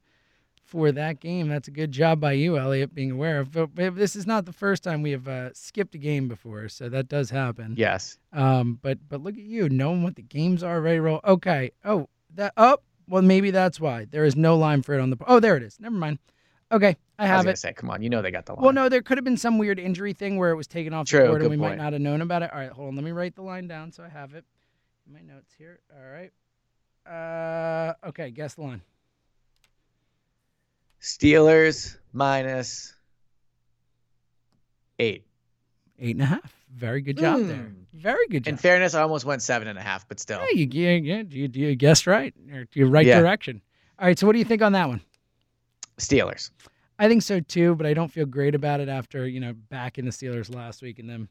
for 0.64 0.90
that 0.92 1.20
game. 1.20 1.48
That's 1.48 1.68
a 1.68 1.70
good 1.70 1.92
job 1.92 2.20
by 2.20 2.32
you, 2.32 2.58
Eliot, 2.58 2.94
being 2.94 3.12
aware 3.12 3.38
of. 3.38 3.52
But, 3.52 3.74
but 3.74 3.94
this 3.94 4.16
is 4.16 4.26
not 4.26 4.44
the 4.44 4.52
first 4.52 4.82
time 4.82 5.02
we 5.02 5.12
have 5.12 5.28
uh, 5.28 5.50
skipped 5.54 5.94
a 5.94 5.98
game 5.98 6.26
before, 6.26 6.68
so 6.68 6.88
that 6.88 7.08
does 7.08 7.30
happen. 7.30 7.74
Yes. 7.76 8.18
Um, 8.32 8.78
but 8.82 8.98
but 9.08 9.22
look 9.22 9.34
at 9.36 9.44
you, 9.44 9.68
knowing 9.68 10.02
what 10.02 10.16
the 10.16 10.22
games 10.22 10.62
are, 10.64 10.80
ready 10.80 10.96
to 10.98 11.02
roll. 11.02 11.20
Okay. 11.24 11.70
Oh, 11.84 12.08
that. 12.34 12.54
Oh, 12.56 12.78
well, 13.08 13.22
maybe 13.22 13.50
that's 13.50 13.80
why 13.80 14.06
there 14.10 14.24
is 14.24 14.36
no 14.36 14.56
line 14.56 14.82
for 14.82 14.94
it 14.94 15.00
on 15.00 15.10
the. 15.10 15.16
Oh, 15.26 15.40
there 15.40 15.56
it 15.56 15.62
is. 15.62 15.78
Never 15.80 15.94
mind. 15.96 16.18
Okay, 16.70 16.96
I 17.18 17.22
I 17.22 17.24
was 17.24 17.28
have 17.30 17.44
gonna 17.44 17.52
it. 17.52 17.58
say, 17.58 17.72
come 17.72 17.90
on, 17.90 18.02
you 18.02 18.10
know 18.10 18.20
they 18.20 18.30
got 18.30 18.44
the 18.46 18.52
line. 18.52 18.62
Well, 18.62 18.72
no, 18.74 18.88
there 18.90 19.00
could 19.00 19.16
have 19.16 19.24
been 19.24 19.38
some 19.38 19.56
weird 19.58 19.78
injury 19.78 20.12
thing 20.12 20.36
where 20.36 20.50
it 20.50 20.56
was 20.56 20.66
taken 20.66 20.92
off 20.92 21.06
True, 21.06 21.22
the 21.22 21.26
board 21.28 21.40
and 21.40 21.50
we 21.50 21.56
might 21.56 21.78
not 21.78 21.94
have 21.94 22.02
known 22.02 22.20
about 22.20 22.42
it. 22.42 22.52
All 22.52 22.58
right, 22.58 22.70
hold 22.70 22.88
on. 22.88 22.94
Let 22.94 23.04
me 23.04 23.10
write 23.12 23.34
the 23.34 23.42
line 23.42 23.66
down 23.68 23.90
so 23.90 24.02
I 24.04 24.08
have 24.08 24.34
it. 24.34 24.44
in 25.06 25.14
My 25.14 25.20
notes 25.22 25.54
here. 25.56 25.80
All 25.96 26.10
right. 26.10 26.30
Uh, 27.10 27.94
okay, 28.08 28.30
guess 28.30 28.54
the 28.54 28.62
line. 28.62 28.82
Steelers 31.00 31.96
minus 32.12 32.92
eight. 34.98 35.24
Eight 35.98 36.16
and 36.16 36.22
a 36.22 36.26
half. 36.26 36.54
Very 36.74 37.00
good 37.00 37.16
job 37.18 37.40
there. 37.46 37.56
Hmm. 37.56 37.72
Very 37.94 38.26
good 38.28 38.44
job. 38.44 38.52
In 38.52 38.56
fairness, 38.56 38.94
I 38.94 39.02
almost 39.02 39.24
went 39.24 39.42
seven 39.42 39.66
and 39.68 39.78
a 39.78 39.82
half, 39.82 40.06
but 40.08 40.20
still. 40.20 40.40
Yeah, 40.52 40.64
you, 40.64 40.66
you, 40.66 40.90
you, 40.90 41.26
you, 41.30 41.48
you 41.52 41.74
guessed 41.76 42.06
right. 42.06 42.32
Or 42.52 42.66
you 42.72 42.86
right 42.86 43.06
Yeah. 43.06 43.20
direction. 43.20 43.60
All 43.98 44.06
right, 44.06 44.18
so 44.18 44.26
what 44.26 44.34
do 44.34 44.38
you 44.38 44.44
think 44.44 44.62
on 44.62 44.72
that 44.72 44.88
one? 44.88 45.00
Steelers. 45.98 46.50
I 46.98 47.08
think 47.08 47.22
so 47.22 47.40
too, 47.40 47.74
but 47.74 47.86
I 47.86 47.94
don't 47.94 48.10
feel 48.10 48.26
great 48.26 48.54
about 48.54 48.80
it 48.80 48.88
after 48.88 49.26
you 49.26 49.40
know 49.40 49.52
back 49.52 49.98
in 49.98 50.04
the 50.04 50.10
Steelers 50.10 50.54
last 50.54 50.82
week 50.82 50.98
and 50.98 51.08
them 51.08 51.28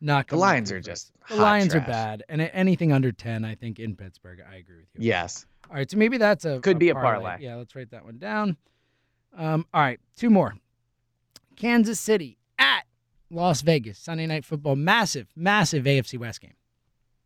not. 0.00 0.28
The 0.28 0.36
Lions 0.36 0.72
are 0.72 0.80
just 0.80 1.12
the 1.28 1.36
Lions 1.36 1.74
are 1.74 1.80
bad, 1.80 2.24
and 2.28 2.40
anything 2.40 2.92
under 2.92 3.12
ten, 3.12 3.44
I 3.44 3.54
think 3.54 3.78
in 3.78 3.96
Pittsburgh, 3.96 4.40
I 4.48 4.56
agree 4.56 4.78
with 4.78 4.88
you. 4.94 5.08
Yes. 5.08 5.46
All 5.68 5.76
right, 5.76 5.88
so 5.88 5.96
maybe 5.96 6.16
that's 6.18 6.44
a 6.44 6.58
Could 6.60 6.78
be 6.78 6.88
a 6.88 6.94
parlay. 6.94 7.36
Yeah, 7.40 7.56
let's 7.56 7.74
write 7.76 7.90
that 7.92 8.04
one 8.04 8.18
down. 8.18 8.56
Um, 9.36 9.64
all 9.72 9.80
right, 9.80 10.00
two 10.16 10.30
more. 10.30 10.54
Kansas 11.56 12.00
City 12.00 12.38
at 12.58 12.82
Las 13.30 13.62
Vegas 13.62 13.98
Sunday 13.98 14.26
Night 14.26 14.44
Football, 14.44 14.76
massive, 14.76 15.26
massive 15.36 15.84
AFC 15.84 16.18
West 16.18 16.40
game. 16.40 16.54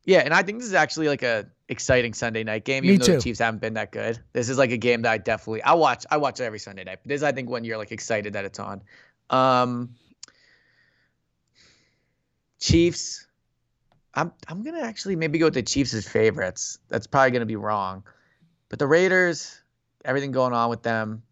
Yeah, 0.04 0.18
and 0.18 0.34
I 0.34 0.42
think 0.42 0.58
this 0.58 0.68
is 0.68 0.74
actually 0.74 1.08
like 1.08 1.22
a 1.22 1.46
exciting 1.68 2.12
Sunday 2.12 2.44
night 2.44 2.64
game, 2.64 2.82
Me 2.82 2.88
even 2.88 3.00
though 3.00 3.06
too. 3.06 3.12
the 3.14 3.22
Chiefs 3.22 3.38
haven't 3.38 3.60
been 3.60 3.74
that 3.74 3.90
good. 3.90 4.18
This 4.34 4.50
is 4.50 4.58
like 4.58 4.70
a 4.70 4.76
game 4.76 5.02
that 5.02 5.12
I 5.12 5.18
definitely 5.18 5.62
I 5.62 5.72
watch. 5.74 6.04
I 6.10 6.18
watch 6.18 6.40
it 6.40 6.44
every 6.44 6.58
Sunday 6.58 6.84
night. 6.84 6.98
But 7.02 7.08
this, 7.08 7.22
I 7.22 7.32
think, 7.32 7.48
when 7.48 7.64
you're 7.64 7.78
like 7.78 7.90
excited 7.90 8.34
that 8.34 8.44
it's 8.44 8.58
on. 8.58 8.82
Um, 9.30 9.94
Chiefs. 12.60 13.26
I'm 14.14 14.32
I'm 14.46 14.62
gonna 14.62 14.82
actually 14.82 15.16
maybe 15.16 15.38
go 15.38 15.46
with 15.46 15.54
the 15.54 15.62
Chiefs 15.62 15.94
as 15.94 16.06
favorites. 16.06 16.78
That's 16.88 17.06
probably 17.06 17.30
gonna 17.32 17.46
be 17.46 17.56
wrong, 17.56 18.04
but 18.68 18.78
the 18.78 18.86
Raiders, 18.86 19.60
everything 20.04 20.32
going 20.32 20.52
on 20.52 20.70
with 20.70 20.82
them. 20.82 21.22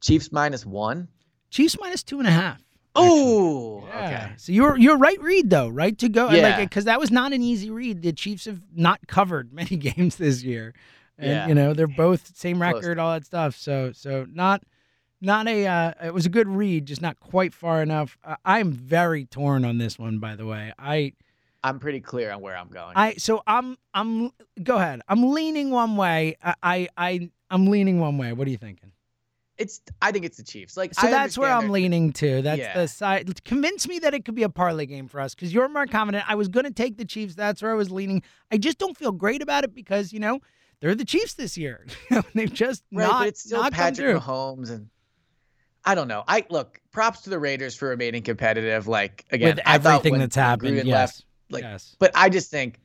Chiefs 0.00 0.30
minus 0.32 0.66
one. 0.66 1.08
Chiefs 1.50 1.76
minus 1.80 2.02
two 2.02 2.18
and 2.18 2.28
a 2.28 2.30
half. 2.30 2.63
Oh, 2.94 3.84
Yeah. 3.88 4.04
okay. 4.06 4.32
So 4.36 4.52
you're 4.52 4.76
you're 4.78 4.96
right 4.98 5.20
read 5.20 5.50
though, 5.50 5.68
right 5.68 5.96
to 5.98 6.08
go. 6.08 6.28
and 6.28 6.36
Like 6.42 6.56
Yeah. 6.56 6.64
because 6.64 6.84
that 6.84 7.00
was 7.00 7.10
not 7.10 7.32
an 7.32 7.42
easy 7.42 7.70
read. 7.70 8.02
The 8.02 8.12
Chiefs 8.12 8.44
have 8.46 8.60
not 8.74 9.06
covered 9.06 9.52
many 9.60 9.76
games 9.76 10.16
this 10.16 10.42
year, 10.42 10.74
and 11.18 11.30
Yeah. 11.30 11.46
you 11.48 11.54
know 11.54 11.74
they're 11.74 11.86
both 11.86 12.36
same 12.36 12.58
Close. 12.58 12.74
record, 12.74 12.98
all 12.98 13.12
that 13.12 13.24
stuff. 13.26 13.56
So 13.56 13.92
so 13.92 14.26
not 14.32 14.62
not 15.20 15.48
a. 15.48 15.66
Uh, 15.66 15.92
it 16.04 16.12
was 16.14 16.26
a 16.26 16.28
good 16.28 16.48
read, 16.48 16.84
just 16.86 17.00
not 17.00 17.18
quite 17.18 17.54
far 17.54 17.80
enough. 17.82 18.18
Uh, 18.24 18.36
I'm 18.44 18.70
very 18.72 19.24
torn 19.24 19.64
on 19.64 19.78
this 19.78 19.98
one, 19.98 20.18
by 20.18 20.36
the 20.36 20.44
way. 20.44 20.72
I 20.78 21.14
I'm 21.62 21.78
pretty 21.78 22.00
clear 22.00 22.30
on 22.30 22.42
where 22.42 22.54
I'm 22.56 22.68
going. 22.68 22.92
I 22.94 23.14
so 23.14 23.42
I'm 23.46 23.76
I'm 23.94 24.30
go 24.62 24.76
ahead. 24.76 25.00
I'm 25.08 25.32
leaning 25.32 25.70
one 25.70 25.96
way. 25.96 26.36
I 26.42 26.54
I, 26.62 26.88
I 26.96 27.30
I'm 27.50 27.66
leaning 27.68 27.98
one 28.00 28.18
way. 28.18 28.32
What 28.34 28.46
are 28.46 28.50
you 28.50 28.58
thinking? 28.58 28.90
It's 29.58 29.80
I 30.02 30.10
think 30.12 30.24
it's 30.24 30.36
the 30.36 30.42
Chiefs. 30.42 30.76
Like 30.76 30.94
So 30.94 31.06
I 31.06 31.10
that's 31.10 31.38
where 31.38 31.50
I'm 31.50 31.70
leaning 31.70 32.12
to. 32.14 32.42
That's 32.42 32.58
Yeah. 32.58 32.74
the 32.74 32.88
side. 32.88 33.44
Convince 33.44 33.86
me 33.88 33.98
that 34.00 34.14
it 34.14 34.24
could 34.24 34.34
be 34.34 34.42
a 34.42 34.48
parlay 34.48 34.86
game 34.86 35.08
for 35.08 35.20
us 35.20 35.34
because 35.34 35.52
you're 35.52 35.68
more 35.68 35.86
confident. 35.86 36.24
I 36.28 36.34
was 36.34 36.48
going 36.48 36.64
to 36.64 36.72
take 36.72 36.96
the 36.98 37.04
Chiefs. 37.04 37.34
That's 37.34 37.62
where 37.62 37.70
I 37.70 37.74
was 37.74 37.90
leaning. 37.90 38.22
I 38.50 38.58
just 38.58 38.78
don't 38.78 38.96
feel 38.96 39.12
great 39.12 39.42
about 39.42 39.64
it 39.64 39.74
because 39.74 40.12
you 40.12 40.20
know 40.20 40.40
they're 40.80 40.94
the 40.94 41.04
Chiefs 41.04 41.34
this 41.34 41.56
year. 41.56 41.86
They've 42.34 42.52
just 42.52 42.82
Right, 42.92 43.06
not 43.06 43.18
but 43.20 43.28
it's 43.28 43.42
still 43.42 43.70
Patrick. 43.70 44.16
Mahomes 44.16 44.70
and 44.70 44.88
I 45.84 45.94
don't 45.94 46.08
know. 46.08 46.24
I 46.26 46.46
look 46.50 46.80
props 46.92 47.22
to 47.22 47.30
the 47.30 47.38
Raiders 47.38 47.76
for 47.76 47.88
remaining 47.88 48.22
competitive. 48.22 48.88
Like 48.88 49.24
again, 49.30 49.56
with 49.56 49.66
everything 49.66 50.18
that's 50.18 50.36
happened. 50.36 50.76
Gruden 50.76 50.84
yes, 50.84 50.94
left, 50.94 51.24
like, 51.50 51.62
yes. 51.62 51.94
but 51.98 52.10
I 52.14 52.28
just 52.28 52.50
think 52.50 52.80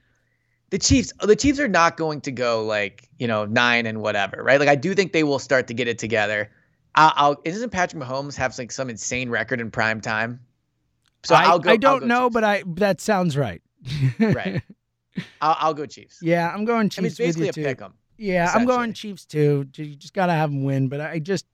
the 0.69 0.77
Chiefs, 0.77 1.13
the 1.21 1.35
Chiefs 1.35 1.59
are 1.59 1.67
not 1.67 1.97
going 1.97 2.21
to 2.21 2.31
go 2.31 2.63
like 2.65 3.09
you 3.17 3.27
know 3.27 3.45
nine 3.45 3.85
and 3.85 4.01
whatever, 4.01 4.43
right? 4.43 4.59
Like 4.59 4.69
I 4.69 4.75
do 4.75 4.93
think 4.93 5.13
they 5.13 5.23
will 5.23 5.39
start 5.39 5.67
to 5.67 5.73
get 5.73 5.87
it 5.87 5.97
together. 5.97 6.51
I'll, 6.95 7.13
I'll 7.15 7.41
isn't 7.45 7.69
Patrick 7.69 8.01
Mahomes 8.03 8.35
have 8.35 8.57
like 8.57 8.71
some 8.71 8.89
insane 8.89 9.29
record 9.29 9.61
in 9.61 9.71
prime 9.71 10.01
time? 10.01 10.39
So 11.23 11.35
I, 11.35 11.51
will 11.51 11.59
go. 11.59 11.71
I 11.71 11.77
don't 11.77 11.99
go 12.01 12.05
know, 12.05 12.21
Chiefs. 12.27 12.33
but 12.33 12.43
I 12.43 12.63
that 12.75 13.01
sounds 13.01 13.37
right. 13.37 13.61
right. 14.19 14.61
I'll, 15.41 15.55
I'll 15.59 15.73
go 15.73 15.85
Chiefs. 15.85 16.19
yeah, 16.21 16.49
I'm 16.53 16.65
going 16.65 16.91
I 16.97 17.01
mean, 17.01 17.07
it's 17.07 17.17
Chiefs 17.17 17.37
basically 17.37 17.49
a 17.49 17.53
too. 17.53 17.63
pick 17.63 17.81
'em. 17.81 17.93
Yeah, 18.17 18.51
I'm 18.53 18.65
going. 18.65 18.93
Chiefs 18.93 19.25
too. 19.25 19.65
You 19.75 19.95
just 19.95 20.13
gotta 20.13 20.33
have 20.33 20.49
them 20.51 20.63
win, 20.63 20.89
but 20.89 20.99
I 21.01 21.19
just 21.19 21.45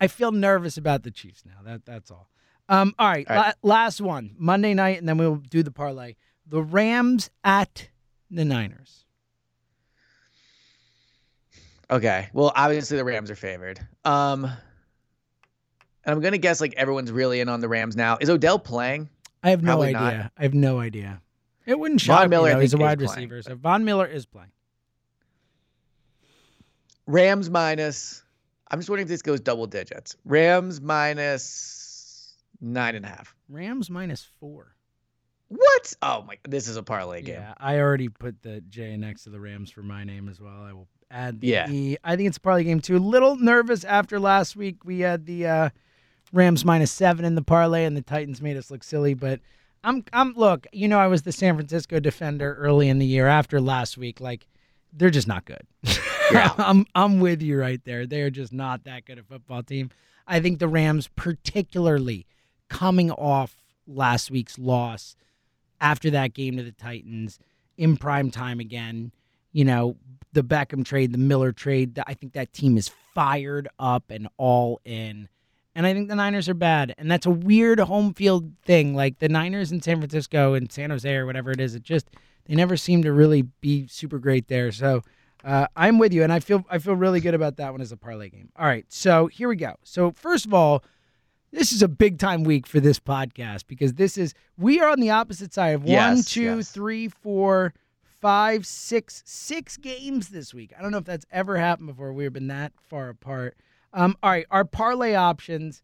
I 0.00 0.06
feel 0.08 0.32
nervous 0.32 0.76
about 0.78 1.02
the 1.02 1.10
Chiefs 1.10 1.44
now. 1.44 1.60
That 1.64 1.84
that's 1.84 2.10
all. 2.10 2.28
Um, 2.70 2.94
all 2.98 3.08
right, 3.08 3.26
All 3.30 3.36
right. 3.36 3.54
la- 3.62 3.74
last 3.76 4.00
one 4.00 4.34
Monday 4.38 4.74
night, 4.74 4.98
and 4.98 5.08
then 5.08 5.16
we'll 5.18 5.36
do 5.36 5.62
the 5.62 5.70
parlay. 5.70 6.14
The 6.46 6.62
Rams 6.62 7.30
at 7.44 7.88
the 8.30 8.44
Niners. 8.44 9.06
Okay. 11.90 12.28
Well, 12.32 12.52
obviously 12.54 12.96
the 12.98 13.04
Rams 13.04 13.30
are 13.30 13.34
favored. 13.36 13.80
Um, 14.04 14.50
and 16.08 16.16
I'm 16.16 16.22
gonna 16.22 16.38
guess 16.38 16.58
like 16.60 16.72
everyone's 16.78 17.12
really 17.12 17.40
in 17.40 17.50
on 17.50 17.60
the 17.60 17.68
Rams 17.68 17.94
now. 17.94 18.16
Is 18.18 18.30
Odell 18.30 18.58
playing? 18.58 19.10
I 19.42 19.50
have 19.50 19.62
no 19.62 19.72
Probably 19.72 19.88
idea. 19.94 20.18
not. 20.22 20.32
I 20.38 20.42
have 20.42 20.54
no 20.54 20.80
idea. 20.80 21.20
It 21.66 21.78
wouldn't 21.78 22.00
shock 22.00 22.20
Von 22.22 22.30
Miller, 22.30 22.48
me 22.48 22.54
though. 22.54 22.60
He's 22.60 22.72
a 22.74 22.78
wide 22.78 22.98
playing, 22.98 23.28
receiver, 23.28 23.42
so 23.42 23.54
Von 23.56 23.84
Miller 23.84 24.06
is 24.06 24.24
playing. 24.24 24.50
Rams 27.06 27.50
minus. 27.50 28.22
I'm 28.70 28.78
just 28.78 28.88
wondering 28.88 29.04
if 29.04 29.08
this 29.10 29.20
goes 29.22 29.40
double 29.40 29.66
digits. 29.66 30.16
Rams 30.24 30.80
minus 30.80 32.34
nine 32.60 32.94
and 32.94 33.04
a 33.04 33.08
half. 33.08 33.34
Rams 33.50 33.90
minus 33.90 34.26
four. 34.40 34.74
What? 35.48 35.94
Oh 36.02 36.22
my! 36.26 36.38
This 36.48 36.68
is 36.68 36.76
a 36.76 36.82
parlay 36.82 37.20
game. 37.22 37.36
Yeah, 37.36 37.54
I 37.58 37.78
already 37.80 38.08
put 38.08 38.42
the 38.42 38.62
J 38.62 38.96
next 38.96 39.24
to 39.24 39.30
the 39.30 39.40
Rams 39.40 39.70
for 39.70 39.82
my 39.82 40.04
name 40.04 40.28
as 40.30 40.40
well. 40.40 40.62
I 40.62 40.72
will 40.72 40.88
add 41.10 41.40
the 41.40 41.48
Yeah. 41.48 41.66
the. 41.66 41.98
I 42.02 42.16
think 42.16 42.28
it's 42.28 42.38
probably 42.38 42.64
game 42.64 42.80
two. 42.80 42.96
A 42.96 42.98
little 42.98 43.36
nervous 43.36 43.84
after 43.84 44.18
last 44.18 44.56
week. 44.56 44.84
We 44.86 45.00
had 45.00 45.24
the 45.26 45.46
uh, 45.46 45.68
Rams 46.32 46.64
minus 46.64 46.90
seven 46.90 47.24
in 47.24 47.34
the 47.34 47.42
parlay, 47.42 47.84
and 47.84 47.96
the 47.96 48.02
Titans 48.02 48.40
made 48.42 48.56
us 48.56 48.70
look 48.70 48.82
silly. 48.82 49.14
But 49.14 49.40
I'm, 49.84 50.04
I'm. 50.12 50.34
Look, 50.34 50.66
you 50.72 50.88
know, 50.88 50.98
I 50.98 51.06
was 51.06 51.22
the 51.22 51.32
San 51.32 51.54
Francisco 51.54 52.00
defender 52.00 52.54
early 52.54 52.88
in 52.88 52.98
the 52.98 53.06
year. 53.06 53.26
After 53.26 53.60
last 53.60 53.96
week, 53.96 54.20
like 54.20 54.46
they're 54.92 55.10
just 55.10 55.28
not 55.28 55.44
good. 55.44 55.66
Yeah. 56.32 56.52
I'm, 56.58 56.84
I'm 56.94 57.20
with 57.20 57.40
you 57.40 57.58
right 57.58 57.82
there. 57.84 58.06
They're 58.06 58.28
just 58.28 58.52
not 58.52 58.84
that 58.84 59.06
good 59.06 59.18
a 59.18 59.22
football 59.22 59.62
team. 59.62 59.90
I 60.26 60.40
think 60.40 60.58
the 60.58 60.68
Rams, 60.68 61.08
particularly 61.16 62.26
coming 62.68 63.10
off 63.10 63.56
last 63.86 64.30
week's 64.30 64.58
loss 64.58 65.16
after 65.80 66.10
that 66.10 66.34
game 66.34 66.58
to 66.58 66.62
the 66.62 66.72
Titans 66.72 67.38
in 67.78 67.96
prime 67.96 68.30
time 68.30 68.60
again, 68.60 69.12
you 69.52 69.64
know, 69.64 69.96
the 70.34 70.42
Beckham 70.42 70.84
trade, 70.84 71.12
the 71.12 71.18
Miller 71.18 71.52
trade, 71.52 71.98
I 72.06 72.12
think 72.12 72.34
that 72.34 72.52
team 72.52 72.76
is 72.76 72.90
fired 73.14 73.68
up 73.78 74.10
and 74.10 74.28
all 74.36 74.80
in. 74.84 75.28
And 75.78 75.86
I 75.86 75.94
think 75.94 76.08
the 76.08 76.16
Niners 76.16 76.48
are 76.48 76.54
bad. 76.54 76.92
And 76.98 77.08
that's 77.08 77.24
a 77.24 77.30
weird 77.30 77.78
home 77.78 78.12
field 78.12 78.50
thing. 78.64 78.96
Like 78.96 79.20
the 79.20 79.28
Niners 79.28 79.70
in 79.70 79.80
San 79.80 79.98
Francisco 79.98 80.54
and 80.54 80.72
San 80.72 80.90
Jose 80.90 81.14
or 81.14 81.24
whatever 81.24 81.52
it 81.52 81.60
is, 81.60 81.76
it 81.76 81.84
just, 81.84 82.10
they 82.46 82.56
never 82.56 82.76
seem 82.76 83.04
to 83.04 83.12
really 83.12 83.42
be 83.42 83.86
super 83.86 84.18
great 84.18 84.48
there. 84.48 84.72
So, 84.72 85.04
uh, 85.44 85.68
I'm 85.76 86.00
with 86.00 86.12
you, 86.12 86.24
and 86.24 86.32
I 86.32 86.40
feel 86.40 86.64
I 86.68 86.78
feel 86.78 86.96
really 86.96 87.20
good 87.20 87.34
about 87.34 87.58
that 87.58 87.70
one 87.70 87.80
as 87.80 87.92
a 87.92 87.96
parlay 87.96 88.28
game. 88.28 88.48
All 88.56 88.66
right, 88.66 88.84
so 88.88 89.28
here 89.28 89.48
we 89.48 89.54
go. 89.54 89.76
So 89.84 90.10
first 90.10 90.46
of 90.46 90.52
all, 90.52 90.82
this 91.52 91.70
is 91.70 91.80
a 91.80 91.86
big 91.86 92.18
time 92.18 92.42
week 92.42 92.66
for 92.66 92.80
this 92.80 92.98
podcast 92.98 93.68
because 93.68 93.94
this 93.94 94.18
is 94.18 94.34
we 94.56 94.80
are 94.80 94.88
on 94.88 94.98
the 94.98 95.10
opposite 95.10 95.54
side 95.54 95.76
of 95.76 95.84
one, 95.84 96.22
two, 96.24 96.56
yes. 96.56 96.72
three, 96.72 97.06
four, 97.06 97.72
five, 98.20 98.66
six, 98.66 99.22
six 99.24 99.76
games 99.76 100.30
this 100.30 100.52
week. 100.52 100.72
I 100.76 100.82
don't 100.82 100.90
know 100.90 100.98
if 100.98 101.04
that's 101.04 101.26
ever 101.30 101.56
happened 101.56 101.86
before. 101.86 102.12
We've 102.12 102.32
been 102.32 102.48
that 102.48 102.72
far 102.88 103.10
apart. 103.10 103.56
Um, 103.92 104.16
all 104.22 104.30
right, 104.30 104.46
our 104.50 104.64
parlay 104.64 105.14
options. 105.14 105.82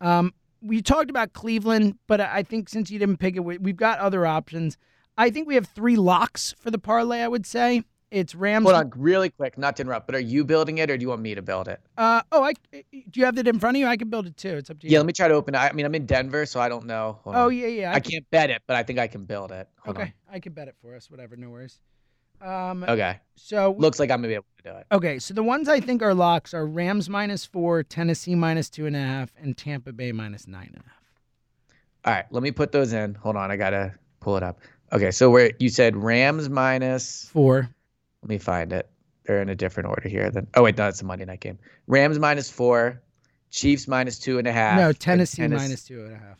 Um, 0.00 0.32
we 0.60 0.82
talked 0.82 1.10
about 1.10 1.32
Cleveland, 1.32 1.98
but 2.06 2.20
I 2.20 2.42
think 2.42 2.68
since 2.68 2.90
you 2.90 2.98
didn't 2.98 3.18
pick 3.18 3.36
it, 3.36 3.40
we- 3.40 3.58
we've 3.58 3.76
got 3.76 3.98
other 3.98 4.26
options. 4.26 4.76
I 5.16 5.30
think 5.30 5.46
we 5.48 5.54
have 5.54 5.66
three 5.66 5.96
locks 5.96 6.54
for 6.58 6.70
the 6.70 6.78
parlay. 6.78 7.20
I 7.20 7.28
would 7.28 7.46
say 7.46 7.82
it's 8.10 8.34
Rams. 8.34 8.64
Hold 8.64 8.76
on, 8.76 8.92
really 8.96 9.30
quick, 9.30 9.56
not 9.56 9.76
to 9.76 9.82
interrupt, 9.82 10.06
but 10.06 10.14
are 10.14 10.20
you 10.20 10.44
building 10.44 10.78
it 10.78 10.90
or 10.90 10.96
do 10.96 11.02
you 11.02 11.08
want 11.08 11.22
me 11.22 11.34
to 11.34 11.42
build 11.42 11.68
it? 11.68 11.80
Uh 11.96 12.22
oh, 12.32 12.42
I 12.42 12.52
do 12.72 12.82
you 13.14 13.24
have 13.24 13.38
it 13.38 13.48
in 13.48 13.58
front 13.58 13.76
of 13.76 13.80
you? 13.80 13.86
I 13.86 13.96
can 13.96 14.10
build 14.10 14.26
it 14.26 14.36
too. 14.36 14.56
It's 14.56 14.70
up 14.70 14.78
to 14.80 14.86
you. 14.86 14.92
Yeah, 14.92 14.98
let 14.98 15.06
me 15.06 15.12
try 15.12 15.28
to 15.28 15.34
open 15.34 15.54
it. 15.54 15.58
I 15.58 15.72
mean, 15.72 15.86
I'm 15.86 15.94
in 15.94 16.06
Denver, 16.06 16.44
so 16.46 16.60
I 16.60 16.68
don't 16.68 16.84
know. 16.86 17.18
Hold 17.24 17.36
oh 17.36 17.46
on. 17.46 17.56
yeah, 17.56 17.66
yeah. 17.66 17.92
I 17.94 18.00
can't 18.00 18.28
bet 18.30 18.50
it, 18.50 18.62
but 18.66 18.76
I 18.76 18.82
think 18.82 18.98
I 18.98 19.06
can 19.06 19.24
build 19.24 19.52
it. 19.52 19.68
Hold 19.80 19.96
okay, 19.96 20.12
I 20.30 20.38
can 20.40 20.52
bet 20.52 20.68
it 20.68 20.76
for 20.82 20.94
us. 20.94 21.10
Whatever, 21.10 21.36
no 21.36 21.50
worries. 21.50 21.80
Um. 22.40 22.84
Okay. 22.84 23.18
so 23.36 23.74
Looks 23.78 23.98
like 23.98 24.10
I'm 24.10 24.18
gonna 24.18 24.28
be 24.28 24.34
able 24.34 24.44
to 24.64 24.70
do 24.72 24.76
it. 24.76 24.86
okay, 24.92 25.18
so 25.18 25.34
the 25.34 25.42
ones 25.42 25.68
I 25.68 25.80
think 25.80 26.02
are 26.02 26.14
locks 26.14 26.52
are 26.54 26.66
Rams 26.66 27.08
minus 27.08 27.44
four, 27.44 27.82
Tennessee 27.82 28.34
minus 28.34 28.68
two 28.70 28.86
and 28.86 28.96
a 28.96 29.00
half, 29.00 29.32
and 29.40 29.56
Tampa 29.56 29.92
Bay 29.92 30.12
minus 30.12 30.46
nine 30.46 30.70
and 30.74 30.82
a 30.84 30.88
half. 30.88 30.92
All 32.04 32.12
right, 32.12 32.24
let 32.30 32.42
me 32.42 32.50
put 32.50 32.72
those 32.72 32.92
in. 32.92 33.14
Hold 33.14 33.36
on, 33.36 33.50
I 33.50 33.56
gotta 33.56 33.94
pull 34.20 34.36
it 34.36 34.42
up. 34.42 34.60
Okay, 34.92 35.10
so 35.10 35.30
where 35.30 35.50
you 35.58 35.68
said 35.68 35.96
Rams 35.96 36.48
minus 36.48 37.28
Four. 37.32 37.68
Let 38.22 38.28
me 38.28 38.38
find 38.38 38.72
it. 38.72 38.88
They're 39.24 39.42
in 39.42 39.48
a 39.48 39.54
different 39.56 39.88
order 39.88 40.08
here. 40.08 40.30
Then 40.30 40.46
oh 40.54 40.62
wait, 40.62 40.76
no, 40.78 40.86
it's 40.88 41.00
a 41.02 41.04
Monday 41.04 41.24
night 41.24 41.40
game. 41.40 41.58
Rams 41.88 42.18
minus 42.18 42.48
four, 42.50 43.02
Chiefs 43.50 43.88
minus 43.88 44.18
two 44.18 44.38
and 44.38 44.46
a 44.46 44.52
half. 44.52 44.78
no, 44.78 44.92
Tennessee 44.92 45.42
Tennes- 45.42 45.56
minus 45.56 45.84
two 45.84 46.04
and 46.04 46.12
a 46.14 46.18
half. 46.18 46.38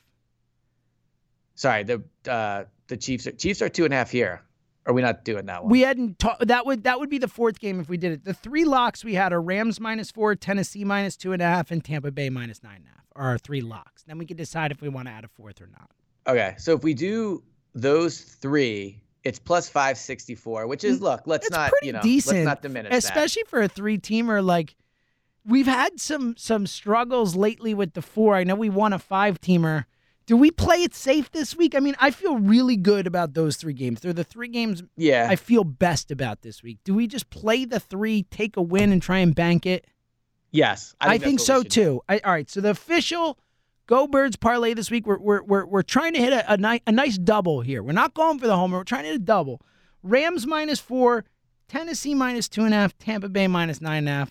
Sorry, 1.56 1.82
the 1.84 2.02
uh 2.28 2.64
the 2.88 2.96
Chiefs 2.96 3.26
are, 3.26 3.32
Chiefs 3.32 3.62
are 3.62 3.68
two 3.68 3.84
and 3.84 3.92
a 3.94 3.96
half 3.96 4.10
here. 4.10 4.42
Are 4.86 4.92
we 4.92 5.02
not 5.02 5.24
doing 5.24 5.46
that 5.46 5.64
one? 5.64 5.70
We 5.70 5.80
hadn't 5.80 6.18
ta- 6.20 6.36
that 6.40 6.64
would 6.64 6.84
that 6.84 7.00
would 7.00 7.10
be 7.10 7.18
the 7.18 7.28
fourth 7.28 7.58
game 7.58 7.80
if 7.80 7.88
we 7.88 7.96
did 7.96 8.12
it. 8.12 8.24
The 8.24 8.32
three 8.34 8.64
locks 8.64 9.04
we 9.04 9.14
had 9.14 9.32
are 9.32 9.42
Rams 9.42 9.80
minus 9.80 10.10
four, 10.10 10.34
Tennessee 10.36 10.84
minus 10.84 11.16
two 11.16 11.32
and 11.32 11.42
a 11.42 11.44
half, 11.44 11.70
and 11.70 11.84
Tampa 11.84 12.10
Bay 12.12 12.30
minus 12.30 12.62
nine 12.62 12.76
and 12.76 12.86
a 12.86 12.88
half. 12.90 13.04
Are 13.16 13.28
our 13.30 13.38
three 13.38 13.62
locks. 13.62 14.04
Then 14.04 14.18
we 14.18 14.26
can 14.26 14.36
decide 14.36 14.70
if 14.70 14.80
we 14.80 14.88
want 14.88 15.08
to 15.08 15.12
add 15.12 15.24
a 15.24 15.28
fourth 15.28 15.60
or 15.60 15.66
not. 15.66 15.90
okay, 16.26 16.54
so 16.58 16.74
if 16.74 16.84
we 16.84 16.94
do 16.94 17.42
those 17.74 18.20
three, 18.20 19.02
it's 19.24 19.38
plus 19.38 19.68
five 19.68 19.98
sixty 19.98 20.34
four, 20.34 20.66
which 20.66 20.84
is 20.84 21.00
look. 21.02 21.22
Let's 21.26 21.46
Mm, 21.46 21.48
It's 21.48 21.56
not 21.56 21.70
pretty 21.70 21.86
you 21.88 21.92
know 21.94 22.02
decent, 22.02 22.36
let's 22.36 22.46
not 22.46 22.62
diminish 22.62 22.90
that. 22.92 22.98
especially 22.98 23.42
for 23.48 23.60
a 23.62 23.68
three 23.68 23.98
teamer. 23.98 24.44
Like 24.44 24.76
we've 25.44 25.66
had 25.66 25.98
some 25.98 26.36
some 26.36 26.66
struggles 26.66 27.34
lately 27.34 27.74
with 27.74 27.94
the 27.94 28.02
four. 28.02 28.36
I 28.36 28.44
know 28.44 28.54
we 28.54 28.70
won 28.70 28.92
a 28.92 28.98
five 29.00 29.40
teamer. 29.40 29.86
Do 30.26 30.36
we 30.36 30.50
play 30.50 30.82
it 30.82 30.92
safe 30.94 31.30
this 31.30 31.56
week? 31.56 31.76
I 31.76 31.80
mean, 31.80 31.94
I 32.00 32.10
feel 32.10 32.36
really 32.36 32.76
good 32.76 33.06
about 33.06 33.34
those 33.34 33.56
three 33.56 33.72
games. 33.72 34.00
They're 34.00 34.12
the 34.12 34.24
three 34.24 34.48
games 34.48 34.82
Yeah, 34.96 35.28
I 35.30 35.36
feel 35.36 35.62
best 35.62 36.10
about 36.10 36.42
this 36.42 36.64
week. 36.64 36.78
Do 36.84 36.94
we 36.94 37.06
just 37.06 37.30
play 37.30 37.64
the 37.64 37.78
three, 37.78 38.24
take 38.24 38.56
a 38.56 38.62
win, 38.62 38.90
and 38.90 39.00
try 39.00 39.18
and 39.18 39.34
bank 39.34 39.66
it? 39.66 39.86
yes, 40.50 40.94
I 41.00 41.18
think, 41.18 41.22
what 41.24 41.32
we 41.32 41.38
so 41.38 41.62
too. 41.62 42.02
I, 42.08 42.18
all 42.24 42.32
right, 42.32 42.50
so 42.50 42.60
the 42.60 42.70
official 42.70 43.38
Go 43.86 44.08
Birds 44.08 44.34
parlay 44.36 44.74
this 44.74 44.90
week, 44.90 45.06
we're 45.06 45.18
we're 45.18 45.42
we're, 45.42 45.64
we're 45.66 45.82
trying 45.82 46.14
to 46.14 46.18
hit 46.18 46.32
a, 46.32 46.52
a, 46.52 46.56
ni- 46.56 46.82
a 46.86 46.92
nice 46.92 47.18
double 47.18 47.60
here. 47.60 47.82
We're 47.82 47.92
not 47.92 48.14
going 48.14 48.38
for 48.40 48.48
the 48.48 48.56
homer. 48.56 48.78
We're 48.78 48.84
trying 48.84 49.02
to 49.04 49.10
hit 49.10 49.16
a 49.16 49.24
double. 49.24 49.60
Rams 50.02 50.44
minus 50.46 50.80
four, 50.80 51.24
Tennessee 51.68 52.14
minus 52.14 52.48
two 52.48 52.64
and 52.64 52.74
a 52.74 52.78
half, 52.78 52.98
Tampa 52.98 53.28
Bay 53.28 53.46
minus 53.46 53.80
nine 53.80 54.08
and 54.08 54.08
a 54.08 54.12
half. 54.12 54.30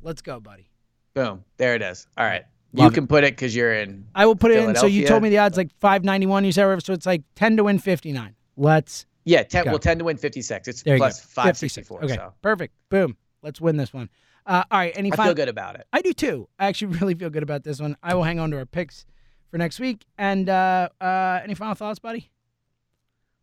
Let's 0.00 0.22
go, 0.22 0.38
buddy. 0.38 0.68
Boom, 1.14 1.44
there 1.56 1.74
it 1.74 1.82
is. 1.82 2.06
All 2.16 2.24
right, 2.24 2.44
Love 2.74 2.84
you 2.84 2.90
it. 2.90 2.94
can 2.94 3.06
put 3.06 3.24
it 3.24 3.32
because 3.32 3.54
you're 3.54 3.72
in. 3.72 4.06
I 4.14 4.26
will 4.26 4.36
put 4.36 4.50
it 4.50 4.58
in. 4.58 4.74
So 4.76 4.86
you 4.86 5.06
told 5.06 5.22
me 5.22 5.28
the 5.30 5.38
odds 5.38 5.56
like 5.56 5.70
five 5.80 6.04
ninety 6.04 6.26
one. 6.26 6.44
You 6.44 6.52
said 6.52 6.64
whatever, 6.64 6.80
so 6.80 6.92
it's 6.92 7.06
like 7.06 7.22
ten 7.34 7.56
to 7.56 7.64
win 7.64 7.78
fifty 7.78 8.12
nine. 8.12 8.34
Let's 8.56 9.06
Yeah, 9.24 9.42
ten. 9.44 9.64
Go. 9.64 9.70
Well, 9.70 9.78
ten 9.78 9.98
to 9.98 10.04
win 10.04 10.16
fifty 10.16 10.42
six. 10.42 10.68
It's 10.68 10.82
go. 10.82 10.98
five 10.98 11.14
56. 11.14 11.58
sixty 11.60 11.82
four. 11.82 12.04
Okay, 12.04 12.14
So 12.14 12.34
perfect. 12.42 12.74
Boom. 12.90 13.16
Let's 13.42 13.60
win 13.60 13.76
this 13.76 13.92
one. 13.92 14.08
Uh, 14.46 14.64
all 14.70 14.78
right. 14.78 14.92
Any 14.96 15.12
I 15.12 15.16
final? 15.16 15.30
feel 15.30 15.36
good 15.36 15.48
about 15.48 15.76
it. 15.76 15.86
I 15.92 16.02
do 16.02 16.12
too. 16.12 16.48
I 16.58 16.66
actually 16.66 16.96
really 17.00 17.14
feel 17.14 17.30
good 17.30 17.42
about 17.42 17.62
this 17.64 17.80
one. 17.80 17.96
I 18.02 18.14
will 18.14 18.24
hang 18.24 18.38
on 18.40 18.50
to 18.50 18.58
our 18.58 18.66
picks 18.66 19.06
for 19.50 19.58
next 19.58 19.78
week. 19.80 20.04
And 20.18 20.48
uh, 20.48 20.88
uh, 21.00 21.40
any 21.44 21.54
final 21.54 21.74
thoughts, 21.74 21.98
buddy? 21.98 22.30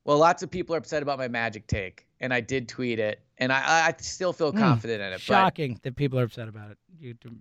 Well, 0.03 0.17
lots 0.17 0.41
of 0.43 0.49
people 0.49 0.75
are 0.75 0.79
upset 0.79 1.03
about 1.03 1.19
my 1.19 1.27
magic 1.27 1.67
take, 1.67 2.07
and 2.19 2.33
I 2.33 2.41
did 2.41 2.67
tweet 2.67 2.97
it, 2.97 3.21
and 3.37 3.53
I, 3.53 3.87
I 3.89 3.93
still 3.99 4.33
feel 4.33 4.51
Hmm. 4.51 4.57
confident 4.57 5.01
in 5.01 5.13
it. 5.13 5.21
Shocking 5.21 5.79
that 5.83 5.95
people 5.95 6.19
are 6.19 6.23
upset 6.23 6.47
about 6.47 6.71
it. 6.71 6.77
You, 6.99 7.13
But 7.23 7.31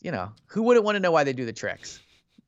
you 0.00 0.10
know, 0.10 0.30
who 0.46 0.62
wouldn't 0.62 0.84
want 0.84 0.96
to 0.96 1.00
know 1.00 1.10
why 1.12 1.24
they 1.24 1.32
do 1.32 1.44
the 1.44 1.52
tricks? 1.52 2.00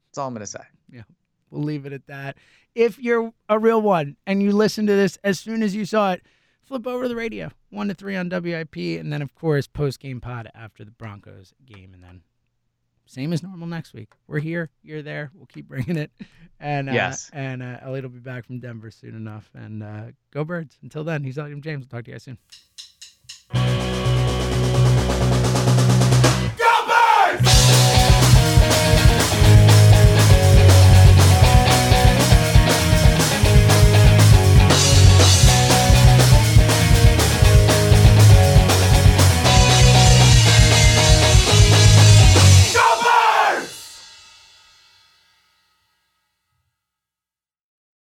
That's 0.09 0.19
all 0.19 0.29
I'm 0.29 0.35
gonna 0.35 0.47
say. 0.47 0.61
Yeah. 0.91 1.03
We'll 1.51 1.63
leave 1.65 1.87
it 1.87 1.93
at 1.93 2.07
that. 2.07 2.37
If 2.75 2.99
you're 2.99 3.33
a 3.49 3.59
real 3.59 3.83
one 3.83 4.17
and 4.27 4.43
you 4.43 4.53
listen 4.53 4.87
to 4.87 4.93
this 4.95 5.19
as 5.25 5.41
soon 5.41 5.63
as 5.63 5.75
you 5.75 5.85
saw 5.85 6.13
it, 6.13 6.23
flip 6.63 6.87
over 6.87 7.03
to 7.05 7.09
the 7.09 7.17
radio, 7.17 7.51
one 7.71 7.89
to 7.89 7.95
three 7.95 8.15
on 8.17 8.29
WIP, 8.29 8.77
and 8.77 9.13
then 9.13 9.23
of 9.23 9.35
course 9.35 9.67
post 9.67 9.99
game 10.01 10.21
pod 10.21 10.49
after 10.55 10.85
the 10.85 10.91
Broncos 10.93 11.53
game, 11.67 11.93
and 11.95 12.03
then 12.05 12.23
same 13.07 13.33
as 13.33 13.43
normal 13.43 13.67
next 13.67 13.93
week. 13.93 14.13
We're 14.29 14.39
here, 14.39 14.71
you're 14.85 15.03
there. 15.03 15.33
We'll 15.35 15.47
keep 15.47 15.67
bringing 15.67 15.97
it, 15.97 16.13
and 16.61 16.89
uh, 16.89 16.93
Yes. 16.93 17.29
and 17.33 17.61
uh, 17.61 17.79
Eliot 17.83 18.05
will 18.05 18.11
be 18.11 18.21
back 18.21 18.47
from 18.47 18.61
Denver 18.61 18.93
soon 18.93 19.17
enough. 19.17 19.51
And 19.53 19.83
uh, 19.83 20.03
go 20.33 20.45
Birds! 20.45 20.79
Until 20.83 21.03
then, 21.03 21.25
he's 21.25 21.37
William 21.37 21.61
James. 21.61 21.81
We'll 21.81 21.99
talk 21.99 22.05
to 22.05 22.11
you 22.13 22.15
guys 22.15 22.23
soon. 23.53 24.00